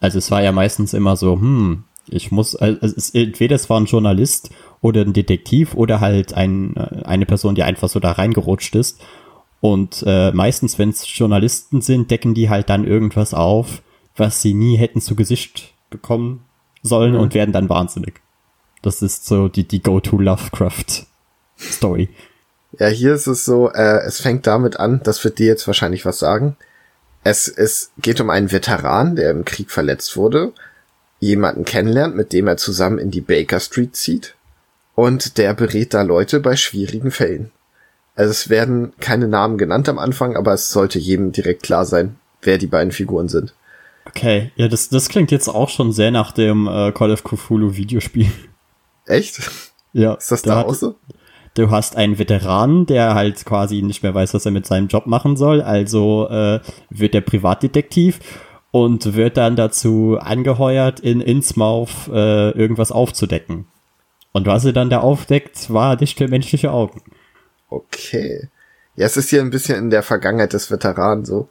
Also 0.00 0.18
es 0.18 0.30
war 0.30 0.42
ja 0.42 0.52
meistens 0.52 0.92
immer 0.94 1.16
so, 1.16 1.34
hm, 1.34 1.84
ich 2.08 2.32
muss, 2.32 2.56
also 2.56 2.96
es 2.96 3.10
entweder 3.10 3.56
es 3.56 3.68
war 3.70 3.78
ein 3.78 3.84
Journalist 3.84 4.50
oder 4.80 5.02
ein 5.02 5.12
Detektiv 5.12 5.74
oder 5.74 6.00
halt 6.00 6.32
ein, 6.34 6.74
äh, 6.76 7.02
eine 7.04 7.26
Person, 7.26 7.54
die 7.54 7.62
einfach 7.62 7.88
so 7.88 8.00
da 8.00 8.10
reingerutscht 8.12 8.74
ist. 8.74 9.00
Und 9.60 10.02
äh, 10.06 10.32
meistens, 10.32 10.78
wenn 10.78 10.88
es 10.88 11.04
Journalisten 11.06 11.82
sind, 11.82 12.10
decken 12.10 12.32
die 12.34 12.48
halt 12.48 12.70
dann 12.70 12.86
irgendwas 12.86 13.34
auf, 13.34 13.82
was 14.16 14.40
sie 14.40 14.54
nie 14.54 14.78
hätten 14.78 15.02
zu 15.02 15.14
Gesicht 15.14 15.74
bekommen 15.90 16.46
sollen 16.82 17.14
und 17.14 17.34
werden 17.34 17.52
dann 17.52 17.68
wahnsinnig. 17.68 18.22
Das 18.80 19.02
ist 19.02 19.26
so 19.26 19.48
die, 19.48 19.68
die 19.68 19.82
Go-to-Lovecraft-Story. 19.82 22.08
Ja, 22.78 22.86
hier 22.86 23.12
ist 23.14 23.26
es 23.26 23.44
so, 23.44 23.70
äh, 23.70 23.98
es 24.06 24.22
fängt 24.22 24.46
damit 24.46 24.80
an, 24.80 25.02
das 25.04 25.22
wird 25.24 25.38
dir 25.38 25.44
jetzt 25.46 25.66
wahrscheinlich 25.66 26.06
was 26.06 26.18
sagen. 26.18 26.56
Es, 27.22 27.48
es 27.48 27.90
geht 27.98 28.20
um 28.20 28.30
einen 28.30 28.50
Veteran, 28.50 29.16
der 29.16 29.30
im 29.30 29.44
Krieg 29.44 29.70
verletzt 29.70 30.16
wurde, 30.16 30.52
jemanden 31.20 31.64
kennenlernt, 31.64 32.16
mit 32.16 32.32
dem 32.32 32.46
er 32.46 32.56
zusammen 32.56 32.98
in 32.98 33.10
die 33.10 33.20
Baker 33.20 33.60
Street 33.60 33.94
zieht 33.94 34.34
und 34.94 35.36
der 35.38 35.52
berät 35.54 35.92
da 35.94 36.02
Leute 36.02 36.40
bei 36.40 36.56
schwierigen 36.56 37.10
Fällen. 37.10 37.50
Also 38.16 38.30
es 38.30 38.48
werden 38.48 38.92
keine 39.00 39.28
Namen 39.28 39.58
genannt 39.58 39.88
am 39.88 39.98
Anfang, 39.98 40.36
aber 40.36 40.54
es 40.54 40.70
sollte 40.70 40.98
jedem 40.98 41.32
direkt 41.32 41.62
klar 41.62 41.84
sein, 41.84 42.16
wer 42.42 42.58
die 42.58 42.66
beiden 42.66 42.92
Figuren 42.92 43.28
sind. 43.28 43.54
Okay, 44.06 44.50
ja, 44.56 44.66
das, 44.68 44.88
das 44.88 45.08
klingt 45.08 45.30
jetzt 45.30 45.48
auch 45.48 45.68
schon 45.68 45.92
sehr 45.92 46.10
nach 46.10 46.32
dem 46.32 46.66
äh, 46.66 46.90
Call 46.92 47.12
of 47.12 47.22
Cthulhu 47.22 47.76
Videospiel. 47.76 48.30
Echt? 49.06 49.50
Ja, 49.92 50.14
Ist 50.14 50.30
das 50.32 50.42
da 50.42 50.56
hat- 50.56 50.66
auch 50.66 50.74
so? 50.74 50.96
Du 51.54 51.70
hast 51.70 51.96
einen 51.96 52.18
Veteranen, 52.18 52.86
der 52.86 53.14
halt 53.14 53.44
quasi 53.44 53.82
nicht 53.82 54.02
mehr 54.02 54.14
weiß, 54.14 54.34
was 54.34 54.46
er 54.46 54.52
mit 54.52 54.66
seinem 54.66 54.86
Job 54.86 55.06
machen 55.06 55.36
soll, 55.36 55.60
also 55.60 56.28
äh, 56.28 56.60
wird 56.90 57.14
der 57.14 57.22
Privatdetektiv 57.22 58.20
und 58.70 59.14
wird 59.14 59.36
dann 59.36 59.56
dazu 59.56 60.18
angeheuert, 60.20 61.00
in 61.00 61.20
Innsmouth 61.20 62.08
äh, 62.08 62.50
irgendwas 62.50 62.92
aufzudecken. 62.92 63.66
Und 64.32 64.46
was 64.46 64.64
er 64.64 64.72
dann 64.72 64.90
da 64.90 65.00
aufdeckt, 65.00 65.72
war 65.72 65.96
nicht 65.96 66.18
für 66.18 66.28
menschliche 66.28 66.70
Augen. 66.70 67.02
Okay. 67.68 68.48
Ja, 68.94 69.06
es 69.06 69.16
ist 69.16 69.30
hier 69.30 69.40
ein 69.40 69.50
bisschen 69.50 69.78
in 69.78 69.90
der 69.90 70.02
Vergangenheit 70.02 70.52
des 70.52 70.70
Veteranen 70.70 71.24
so. 71.24 71.48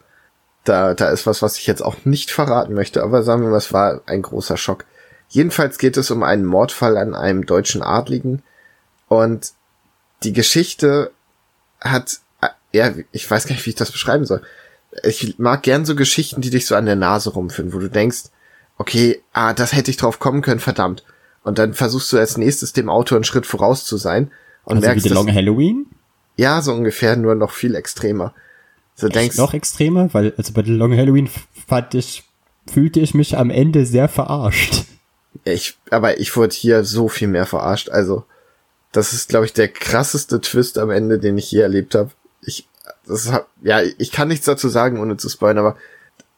Da, 0.63 0.93
da 0.93 1.09
ist 1.09 1.25
was, 1.25 1.41
was 1.41 1.57
ich 1.57 1.67
jetzt 1.67 1.81
auch 1.81 2.05
nicht 2.05 2.31
verraten 2.31 2.73
möchte, 2.73 3.01
aber 3.01 3.23
sagen 3.23 3.41
wir 3.41 3.49
mal, 3.49 3.57
es 3.57 3.73
war 3.73 4.01
ein 4.05 4.21
großer 4.21 4.55
Schock. 4.55 4.85
Jedenfalls 5.29 5.77
geht 5.77 5.97
es 5.97 6.11
um 6.11 6.23
einen 6.23 6.45
Mordfall 6.45 6.97
an 6.97 7.15
einem 7.15 7.45
deutschen 7.45 7.81
Adligen 7.81 8.43
und 9.07 9.53
die 10.23 10.33
Geschichte 10.33 11.11
hat, 11.81 12.19
ja, 12.71 12.91
ich 13.11 13.29
weiß 13.29 13.45
gar 13.47 13.55
nicht, 13.55 13.65
wie 13.65 13.71
ich 13.71 13.75
das 13.75 13.91
beschreiben 13.91 14.25
soll. 14.25 14.41
Ich 15.03 15.37
mag 15.39 15.63
gern 15.63 15.85
so 15.85 15.95
Geschichten, 15.95 16.41
die 16.41 16.49
dich 16.49 16.65
so 16.65 16.75
an 16.75 16.85
der 16.85 16.95
Nase 16.95 17.29
rumführen, 17.31 17.73
wo 17.73 17.79
du 17.79 17.89
denkst, 17.89 18.23
okay, 18.77 19.21
ah, 19.33 19.53
das 19.53 19.73
hätte 19.73 19.91
ich 19.91 19.97
drauf 19.97 20.19
kommen 20.19 20.41
können, 20.41 20.59
verdammt. 20.59 21.03
Und 21.43 21.57
dann 21.59 21.73
versuchst 21.73 22.11
du 22.11 22.17
als 22.17 22.37
nächstes 22.37 22.73
dem 22.73 22.89
Autor 22.89 23.17
einen 23.17 23.23
Schritt 23.23 23.45
voraus 23.45 23.85
zu 23.85 23.97
sein 23.97 24.31
und 24.65 24.77
Also 24.77 24.81
wie 24.83 24.87
merkst, 24.87 25.03
The 25.03 25.09
dass- 25.09 25.15
Long 25.15 25.33
Halloween? 25.33 25.85
ja, 26.37 26.61
so 26.61 26.73
ungefähr, 26.73 27.15
nur 27.17 27.35
noch 27.35 27.51
viel 27.51 27.75
extremer. 27.75 28.33
So 28.95 29.07
Echt 29.07 29.15
denkst 29.15 29.37
noch 29.37 29.53
extremer, 29.53 30.13
weil 30.13 30.33
also 30.37 30.53
bei 30.53 30.63
The 30.63 30.71
Long 30.71 30.95
Halloween 30.95 31.29
fand 31.67 31.93
ich, 31.95 32.23
fühlte 32.71 32.99
ich 32.99 33.13
mich 33.13 33.37
am 33.37 33.49
Ende 33.49 33.85
sehr 33.85 34.07
verarscht. 34.09 34.83
ich, 35.43 35.77
aber 35.91 36.19
ich 36.19 36.35
wurde 36.35 36.55
hier 36.55 36.83
so 36.83 37.07
viel 37.09 37.27
mehr 37.27 37.45
verarscht. 37.45 37.89
Also, 37.89 38.25
das 38.91 39.13
ist, 39.13 39.29
glaube 39.29 39.45
ich, 39.45 39.53
der 39.53 39.67
krasseste 39.67 40.41
Twist 40.41 40.77
am 40.77 40.89
Ende, 40.89 41.19
den 41.19 41.37
ich 41.37 41.51
je 41.51 41.61
erlebt 41.61 41.95
habe. 41.95 42.11
Ich, 42.41 42.67
das 43.05 43.31
hab, 43.31 43.47
ja, 43.61 43.81
ich 43.81 44.11
kann 44.11 44.27
nichts 44.27 44.45
dazu 44.45 44.69
sagen, 44.69 44.99
ohne 44.99 45.17
zu 45.17 45.29
spoilern, 45.29 45.59
aber 45.59 45.77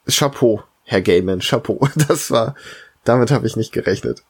Chapeau, 0.08 0.64
Herr 0.84 1.02
Gaiman, 1.02 1.40
Chapeau. 1.40 1.88
Das 2.08 2.32
war, 2.32 2.56
damit 3.04 3.32
habe 3.32 3.48
ich 3.48 3.56
nicht 3.56 3.72
gerechnet. 3.72 4.24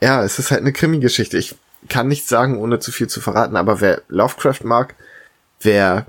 Ja, 0.00 0.22
es 0.22 0.38
ist 0.38 0.50
halt 0.50 0.60
eine 0.60 0.72
Krimi-Geschichte. 0.72 1.38
Ich 1.38 1.56
kann 1.88 2.08
nichts 2.08 2.28
sagen, 2.28 2.58
ohne 2.58 2.78
zu 2.78 2.92
viel 2.92 3.08
zu 3.08 3.20
verraten, 3.20 3.56
aber 3.56 3.80
wer 3.80 4.02
Lovecraft 4.08 4.64
mag, 4.64 4.94
wer 5.60 6.06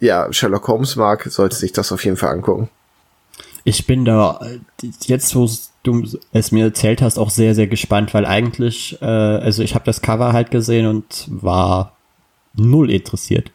ja 0.00 0.32
Sherlock 0.32 0.68
Holmes 0.68 0.96
mag, 0.96 1.24
sollte 1.24 1.56
sich 1.56 1.72
das 1.72 1.92
auf 1.92 2.04
jeden 2.04 2.16
Fall 2.16 2.30
angucken. 2.30 2.68
Ich 3.64 3.86
bin 3.86 4.04
da 4.04 4.40
äh, 4.42 4.60
jetzt, 5.02 5.34
wo 5.34 5.48
du 5.84 6.04
es 6.32 6.50
mir 6.50 6.64
erzählt 6.64 7.00
hast, 7.00 7.18
auch 7.18 7.30
sehr, 7.30 7.54
sehr 7.54 7.68
gespannt, 7.68 8.12
weil 8.14 8.26
eigentlich, 8.26 9.00
äh, 9.00 9.04
also 9.04 9.62
ich 9.62 9.74
habe 9.74 9.84
das 9.84 10.02
Cover 10.02 10.32
halt 10.32 10.50
gesehen 10.50 10.86
und 10.86 11.28
war 11.28 11.96
null 12.54 12.90
interessiert. 12.90 13.52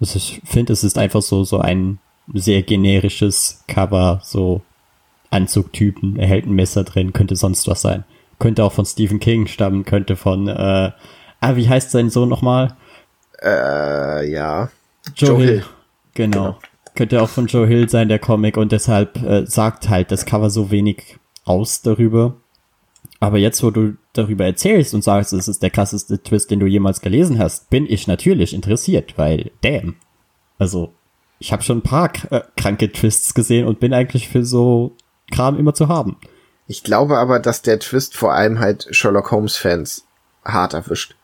Also 0.00 0.16
ich 0.16 0.40
finde, 0.44 0.72
es 0.72 0.84
ist 0.84 0.98
einfach 0.98 1.22
so 1.22 1.42
so 1.42 1.58
ein 1.58 1.98
sehr 2.32 2.62
generisches 2.62 3.64
Cover, 3.66 4.20
so 4.22 4.62
Anzugtypen, 5.30 6.16
er 6.16 6.26
hält 6.26 6.46
ein 6.46 6.54
Messer 6.54 6.84
drin, 6.84 7.12
könnte 7.12 7.36
sonst 7.36 7.66
was 7.66 7.82
sein. 7.82 8.04
Könnte 8.38 8.64
auch 8.64 8.72
von 8.72 8.84
Stephen 8.84 9.20
King 9.20 9.46
stammen, 9.46 9.84
könnte 9.84 10.16
von, 10.16 10.48
äh, 10.48 10.92
ah, 11.40 11.56
wie 11.56 11.68
heißt 11.68 11.90
sein 11.90 12.10
Sohn 12.10 12.28
nochmal? 12.28 12.76
Äh, 13.42 14.30
ja. 14.30 14.70
Joe, 15.16 15.30
Joe 15.30 15.38
Hill. 15.38 15.48
Hill. 15.48 15.64
Genau. 16.14 16.44
Genau. 16.44 16.58
Könnte 16.94 17.22
auch 17.22 17.28
von 17.28 17.46
Joe 17.46 17.66
Hill 17.66 17.88
sein, 17.88 18.08
der 18.08 18.20
Comic, 18.20 18.56
und 18.56 18.70
deshalb 18.70 19.20
äh, 19.22 19.46
sagt 19.46 19.88
halt 19.88 20.12
das 20.12 20.26
Cover 20.26 20.50
so 20.50 20.70
wenig 20.70 21.18
aus 21.44 21.82
darüber. 21.82 22.36
Aber 23.20 23.38
jetzt, 23.38 23.62
wo 23.62 23.70
du 23.70 23.96
darüber 24.12 24.44
erzählst 24.44 24.94
und 24.94 25.02
sagst, 25.02 25.32
es 25.32 25.48
ist 25.48 25.62
der 25.62 25.70
krasseste 25.70 26.22
Twist, 26.22 26.50
den 26.50 26.60
du 26.60 26.66
jemals 26.66 27.00
gelesen 27.00 27.38
hast, 27.38 27.70
bin 27.70 27.86
ich 27.88 28.06
natürlich 28.06 28.54
interessiert, 28.54 29.16
weil, 29.16 29.50
damn. 29.62 29.96
Also, 30.58 30.92
ich 31.38 31.52
habe 31.52 31.62
schon 31.62 31.78
ein 31.78 31.82
paar 31.82 32.10
äh, 32.30 32.42
kranke 32.56 32.90
Twists 32.92 33.34
gesehen 33.34 33.66
und 33.66 33.80
bin 33.80 33.92
eigentlich 33.92 34.28
für 34.28 34.44
so 34.44 34.96
Kram 35.30 35.58
immer 35.58 35.74
zu 35.74 35.88
haben. 35.88 36.16
Ich 36.66 36.82
glaube 36.82 37.18
aber, 37.18 37.38
dass 37.40 37.62
der 37.62 37.78
Twist 37.78 38.16
vor 38.16 38.32
allem 38.32 38.58
halt 38.58 38.86
Sherlock 38.90 39.30
Holmes 39.30 39.56
Fans 39.56 40.06
hart 40.44 40.74
erwischt. 40.74 41.16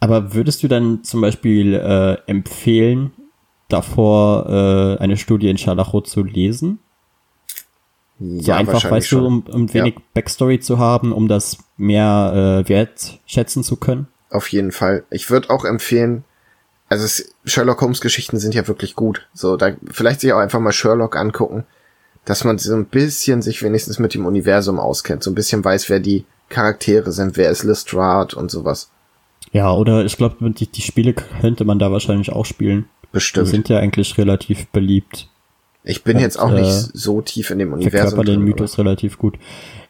Aber 0.00 0.34
würdest 0.34 0.62
du 0.62 0.68
dann 0.68 1.02
zum 1.02 1.20
Beispiel 1.20 1.74
äh, 1.74 2.14
empfehlen, 2.30 3.12
davor 3.68 4.46
äh, 4.48 5.02
eine 5.02 5.16
Studie 5.16 5.50
in 5.50 5.58
Scharlachrot 5.58 6.06
zu 6.06 6.22
lesen? 6.22 6.78
So 8.20 8.52
einfach, 8.52 8.90
weißt 8.90 9.12
du, 9.12 9.26
um, 9.26 9.42
um 9.42 9.72
wenig 9.72 9.96
Backstory 10.12 10.58
zu 10.58 10.78
haben, 10.78 11.12
um 11.12 11.28
das 11.28 11.58
mehr 11.76 12.64
äh, 12.64 12.68
wertschätzen 12.68 13.62
zu 13.62 13.76
können? 13.76 14.08
Auf 14.30 14.48
jeden 14.48 14.72
Fall. 14.72 15.04
Ich 15.10 15.30
würde 15.30 15.50
auch 15.50 15.64
empfehlen, 15.64 16.24
also 16.88 17.04
es, 17.04 17.34
Sherlock 17.44 17.80
Holmes 17.80 18.00
Geschichten 18.00 18.38
sind 18.38 18.54
ja 18.54 18.66
wirklich 18.66 18.96
gut. 18.96 19.28
So, 19.34 19.56
da 19.56 19.76
vielleicht 19.90 20.20
sich 20.20 20.32
auch 20.32 20.38
einfach 20.38 20.60
mal 20.60 20.72
Sherlock 20.72 21.16
angucken, 21.16 21.64
dass 22.24 22.44
man 22.44 22.58
so 22.58 22.74
ein 22.74 22.86
bisschen 22.86 23.40
sich 23.40 23.62
wenigstens 23.62 23.98
mit 23.98 24.14
dem 24.14 24.26
Universum 24.26 24.80
auskennt, 24.80 25.22
so 25.22 25.30
ein 25.30 25.34
bisschen 25.36 25.64
weiß, 25.64 25.88
wer 25.88 26.00
die 26.00 26.24
Charaktere 26.48 27.12
sind, 27.12 27.36
wer 27.36 27.50
ist 27.50 27.62
Lestrade 27.62 28.36
und 28.36 28.50
sowas. 28.50 28.90
Ja, 29.52 29.72
oder 29.72 30.04
ich 30.04 30.16
glaube, 30.16 30.50
die, 30.50 30.66
die 30.66 30.82
Spiele 30.82 31.14
könnte 31.14 31.64
man 31.64 31.78
da 31.78 31.92
wahrscheinlich 31.92 32.32
auch 32.32 32.44
spielen. 32.44 32.86
Die 33.04 33.08
Bestimmt. 33.12 33.48
sind 33.48 33.68
ja 33.68 33.78
eigentlich 33.78 34.18
relativ 34.18 34.66
beliebt. 34.68 35.28
Ich 35.84 36.04
bin 36.04 36.16
Und, 36.16 36.22
jetzt 36.22 36.38
auch 36.38 36.50
nicht 36.50 36.66
äh, 36.66 36.90
so 36.92 37.22
tief 37.22 37.50
in 37.50 37.58
dem 37.58 37.72
Universum. 37.72 37.98
verkörpert 37.98 38.28
den 38.28 38.42
Mythos 38.42 38.78
relativ 38.78 39.18
gut. 39.18 39.38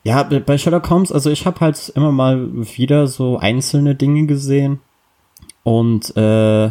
Ja, 0.04 0.22
bei 0.22 0.58
Sherlock 0.58 0.88
Holmes, 0.90 1.10
also 1.12 1.30
ich 1.30 1.44
habe 1.44 1.60
halt 1.60 1.92
immer 1.94 2.12
mal 2.12 2.48
wieder 2.76 3.06
so 3.06 3.38
einzelne 3.38 3.94
Dinge 3.94 4.26
gesehen 4.26 4.80
und 5.64 6.16
äh, 6.16 6.70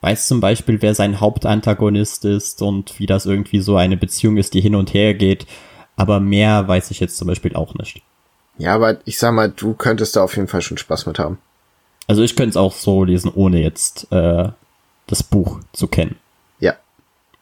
weiß 0.00 0.26
zum 0.26 0.40
Beispiel, 0.40 0.82
wer 0.82 0.94
sein 0.94 1.20
Hauptantagonist 1.20 2.24
ist 2.24 2.62
und 2.62 2.98
wie 2.98 3.06
das 3.06 3.26
irgendwie 3.26 3.60
so 3.60 3.76
eine 3.76 3.96
Beziehung 3.96 4.36
ist, 4.36 4.54
die 4.54 4.60
hin 4.60 4.74
und 4.74 4.94
her 4.94 5.14
geht. 5.14 5.46
Aber 5.96 6.18
mehr 6.18 6.66
weiß 6.66 6.90
ich 6.90 7.00
jetzt 7.00 7.18
zum 7.18 7.28
Beispiel 7.28 7.54
auch 7.54 7.74
nicht. 7.74 8.02
Ja, 8.58 8.74
aber 8.74 8.98
ich 9.04 9.18
sag 9.18 9.32
mal, 9.32 9.50
du 9.50 9.74
könntest 9.74 10.16
da 10.16 10.22
auf 10.22 10.36
jeden 10.36 10.48
Fall 10.48 10.62
schon 10.62 10.78
Spaß 10.78 11.06
mit 11.06 11.18
haben. 11.18 11.38
Also 12.08 12.22
ich 12.22 12.34
könnte 12.34 12.50
es 12.50 12.56
auch 12.56 12.72
so 12.72 13.04
lesen, 13.04 13.30
ohne 13.32 13.62
jetzt 13.62 14.10
äh, 14.10 14.48
das 15.06 15.22
Buch 15.22 15.60
zu 15.72 15.86
kennen. 15.86 16.16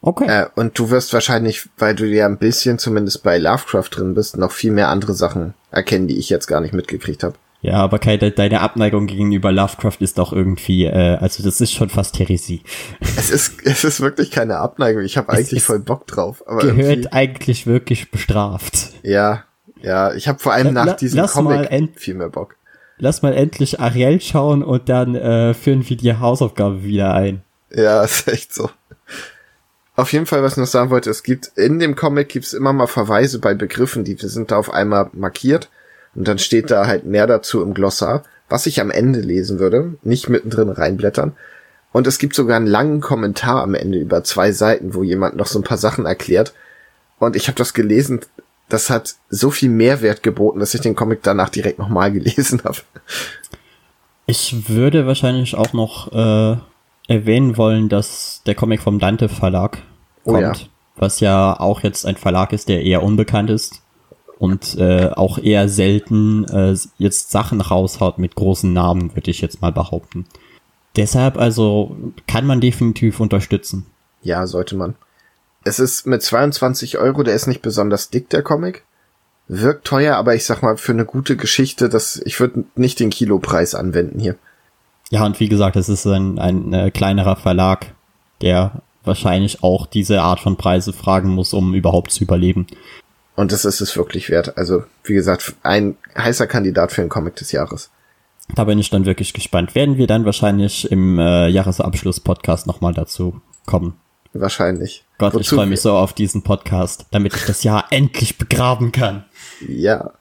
Okay. 0.03 0.27
Äh, 0.27 0.47
und 0.55 0.79
du 0.79 0.91
wirst 0.91 1.13
wahrscheinlich, 1.13 1.69
weil 1.77 1.95
du 1.95 2.07
ja 2.07 2.27
ein 2.27 2.39
bisschen 2.39 2.79
zumindest 2.79 3.23
bei 3.23 3.39
Lovecraft 3.39 3.89
drin 3.91 4.15
bist, 4.15 4.37
noch 4.37 4.53
viel 4.53 4.73
mehr 4.73 4.89
andere 4.89 5.15
Sachen 5.15 5.55
erkennen, 5.71 6.09
die 6.09 6.19
ich 6.19 6.31
jetzt 6.31 6.47
gar 6.47 6.61
nicht 6.61 6.73
mitgekriegt 6.73 7.23
habe. 7.23 7.35
Ja, 7.63 7.75
aber 7.75 7.99
Kai, 7.99 8.17
de 8.17 8.31
deine 8.31 8.61
Abneigung 8.61 9.07
gegenüber 9.07 9.53
Lovecraft 9.53 9.99
ist 10.01 10.17
doch 10.17 10.33
irgendwie, 10.33 10.87
äh, 10.87 11.17
also 11.17 11.43
das 11.43 11.61
ist 11.61 11.73
schon 11.75 11.91
fast 11.91 12.19
Heresie. 12.19 12.63
Es 13.19 13.31
ist, 13.31 13.57
es 13.65 13.85
ist 13.85 14.01
wirklich 14.01 14.31
keine 14.31 14.57
Abneigung. 14.57 15.03
Ich 15.03 15.19
habe 15.19 15.31
eigentlich 15.31 15.63
voll 15.63 15.81
Bock 15.81 16.07
drauf. 16.07 16.43
Aber 16.47 16.61
Gehört 16.61 17.13
eigentlich 17.13 17.67
wirklich 17.67 18.11
bestraft. 18.11 18.93
Ja, 19.03 19.45
ja. 19.83 20.15
Ich 20.15 20.27
habe 20.27 20.39
vor 20.39 20.55
allem 20.55 20.73
La- 20.75 20.87
nach 20.87 20.97
diesem 20.97 21.19
lass 21.21 21.35
mal 21.35 21.67
Comic 21.67 22.01
viel 22.01 22.15
mehr 22.15 22.31
Bock. 22.31 22.57
Lass 22.97 23.21
mal 23.21 23.35
endlich 23.35 23.79
Ariel 23.81 24.21
schauen 24.23 24.63
und 24.63 24.89
dann 24.89 25.15
äh, 25.15 25.53
führen 25.53 25.87
wir 25.89 25.97
die 25.99 26.17
Hausaufgabe 26.17 26.83
wieder 26.83 27.13
ein. 27.13 27.43
Ja, 27.71 28.03
ist 28.05 28.27
echt 28.27 28.55
so. 28.55 28.71
Auf 30.01 30.15
jeden 30.15 30.25
Fall, 30.25 30.43
was 30.43 30.53
ich 30.53 30.57
noch 30.57 30.67
sagen 30.67 30.89
wollte, 30.89 31.11
es 31.11 31.23
gibt 31.23 31.49
in 31.57 31.79
dem 31.79 31.95
Comic 31.95 32.31
gibt's 32.31 32.55
immer 32.55 32.73
mal 32.73 32.87
Verweise 32.87 33.39
bei 33.39 33.53
Begriffen, 33.53 34.03
die 34.03 34.17
sind 34.19 34.51
da 34.51 34.57
auf 34.57 34.73
einmal 34.73 35.11
markiert 35.13 35.69
und 36.15 36.27
dann 36.27 36.39
steht 36.39 36.71
da 36.71 36.87
halt 36.87 37.05
mehr 37.05 37.27
dazu 37.27 37.61
im 37.61 37.75
Glossar, 37.75 38.23
was 38.49 38.65
ich 38.65 38.81
am 38.81 38.91
Ende 38.91 39.21
lesen 39.21 39.59
würde, 39.59 39.99
nicht 40.03 40.31
mittendrin 40.31 40.71
reinblättern. 40.71 41.37
Und 41.93 42.07
es 42.07 42.17
gibt 42.17 42.35
sogar 42.35 42.57
einen 42.57 42.67
langen 42.67 43.03
Kommentar 43.03 43.63
am 43.63 43.75
Ende 43.75 43.99
über 43.99 44.25
zwei 44.25 44.53
Seiten, 44.53 44.95
wo 44.95 45.03
jemand 45.03 45.37
noch 45.37 45.47
so 45.47 45.59
ein 45.59 45.65
paar 45.65 45.77
Sachen 45.77 46.07
erklärt. 46.07 46.55
Und 47.19 47.37
ich 47.37 47.49
habe 47.49 47.59
das 47.59 47.75
gelesen, 47.75 48.21
das 48.71 48.89
hat 48.89 49.17
so 49.29 49.51
viel 49.51 49.69
Mehrwert 49.69 50.23
geboten, 50.23 50.61
dass 50.61 50.73
ich 50.73 50.81
den 50.81 50.97
Comic 50.97 51.23
danach 51.23 51.51
direkt 51.51 51.79
nochmal 51.79 52.11
gelesen 52.13 52.63
habe. 52.65 52.79
Ich 54.25 54.67
würde 54.71 55.07
wahrscheinlich 55.07 55.57
auch 55.57 55.75
noch 55.75 56.11
äh, 56.11 56.57
erwähnen 57.07 57.59
wollen, 57.59 57.91
dass 57.91 58.41
der 58.47 58.55
Comic 58.55 58.81
vom 58.81 58.99
Dante 58.99 59.29
Verlag 59.29 59.83
Oh 60.25 60.33
kommt, 60.33 60.43
ja. 60.43 60.67
was 60.97 61.21
ja 61.21 61.59
auch 61.59 61.83
jetzt 61.83 62.07
ein 62.07 62.17
Verlag 62.17 62.53
ist, 62.53 62.69
der 62.69 62.83
eher 62.83 63.03
unbekannt 63.03 63.51
ist 63.51 63.83
und 64.39 64.79
äh, 64.79 65.11
auch 65.15 65.39
eher 65.39 65.69
selten 65.69 66.45
äh, 66.45 66.75
jetzt 66.99 67.31
Sachen 67.31 67.61
raushaut 67.61 68.19
mit 68.19 68.35
großen 68.35 68.73
Namen, 68.73 69.15
würde 69.15 69.31
ich 69.31 69.41
jetzt 69.41 69.61
mal 69.61 69.73
behaupten. 69.73 70.27
Deshalb 70.97 71.37
also 71.37 71.97
kann 72.27 72.47
man 72.47 72.61
definitiv 72.61 73.21
unterstützen. 73.21 73.87
Ja, 74.23 74.47
sollte 74.47 74.77
man. 74.77 74.95
Es 75.65 75.79
ist 75.79 76.07
mit 76.07 76.23
22 76.23 76.99
Euro, 76.99 77.23
der 77.23 77.35
ist 77.35 77.47
nicht 77.47 77.63
besonders 77.63 78.11
dick, 78.11 78.31
der 78.31 78.43
Comic. 78.43 78.85
Wirkt 79.47 79.87
teuer, 79.87 80.17
aber 80.17 80.35
ich 80.35 80.47
sag 80.47 80.63
mal, 80.63 80.77
für 80.77 80.93
eine 80.93 81.05
gute 81.05 81.37
Geschichte, 81.37 81.89
das, 81.89 82.21
ich 82.25 82.41
würde 82.41 82.65
nicht 82.77 83.01
den 83.01 83.11
Kilopreis 83.11 83.75
anwenden 83.75 84.21
hier. 84.21 84.37
Ja, 85.11 85.27
und 85.27 85.39
wie 85.41 85.49
gesagt, 85.49 85.77
es 85.77 85.89
ist 85.89 86.07
ein, 86.07 86.39
ein 86.39 86.73
äh, 86.73 86.91
kleinerer 86.91 87.37
Verlag, 87.37 87.93
der 88.41 88.81
wahrscheinlich 89.05 89.63
auch 89.63 89.87
diese 89.87 90.23
Art 90.23 90.41
von 90.41 90.57
Preise 90.57 90.93
fragen 90.93 91.31
muss, 91.31 91.53
um 91.53 91.75
überhaupt 91.75 92.11
zu 92.11 92.25
überleben. 92.25 92.67
Und 93.37 93.53
das 93.53 93.65
ist 93.65 93.81
es 93.81 93.97
wirklich 93.97 94.29
wert. 94.29 94.59
Also, 94.59 94.85
wie 95.05 95.15
gesagt, 95.15 95.55
ein 95.63 95.97
heißer 96.17 96.47
Kandidat 96.47 96.93
für 96.93 97.01
den 97.01 97.09
Comic 97.09 97.37
des 97.37 97.53
Jahres. 97.53 97.91
Da 98.55 98.65
bin 98.65 98.79
ich 98.79 98.91
dann 98.91 99.07
wirklich 99.07 99.33
gespannt. 99.33 99.75
Werden 99.75 99.97
wir 99.97 100.07
dann 100.07 100.25
wahrscheinlich 100.25 100.91
im 100.91 101.19
äh, 101.19 101.49
Jahresabschluss-Podcast 101.49 102.67
nochmal 102.67 102.93
dazu 102.93 103.41
kommen. 103.65 103.95
Wahrscheinlich. 104.33 105.05
Gott, 105.19 105.35
ich 105.35 105.41
Wozu 105.41 105.57
freue 105.57 105.67
mich 105.67 105.81
so 105.81 105.93
auf 105.93 106.13
diesen 106.13 106.43
Podcast, 106.43 107.07
damit 107.11 107.35
ich 107.35 107.45
das 107.45 107.65
Jahr 107.65 107.87
endlich 107.91 108.39
begraben 108.39 108.93
kann. 108.93 109.25
Ja. 109.67 110.13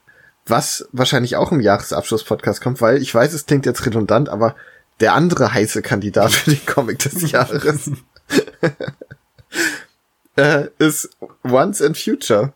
Was 0.46 0.88
wahrscheinlich 0.92 1.36
auch 1.36 1.52
im 1.52 1.60
Jahresabschluss-Podcast 1.60 2.62
kommt, 2.62 2.82
weil 2.82 3.02
ich 3.02 3.14
weiß, 3.14 3.34
es 3.34 3.46
klingt 3.46 3.66
jetzt 3.66 3.86
redundant, 3.86 4.30
aber 4.30 4.56
der 5.00 5.14
andere 5.14 5.54
heiße 5.54 5.82
Kandidat 5.82 6.32
für 6.32 6.52
den 6.52 6.66
Comic 6.66 7.00
des 7.00 7.32
Jahres 7.32 7.92
äh, 10.36 10.68
ist 10.78 11.10
Once 11.44 11.82
and 11.82 11.98
Future. 11.98 12.54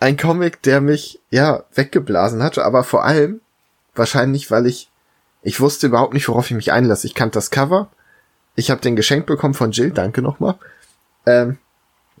Ein 0.00 0.16
Comic, 0.16 0.62
der 0.62 0.80
mich, 0.80 1.20
ja, 1.30 1.64
weggeblasen 1.74 2.42
hat, 2.42 2.58
aber 2.58 2.84
vor 2.84 3.04
allem 3.04 3.40
wahrscheinlich, 3.94 4.50
weil 4.50 4.66
ich, 4.66 4.90
ich 5.42 5.60
wusste 5.60 5.88
überhaupt 5.88 6.14
nicht, 6.14 6.28
worauf 6.28 6.50
ich 6.50 6.56
mich 6.56 6.72
einlasse. 6.72 7.06
Ich 7.06 7.14
kannte 7.14 7.36
das 7.36 7.50
Cover. 7.50 7.88
Ich 8.54 8.70
habe 8.70 8.80
den 8.80 8.96
geschenkt 8.96 9.26
bekommen 9.26 9.54
von 9.54 9.72
Jill, 9.72 9.90
danke 9.90 10.22
nochmal. 10.22 10.54
Ähm, 11.26 11.58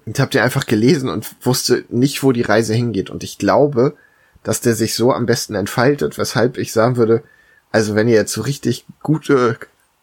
und 0.06 0.18
habe 0.18 0.30
den 0.30 0.40
einfach 0.40 0.66
gelesen 0.66 1.08
und 1.08 1.28
wusste 1.44 1.84
nicht, 1.88 2.22
wo 2.22 2.32
die 2.32 2.42
Reise 2.42 2.74
hingeht. 2.74 3.10
Und 3.10 3.22
ich 3.22 3.38
glaube, 3.38 3.96
dass 4.42 4.60
der 4.60 4.74
sich 4.74 4.94
so 4.94 5.12
am 5.12 5.26
besten 5.26 5.54
entfaltet, 5.54 6.16
weshalb 6.16 6.58
ich 6.58 6.72
sagen 6.72 6.96
würde, 6.96 7.22
also 7.70 7.94
wenn 7.94 8.08
ihr 8.08 8.14
jetzt 8.14 8.32
so 8.32 8.40
richtig 8.40 8.86
gute 9.02 9.58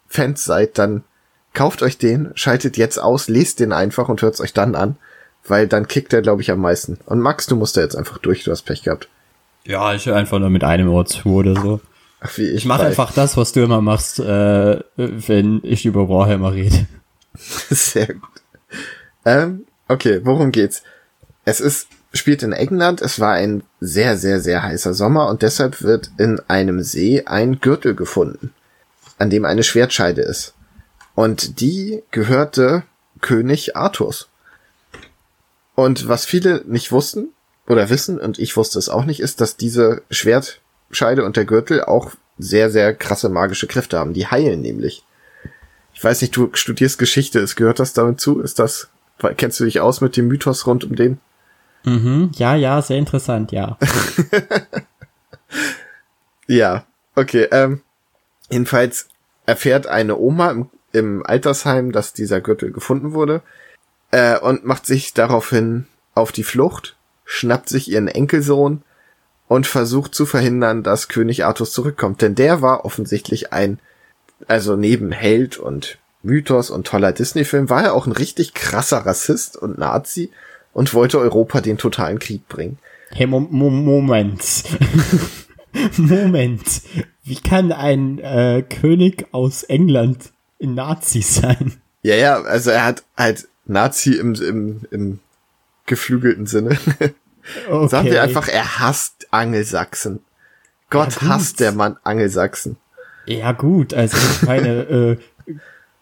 Fans 0.06 0.44
seid, 0.44 0.78
dann 0.78 1.02
kauft 1.56 1.82
euch 1.82 1.98
den, 1.98 2.30
schaltet 2.34 2.76
jetzt 2.76 2.98
aus, 2.98 3.28
lest 3.28 3.58
den 3.58 3.72
einfach 3.72 4.08
und 4.08 4.22
hört's 4.22 4.40
euch 4.40 4.52
dann 4.52 4.76
an, 4.76 4.96
weil 5.48 5.66
dann 5.66 5.88
kickt 5.88 6.12
er, 6.12 6.22
glaube 6.22 6.42
ich, 6.42 6.50
am 6.52 6.60
meisten. 6.60 6.98
Und 7.06 7.20
Max, 7.20 7.46
du 7.46 7.56
musst 7.56 7.76
da 7.76 7.80
jetzt 7.80 7.96
einfach 7.96 8.18
durch, 8.18 8.44
du 8.44 8.52
hast 8.52 8.62
Pech 8.62 8.82
gehabt. 8.82 9.08
Ja, 9.64 9.94
ich 9.94 10.06
höre 10.06 10.16
einfach 10.16 10.38
nur 10.38 10.50
mit 10.50 10.62
einem 10.62 10.88
Ohr 10.90 11.06
zu 11.06 11.28
oder 11.30 11.60
so. 11.60 11.80
Ach, 12.20 12.36
wie 12.36 12.48
ich. 12.48 12.56
Ich 12.56 12.64
mache 12.66 12.84
einfach 12.84 13.12
das, 13.12 13.36
was 13.36 13.52
du 13.52 13.62
immer 13.62 13.80
machst, 13.80 14.20
äh, 14.20 14.80
wenn 14.96 15.60
ich 15.64 15.86
über 15.86 16.08
Warhammer 16.08 16.52
rede. 16.52 16.86
Sehr 17.34 18.14
gut. 18.14 18.22
Ähm, 19.24 19.66
okay, 19.88 20.20
worum 20.24 20.52
geht's? 20.52 20.82
Es 21.44 21.60
ist, 21.60 21.88
spielt 22.12 22.42
in 22.42 22.52
England, 22.52 23.00
es 23.00 23.18
war 23.18 23.32
ein 23.32 23.62
sehr, 23.80 24.16
sehr, 24.16 24.40
sehr 24.40 24.62
heißer 24.62 24.94
Sommer 24.94 25.28
und 25.28 25.42
deshalb 25.42 25.82
wird 25.82 26.10
in 26.18 26.40
einem 26.48 26.82
See 26.82 27.24
ein 27.24 27.60
Gürtel 27.60 27.94
gefunden, 27.94 28.52
an 29.18 29.30
dem 29.30 29.44
eine 29.44 29.62
Schwertscheide 29.62 30.22
ist. 30.22 30.55
Und 31.16 31.60
die 31.60 32.04
gehörte 32.12 32.84
König 33.20 33.76
Arthurs. 33.76 34.28
Und 35.74 36.06
was 36.06 36.24
viele 36.24 36.62
nicht 36.66 36.92
wussten 36.92 37.30
oder 37.66 37.90
wissen, 37.90 38.20
und 38.20 38.38
ich 38.38 38.56
wusste 38.56 38.78
es 38.78 38.88
auch 38.88 39.04
nicht, 39.04 39.18
ist, 39.18 39.40
dass 39.40 39.56
diese 39.56 40.02
Schwertscheide 40.10 41.24
und 41.24 41.36
der 41.36 41.44
Gürtel 41.44 41.82
auch 41.82 42.12
sehr, 42.38 42.70
sehr 42.70 42.94
krasse 42.94 43.28
magische 43.28 43.66
Kräfte 43.66 43.98
haben. 43.98 44.12
Die 44.12 44.28
heilen 44.28 44.60
nämlich. 44.60 45.02
Ich 45.92 46.04
weiß 46.04 46.20
nicht, 46.20 46.36
du 46.36 46.50
studierst 46.52 46.98
Geschichte, 46.98 47.40
ist 47.40 47.56
gehört 47.56 47.80
das 47.80 47.92
damit 47.92 48.20
zu? 48.20 48.40
Ist 48.40 48.60
das, 48.60 48.90
kennst 49.36 49.58
du 49.58 49.64
dich 49.64 49.80
aus 49.80 50.00
mit 50.00 50.16
dem 50.16 50.28
Mythos 50.28 50.66
rund 50.66 50.84
um 50.84 50.94
den? 50.94 51.18
Mhm, 51.84 52.30
ja, 52.34 52.54
ja, 52.54 52.80
sehr 52.80 52.98
interessant, 52.98 53.50
ja. 53.50 53.76
Ja, 56.46 56.84
okay. 57.14 57.48
Ähm, 57.50 57.82
jedenfalls 58.50 59.08
erfährt 59.46 59.86
eine 59.86 60.16
Oma 60.16 60.50
im, 60.50 60.70
im 60.96 61.24
Altersheim, 61.24 61.92
dass 61.92 62.12
dieser 62.12 62.40
Gürtel 62.40 62.72
gefunden 62.72 63.12
wurde 63.12 63.42
äh, 64.10 64.38
und 64.38 64.64
macht 64.64 64.86
sich 64.86 65.14
daraufhin 65.14 65.86
auf 66.14 66.32
die 66.32 66.44
Flucht, 66.44 66.96
schnappt 67.24 67.68
sich 67.68 67.90
ihren 67.90 68.08
Enkelsohn 68.08 68.82
und 69.48 69.66
versucht 69.66 70.14
zu 70.14 70.26
verhindern, 70.26 70.82
dass 70.82 71.08
König 71.08 71.44
Artus 71.44 71.72
zurückkommt. 71.72 72.22
Denn 72.22 72.34
der 72.34 72.62
war 72.62 72.84
offensichtlich 72.84 73.52
ein, 73.52 73.78
also 74.48 74.76
neben 74.76 75.12
Held 75.12 75.58
und 75.58 75.98
Mythos 76.22 76.70
und 76.70 76.86
toller 76.86 77.12
Disney-Film, 77.12 77.70
war 77.70 77.84
er 77.84 77.94
auch 77.94 78.06
ein 78.06 78.12
richtig 78.12 78.54
krasser 78.54 79.06
Rassist 79.06 79.56
und 79.56 79.78
Nazi 79.78 80.30
und 80.72 80.94
wollte 80.94 81.18
Europa 81.18 81.60
den 81.60 81.78
totalen 81.78 82.18
Krieg 82.18 82.48
bringen. 82.48 82.78
Hey, 83.10 83.26
Mo 83.26 83.40
Mo 83.40 83.70
Moment. 83.70 84.64
Moment. 85.96 86.82
Wie 87.22 87.36
kann 87.36 87.70
ein 87.70 88.18
äh, 88.18 88.62
König 88.62 89.26
aus 89.32 89.62
England 89.62 90.32
Nazi 90.58 91.22
sein? 91.22 91.74
Ja, 92.02 92.14
ja, 92.14 92.42
also 92.42 92.70
er 92.70 92.84
hat 92.84 93.04
halt 93.16 93.48
Nazi 93.64 94.14
im, 94.14 94.34
im, 94.34 94.80
im 94.90 95.18
geflügelten 95.86 96.46
Sinne. 96.46 96.78
Okay. 97.70 97.88
Sagen 97.88 98.10
wir 98.10 98.22
einfach, 98.22 98.48
er 98.48 98.80
hasst 98.80 99.28
Angelsachsen. 99.30 100.20
Gott 100.90 101.22
Ja, 101.22 101.28
hasst 101.28 101.60
der 101.60 101.72
Mann 101.72 101.96
Angelsachsen. 102.02 102.76
Ja 103.26 103.52
gut, 103.52 103.94
also 103.94 104.16
ich 104.16 104.42
meine, 104.42 104.68
äh, 105.48 105.52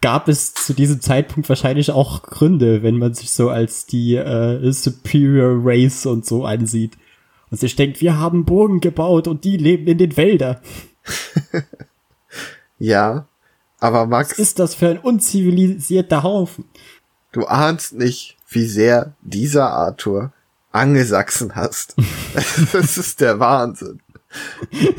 gab 0.00 0.28
es 0.28 0.54
zu 0.54 0.74
diesem 0.74 1.00
Zeitpunkt 1.00 1.48
wahrscheinlich 1.48 1.90
auch 1.90 2.22
Gründe, 2.22 2.82
wenn 2.82 2.98
man 2.98 3.14
sich 3.14 3.30
so 3.30 3.48
als 3.50 3.86
die 3.86 4.16
äh, 4.16 4.70
Superior 4.72 5.60
Race 5.62 6.06
und 6.06 6.26
so 6.26 6.44
ansieht. 6.44 6.96
Und 7.50 7.60
sich 7.60 7.76
denkt, 7.76 8.00
wir 8.00 8.18
haben 8.18 8.44
Burgen 8.44 8.80
gebaut 8.80 9.28
und 9.28 9.44
die 9.44 9.56
leben 9.56 9.86
in 9.86 9.98
den 9.98 10.16
Wäldern. 10.16 10.58
Ja, 12.78 13.26
aber 13.84 14.06
Max, 14.06 14.30
Was 14.30 14.38
ist 14.38 14.58
das 14.58 14.74
für 14.74 14.88
ein 14.88 14.98
unzivilisierter 14.98 16.22
Haufen? 16.22 16.64
du 17.32 17.44
ahnst 17.46 17.92
nicht, 17.92 18.36
wie 18.48 18.64
sehr 18.66 19.12
dieser 19.20 19.70
Arthur 19.70 20.32
Angelsachsen 20.72 21.54
hasst. 21.54 21.94
das 22.72 22.96
ist 22.96 23.20
der 23.20 23.38
Wahnsinn. 23.40 24.00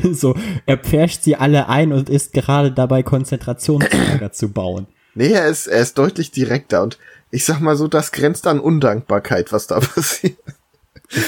so, 0.12 0.36
er 0.66 0.78
pfercht 0.78 1.24
sie 1.24 1.36
alle 1.36 1.68
ein 1.68 1.92
und 1.92 2.08
ist 2.08 2.32
gerade 2.32 2.70
dabei, 2.70 3.02
Konzentrationslager 3.02 4.32
zu 4.32 4.50
bauen. 4.50 4.86
Nee, 5.14 5.32
er 5.32 5.48
ist, 5.48 5.66
er 5.66 5.80
ist 5.80 5.98
deutlich 5.98 6.30
direkter 6.30 6.82
und 6.82 6.98
ich 7.30 7.44
sag 7.44 7.60
mal 7.60 7.76
so, 7.76 7.88
das 7.88 8.12
grenzt 8.12 8.46
an 8.46 8.60
Undankbarkeit, 8.60 9.52
was 9.52 9.66
da 9.66 9.80
passiert. 9.94 10.38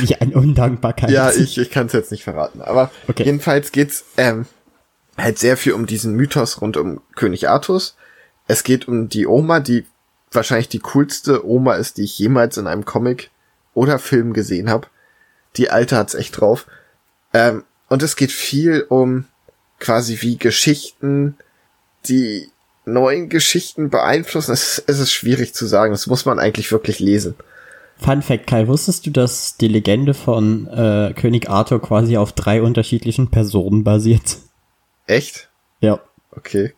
Wie 0.00 0.14
ein 0.14 0.34
Undankbarkeit. 0.34 1.10
Ja, 1.10 1.30
ich, 1.30 1.58
ich 1.58 1.70
kann 1.70 1.86
es 1.86 1.92
jetzt 1.92 2.10
nicht 2.10 2.24
verraten. 2.24 2.62
Aber 2.62 2.90
okay. 3.08 3.24
jedenfalls 3.24 3.72
geht's 3.72 4.04
ähm, 4.16 4.46
halt 5.18 5.38
sehr 5.38 5.56
viel 5.56 5.72
um 5.72 5.86
diesen 5.86 6.14
Mythos 6.14 6.60
rund 6.60 6.76
um 6.76 7.00
König 7.14 7.48
Artus. 7.48 7.96
Es 8.46 8.64
geht 8.64 8.88
um 8.88 9.08
die 9.08 9.26
Oma, 9.26 9.60
die 9.60 9.84
wahrscheinlich 10.30 10.68
die 10.68 10.78
coolste 10.78 11.46
Oma 11.46 11.74
ist, 11.74 11.98
die 11.98 12.04
ich 12.04 12.18
jemals 12.18 12.56
in 12.56 12.66
einem 12.66 12.84
Comic 12.84 13.30
oder 13.74 13.98
Film 13.98 14.32
gesehen 14.32 14.70
habe. 14.70 14.88
Die 15.56 15.70
alte 15.70 15.96
hat's 15.96 16.14
echt 16.14 16.40
drauf. 16.40 16.66
Ähm, 17.32 17.64
und 17.88 18.02
es 18.02 18.16
geht 18.16 18.32
viel 18.32 18.84
um 18.88 19.24
quasi 19.80 20.18
wie 20.20 20.36
Geschichten, 20.36 21.36
die 22.06 22.50
neuen 22.84 23.28
Geschichten 23.28 23.90
beeinflussen. 23.90 24.52
Es, 24.52 24.82
es 24.86 24.98
ist 24.98 25.12
schwierig 25.12 25.54
zu 25.54 25.66
sagen. 25.66 25.92
Das 25.92 26.06
muss 26.06 26.24
man 26.24 26.38
eigentlich 26.38 26.72
wirklich 26.72 26.98
lesen. 26.98 27.34
Fun 27.98 28.22
Fact, 28.22 28.46
Kai, 28.46 28.68
wusstest 28.68 29.06
du, 29.06 29.10
dass 29.10 29.56
die 29.56 29.68
Legende 29.68 30.14
von 30.14 30.68
äh, 30.68 31.12
König 31.14 31.50
Arthur 31.50 31.82
quasi 31.82 32.16
auf 32.16 32.32
drei 32.32 32.62
unterschiedlichen 32.62 33.30
Personen 33.30 33.82
basiert? 33.82 34.38
Echt? 35.08 35.48
Ja. 35.80 36.00
Okay. 36.30 36.74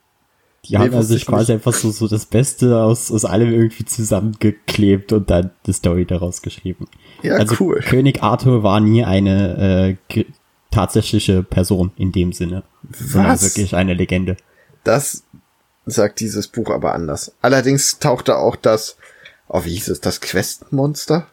Die 0.64 0.72
nee, 0.72 0.78
haben 0.78 0.94
also 0.94 1.14
sich 1.14 1.26
quasi 1.26 1.52
nicht. 1.52 1.66
einfach 1.66 1.72
so, 1.78 1.90
so 1.90 2.06
das 2.06 2.26
Beste 2.26 2.82
aus, 2.82 3.10
aus 3.10 3.24
allem 3.24 3.52
irgendwie 3.52 3.84
zusammengeklebt 3.84 5.12
und 5.12 5.30
dann 5.30 5.50
die 5.66 5.72
Story 5.72 6.04
daraus 6.04 6.42
geschrieben. 6.42 6.86
Ja, 7.22 7.34
also 7.34 7.56
cool. 7.60 7.80
König 7.80 8.22
Arthur 8.22 8.62
war 8.62 8.80
nie 8.80 9.04
eine 9.04 9.98
äh, 10.08 10.24
tatsächliche 10.70 11.42
Person 11.42 11.92
in 11.96 12.12
dem 12.12 12.32
Sinne. 12.32 12.62
Was? 12.82 13.12
Sondern 13.12 13.40
wirklich 13.42 13.74
eine 13.74 13.94
Legende. 13.94 14.36
Das 14.84 15.24
sagt 15.86 16.20
dieses 16.20 16.46
Buch 16.48 16.70
aber 16.70 16.94
anders. 16.94 17.32
Allerdings 17.40 17.98
taucht 17.98 18.28
da 18.28 18.36
auch 18.36 18.56
das, 18.56 18.96
oh, 19.48 19.64
wie 19.64 19.70
hieß 19.70 19.88
es, 19.88 20.00
das 20.00 20.20
Questmonster? 20.20 21.26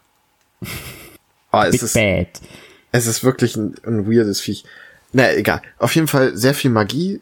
Oh, 1.52 1.62
es 1.64 1.72
Big 1.72 1.84
ist, 1.84 1.94
Bad. 1.94 2.28
Es 2.94 3.08
ist 3.08 3.24
wirklich 3.24 3.56
ein, 3.58 3.76
ein 3.86 4.10
weirdes 4.10 4.40
Viech. 4.40 4.64
Na, 5.18 5.34
egal. 5.34 5.64
Auf 5.80 5.96
jeden 5.96 6.08
Fall 6.08 6.38
sehr 6.38 6.54
viel 6.54 6.70
Magie. 6.70 7.22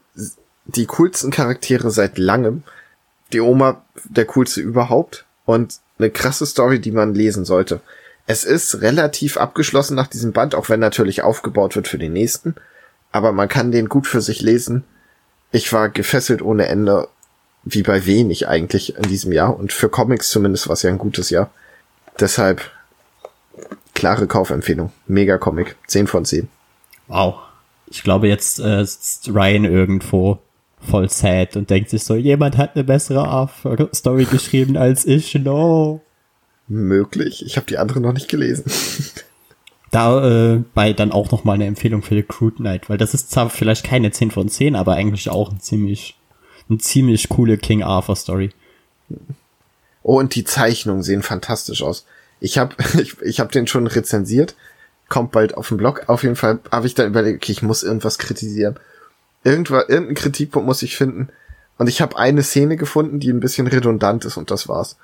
Die 0.65 0.85
coolsten 0.85 1.31
Charaktere 1.31 1.91
seit 1.91 2.17
langem. 2.17 2.63
Die 3.31 3.39
Oma, 3.39 3.85
der 4.03 4.25
coolste 4.25 4.59
überhaupt. 4.59 5.23
Und 5.45 5.75
eine 5.97 6.09
krasse 6.09 6.45
Story, 6.45 6.81
die 6.81 6.91
man 6.91 7.15
lesen 7.15 7.45
sollte. 7.45 7.79
Es 8.27 8.43
ist 8.43 8.81
relativ 8.81 9.37
abgeschlossen 9.37 9.95
nach 9.95 10.07
diesem 10.07 10.33
Band, 10.33 10.55
auch 10.55 10.67
wenn 10.67 10.81
natürlich 10.81 11.21
aufgebaut 11.21 11.77
wird 11.77 11.87
für 11.87 11.97
den 11.97 12.11
nächsten. 12.11 12.55
Aber 13.13 13.31
man 13.31 13.47
kann 13.47 13.71
den 13.71 13.87
gut 13.87 14.07
für 14.07 14.19
sich 14.19 14.41
lesen. 14.41 14.83
Ich 15.53 15.71
war 15.71 15.87
gefesselt 15.87 16.41
ohne 16.41 16.65
Ende, 16.65 17.07
wie 17.63 17.83
bei 17.83 18.05
wenig 18.05 18.49
eigentlich 18.49 18.97
in 18.97 19.03
diesem 19.03 19.31
Jahr. 19.31 19.57
Und 19.57 19.71
für 19.71 19.87
Comics 19.87 20.31
zumindest 20.31 20.67
war 20.67 20.73
es 20.73 20.83
ja 20.83 20.89
ein 20.89 20.97
gutes 20.97 21.29
Jahr. 21.29 21.49
Deshalb 22.19 22.71
klare 23.93 24.27
Kaufempfehlung. 24.27 24.91
Mega 25.07 25.37
Comic. 25.37 25.77
10 25.87 26.07
von 26.07 26.25
10. 26.25 26.49
Wow. 27.07 27.44
Ich 27.87 28.03
glaube, 28.03 28.27
jetzt 28.27 28.59
äh, 28.59 28.83
sitzt 28.83 29.29
Ryan 29.29 29.65
irgendwo 29.65 30.39
voll 30.79 31.09
sad 31.09 31.55
und 31.55 31.69
denkt 31.69 31.89
sich 31.89 32.03
so, 32.03 32.15
jemand 32.15 32.57
hat 32.57 32.75
eine 32.75 32.83
bessere 32.83 33.49
Story 33.93 34.25
geschrieben 34.25 34.77
als 34.77 35.05
ich. 35.05 35.33
No. 35.35 36.01
Möglich. 36.67 37.45
Ich 37.45 37.57
habe 37.57 37.67
die 37.67 37.77
andere 37.77 38.01
noch 38.01 38.13
nicht 38.13 38.29
gelesen. 38.29 38.65
Da 39.91 40.55
äh, 40.55 40.63
bei 40.73 40.91
dann 40.91 41.13
auch 41.13 41.31
noch 41.31 41.45
mal 41.45 41.53
eine 41.53 41.67
Empfehlung 41.67 42.01
für 42.01 42.15
The 42.15 42.23
Crude 42.23 42.57
Knight, 42.57 42.89
weil 42.89 42.97
das 42.97 43.13
ist 43.13 43.31
zwar 43.31 43.49
vielleicht 43.49 43.85
keine 43.85 44.11
10 44.11 44.31
von 44.31 44.49
10, 44.49 44.75
aber 44.75 44.95
eigentlich 44.95 45.29
auch 45.29 45.53
ein 45.53 45.61
ziemlich, 45.61 46.17
ein 46.69 46.81
ziemlich 46.81 47.29
coole 47.29 47.57
King 47.57 47.81
Arthur 47.81 48.17
Story. 48.17 48.49
Oh, 50.03 50.19
und 50.19 50.35
die 50.35 50.43
Zeichnungen 50.43 51.01
sehen 51.01 51.23
fantastisch 51.23 51.81
aus. 51.81 52.05
Ich 52.41 52.57
habe 52.57 52.75
ich, 52.99 53.21
ich 53.21 53.39
hab 53.39 53.53
den 53.53 53.67
schon 53.67 53.87
rezensiert, 53.87 54.55
kommt 55.09 55.31
bald 55.31 55.55
auf 55.55 55.69
den 55.69 55.77
Blog. 55.77 56.03
Auf 56.07 56.23
jeden 56.23 56.35
Fall 56.35 56.59
habe 56.71 56.87
ich 56.87 56.95
dann 56.95 57.07
überlegt, 57.07 57.43
okay, 57.43 57.51
ich 57.51 57.61
muss 57.61 57.83
irgendwas 57.83 58.17
kritisieren. 58.17 58.79
Irgendwo, 59.43 59.75
irgendeinen 59.75 60.15
Kritikpunkt 60.15 60.65
muss 60.65 60.81
ich 60.81 60.97
finden. 60.97 61.29
Und 61.77 61.87
ich 61.87 62.01
habe 62.01 62.17
eine 62.17 62.41
Szene 62.43 62.77
gefunden, 62.77 63.19
die 63.19 63.29
ein 63.29 63.39
bisschen 63.39 63.67
redundant 63.67 64.25
ist 64.25 64.37
und 64.37 64.49
das 64.49 64.67
war's. 64.67 64.97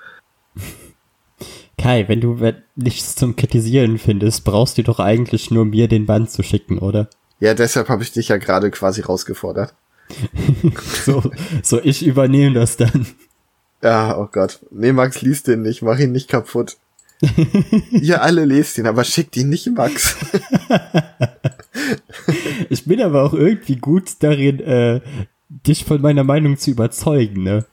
Kai, 1.78 2.08
wenn 2.08 2.22
du 2.22 2.38
nichts 2.76 3.16
zum 3.16 3.36
Kritisieren 3.36 3.98
findest, 3.98 4.44
brauchst 4.44 4.78
du 4.78 4.84
doch 4.84 5.00
eigentlich 5.00 5.52
nur 5.52 5.66
mir 5.66 5.88
den 5.88 6.06
Band 6.06 6.30
zu 6.30 6.44
schicken, 6.44 6.78
oder? 6.78 7.10
Ja, 7.40 7.54
deshalb 7.54 7.90
habe 7.90 8.04
ich 8.04 8.12
dich 8.12 8.30
ja 8.30 8.38
gerade 8.38 8.70
quasi 8.72 9.02
rausgefordert. 9.02 9.74
so, 11.06 11.24
so, 11.64 11.82
ich 11.82 12.06
übernehme 12.06 12.54
das 12.54 12.78
dann. 12.78 13.08
Ja, 13.82 14.18
oh 14.18 14.28
Gott. 14.32 14.60
Nee, 14.70 14.92
Max 14.92 15.22
liest 15.22 15.48
den 15.48 15.64
nicht, 15.64 15.82
mach 15.82 15.98
ihn 15.98 16.12
nicht 16.12 16.30
kaputt. 16.30 16.78
Ihr 17.92 18.22
alle 18.22 18.46
lest 18.46 18.78
ihn, 18.78 18.88
aber 18.88 19.04
schickt 19.04 19.38
ihn 19.38 19.50
nicht 19.50 19.68
Max. 19.68 20.16
ich 22.70 22.86
bin 22.86 23.02
aber 23.02 23.24
auch 23.24 23.34
irgendwie 23.34 23.76
gut 23.76 24.12
darin, 24.20 24.60
äh, 24.60 25.02
dich 25.50 25.86
von 25.86 26.02
meiner 26.02 26.24
Meinung 26.24 26.58
zu 26.58 26.72
überzeugen, 26.72 27.44
ne? 27.44 27.66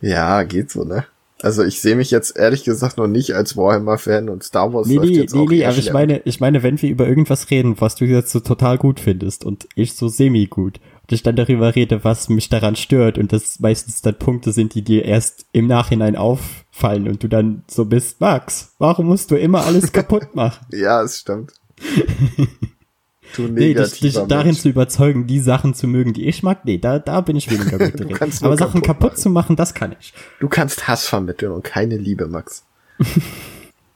Ja, 0.00 0.42
geht 0.42 0.70
so, 0.70 0.84
ne? 0.84 1.04
Also 1.42 1.64
ich 1.64 1.80
sehe 1.80 1.96
mich 1.96 2.10
jetzt 2.10 2.36
ehrlich 2.36 2.64
gesagt 2.64 2.98
noch 2.98 3.06
nicht 3.06 3.34
als 3.34 3.56
Warhammer-Fan 3.56 4.28
und 4.28 4.42
Star 4.42 4.72
Wars 4.74 4.86
nee, 4.86 4.96
läuft 4.96 5.08
nee, 5.08 5.16
jetzt 5.16 5.34
nee, 5.34 5.40
auch 5.40 5.48
Nee, 5.48 5.64
aber 5.64 5.78
ich 5.78 5.92
meine, 5.92 6.20
ich 6.24 6.40
meine, 6.40 6.62
wenn 6.62 6.80
wir 6.80 6.90
über 6.90 7.08
irgendwas 7.08 7.50
reden, 7.50 7.80
was 7.80 7.94
du 7.94 8.04
jetzt 8.04 8.30
so 8.30 8.40
total 8.40 8.76
gut 8.76 9.00
findest 9.00 9.44
und 9.44 9.66
ich 9.74 9.94
so 9.94 10.08
semi-gut 10.08 10.80
ich 11.14 11.22
dann 11.22 11.36
darüber 11.36 11.74
rede, 11.74 12.04
was 12.04 12.28
mich 12.28 12.48
daran 12.48 12.76
stört 12.76 13.18
und 13.18 13.32
das 13.32 13.60
meistens 13.60 14.02
dann 14.02 14.18
Punkte 14.18 14.52
sind, 14.52 14.74
die 14.74 14.82
dir 14.82 15.04
erst 15.04 15.46
im 15.52 15.66
Nachhinein 15.66 16.16
auffallen 16.16 17.08
und 17.08 17.22
du 17.22 17.28
dann 17.28 17.64
so 17.68 17.84
bist, 17.84 18.20
Max, 18.20 18.74
warum 18.78 19.06
musst 19.06 19.30
du 19.30 19.36
immer 19.36 19.64
alles 19.64 19.92
kaputt 19.92 20.34
machen? 20.34 20.66
ja, 20.72 21.02
es 21.02 21.20
stimmt. 21.20 21.52
Du 23.36 23.42
nee, 23.42 23.74
dich, 23.74 24.00
dich 24.00 24.14
darin 24.26 24.54
zu 24.54 24.68
überzeugen, 24.68 25.26
die 25.26 25.38
Sachen 25.40 25.74
zu 25.74 25.86
mögen, 25.86 26.12
die 26.12 26.26
ich 26.26 26.42
mag, 26.42 26.64
nee, 26.64 26.78
da, 26.78 26.98
da 26.98 27.20
bin 27.20 27.36
ich 27.36 27.50
weniger 27.50 27.78
gut 27.90 28.00
drin. 28.00 28.16
Aber 28.42 28.56
Sachen 28.56 28.82
kaputt 28.82 29.12
machen. 29.12 29.22
zu 29.22 29.30
machen, 29.30 29.56
das 29.56 29.74
kann 29.74 29.94
ich. 29.98 30.12
Du 30.40 30.48
kannst 30.48 30.88
Hass 30.88 31.06
vermitteln 31.06 31.52
und 31.52 31.62
keine 31.62 31.96
Liebe, 31.96 32.26
Max. 32.26 32.64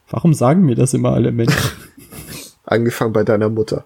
Warum 0.09 0.33
sagen 0.33 0.65
mir 0.65 0.75
das 0.75 0.93
immer 0.93 1.11
alle 1.11 1.31
Menschen? 1.31 1.69
Angefangen 2.63 3.13
bei 3.13 3.23
deiner 3.23 3.49
Mutter. 3.49 3.85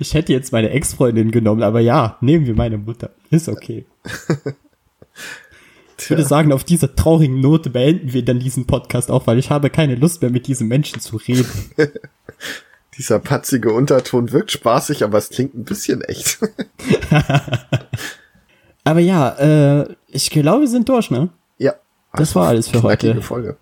Ich 0.00 0.14
hätte 0.14 0.32
jetzt 0.32 0.52
meine 0.52 0.70
Ex-Freundin 0.70 1.30
genommen, 1.30 1.62
aber 1.62 1.80
ja, 1.80 2.16
nehmen 2.20 2.46
wir 2.46 2.54
meine 2.54 2.78
Mutter. 2.78 3.10
Ist 3.30 3.48
okay. 3.48 3.86
Ich 5.98 6.10
würde 6.10 6.24
sagen, 6.24 6.52
auf 6.52 6.64
dieser 6.64 6.94
traurigen 6.94 7.40
Note 7.40 7.70
beenden 7.70 8.12
wir 8.12 8.24
dann 8.24 8.38
diesen 8.38 8.66
Podcast 8.66 9.10
auch, 9.10 9.26
weil 9.26 9.38
ich 9.38 9.50
habe 9.50 9.70
keine 9.70 9.94
Lust 9.94 10.22
mehr 10.22 10.30
mit 10.30 10.46
diesem 10.46 10.68
Menschen 10.68 11.00
zu 11.00 11.16
reden. 11.16 11.46
Dieser 12.98 13.18
patzige 13.18 13.72
Unterton 13.72 14.30
wirkt 14.30 14.52
spaßig, 14.52 15.02
aber 15.02 15.18
es 15.18 15.30
klingt 15.30 15.54
ein 15.54 15.64
bisschen 15.64 16.02
echt. 16.02 16.38
aber 18.84 19.00
ja, 19.00 19.30
äh, 19.80 19.94
ich 20.08 20.30
glaube, 20.30 20.60
wir 20.60 20.68
sind 20.68 20.88
durch, 20.88 21.10
ne? 21.10 21.30
Ja. 21.58 21.74
Das 22.12 22.36
war 22.36 22.48
alles 22.48 22.68
für 22.68 22.82
heute. 22.82 23.20
Folge. 23.20 23.56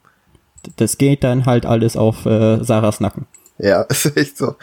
Das 0.76 0.98
geht 0.98 1.24
dann 1.24 1.46
halt 1.46 1.64
alles 1.64 1.96
auf 1.96 2.26
äh, 2.26 2.62
Sarahs 2.62 3.00
Nacken. 3.00 3.26
Ja, 3.56 3.82
ist 3.82 4.16
echt 4.16 4.36
so. 4.36 4.56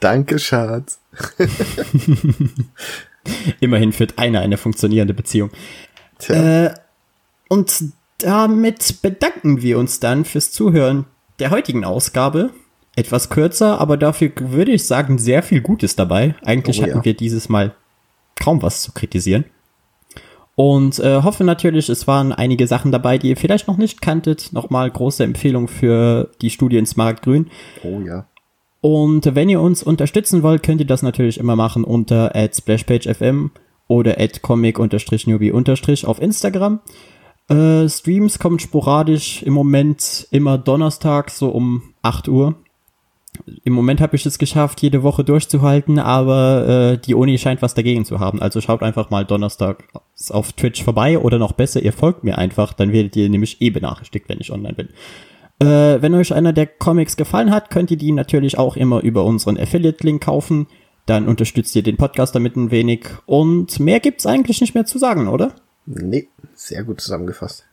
Danke, 0.00 0.38
Schatz. 0.38 1.00
Immerhin 3.60 3.92
führt 3.92 4.18
einer 4.18 4.40
eine 4.40 4.56
funktionierende 4.56 5.14
Beziehung. 5.14 5.50
Äh, 6.28 6.70
und 7.48 7.84
damit 8.18 9.02
bedanken 9.02 9.62
wir 9.62 9.78
uns 9.78 10.00
dann 10.00 10.24
fürs 10.24 10.52
Zuhören 10.52 11.06
der 11.38 11.50
heutigen 11.50 11.84
Ausgabe. 11.84 12.50
Etwas 12.96 13.28
kürzer, 13.28 13.80
aber 13.80 13.96
dafür 13.96 14.30
würde 14.38 14.72
ich 14.72 14.86
sagen, 14.86 15.18
sehr 15.18 15.42
viel 15.42 15.60
Gutes 15.60 15.96
dabei. 15.96 16.36
Eigentlich 16.44 16.78
oh, 16.78 16.82
hatten 16.82 16.98
ja. 16.98 17.04
wir 17.04 17.14
dieses 17.14 17.48
Mal 17.48 17.74
kaum 18.36 18.62
was 18.62 18.82
zu 18.82 18.92
kritisieren. 18.92 19.44
Und 20.56 21.00
äh, 21.00 21.22
hoffe 21.22 21.42
natürlich, 21.42 21.88
es 21.88 22.06
waren 22.06 22.32
einige 22.32 22.68
Sachen 22.68 22.92
dabei, 22.92 23.18
die 23.18 23.30
ihr 23.30 23.36
vielleicht 23.36 23.66
noch 23.66 23.76
nicht 23.76 24.00
kanntet. 24.00 24.52
Nochmal 24.52 24.88
große 24.88 25.24
Empfehlung 25.24 25.66
für 25.66 26.30
die 26.40 26.50
Studie 26.50 26.78
ins 26.78 26.96
Marktgrün. 26.96 27.50
Oh 27.82 28.00
ja. 28.00 28.26
Und 28.84 29.34
wenn 29.34 29.48
ihr 29.48 29.62
uns 29.62 29.82
unterstützen 29.82 30.42
wollt, 30.42 30.62
könnt 30.62 30.78
ihr 30.78 30.86
das 30.86 31.00
natürlich 31.00 31.38
immer 31.38 31.56
machen 31.56 31.84
unter 31.84 32.34
splashpagefm 32.52 33.46
oder 33.88 34.12
comic-newbie- 34.12 36.04
auf 36.04 36.20
Instagram. 36.20 36.80
Äh, 37.48 37.88
Streams 37.88 38.38
kommen 38.38 38.58
sporadisch 38.58 39.42
im 39.42 39.54
Moment 39.54 40.28
immer 40.32 40.58
Donnerstag, 40.58 41.30
so 41.30 41.48
um 41.48 41.94
8 42.02 42.28
Uhr. 42.28 42.56
Im 43.64 43.72
Moment 43.72 44.02
habe 44.02 44.16
ich 44.16 44.26
es 44.26 44.36
geschafft, 44.36 44.82
jede 44.82 45.02
Woche 45.02 45.24
durchzuhalten, 45.24 45.98
aber 45.98 46.68
äh, 46.68 46.98
die 46.98 47.14
Uni 47.14 47.38
scheint 47.38 47.62
was 47.62 47.72
dagegen 47.72 48.04
zu 48.04 48.20
haben. 48.20 48.42
Also 48.42 48.60
schaut 48.60 48.82
einfach 48.82 49.08
mal 49.08 49.24
Donnerstag 49.24 49.84
auf 50.28 50.52
Twitch 50.52 50.84
vorbei 50.84 51.18
oder 51.18 51.38
noch 51.38 51.52
besser, 51.52 51.82
ihr 51.82 51.94
folgt 51.94 52.22
mir 52.22 52.36
einfach, 52.36 52.74
dann 52.74 52.92
werdet 52.92 53.16
ihr 53.16 53.30
nämlich 53.30 53.62
eh 53.62 53.70
benachrichtigt, 53.70 54.28
wenn 54.28 54.42
ich 54.42 54.52
online 54.52 54.74
bin. 54.74 54.88
Äh, 55.64 56.02
wenn 56.02 56.14
euch 56.14 56.32
einer 56.34 56.52
der 56.52 56.66
Comics 56.66 57.16
gefallen 57.16 57.50
hat, 57.50 57.70
könnt 57.70 57.90
ihr 57.90 57.96
die 57.96 58.12
natürlich 58.12 58.58
auch 58.58 58.76
immer 58.76 59.02
über 59.02 59.24
unseren 59.24 59.58
Affiliate-Link 59.58 60.22
kaufen. 60.22 60.66
Dann 61.06 61.28
unterstützt 61.28 61.74
ihr 61.76 61.82
den 61.82 61.96
Podcast 61.96 62.34
damit 62.34 62.56
ein 62.56 62.70
wenig. 62.70 63.06
Und 63.26 63.78
mehr 63.80 64.00
gibt's 64.00 64.26
eigentlich 64.26 64.60
nicht 64.60 64.74
mehr 64.74 64.86
zu 64.86 64.98
sagen, 64.98 65.28
oder? 65.28 65.54
Nee, 65.86 66.28
sehr 66.54 66.84
gut 66.84 67.00
zusammengefasst. 67.00 67.64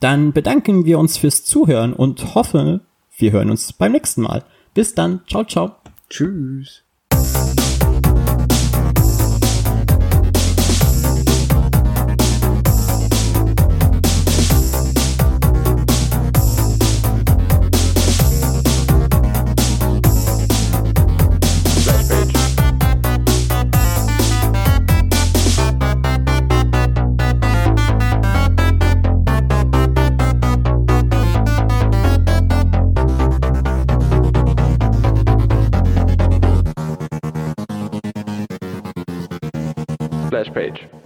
Dann 0.00 0.32
bedanken 0.32 0.84
wir 0.84 0.98
uns 0.98 1.16
fürs 1.16 1.44
Zuhören 1.44 1.92
und 1.92 2.34
hoffen, 2.34 2.80
wir 3.16 3.32
hören 3.32 3.50
uns 3.50 3.72
beim 3.72 3.92
nächsten 3.92 4.22
Mal. 4.22 4.44
Bis 4.74 4.94
dann. 4.94 5.20
Ciao, 5.28 5.44
ciao. 5.44 5.76
Tschüss. 6.08 6.82
Page. 40.52 41.01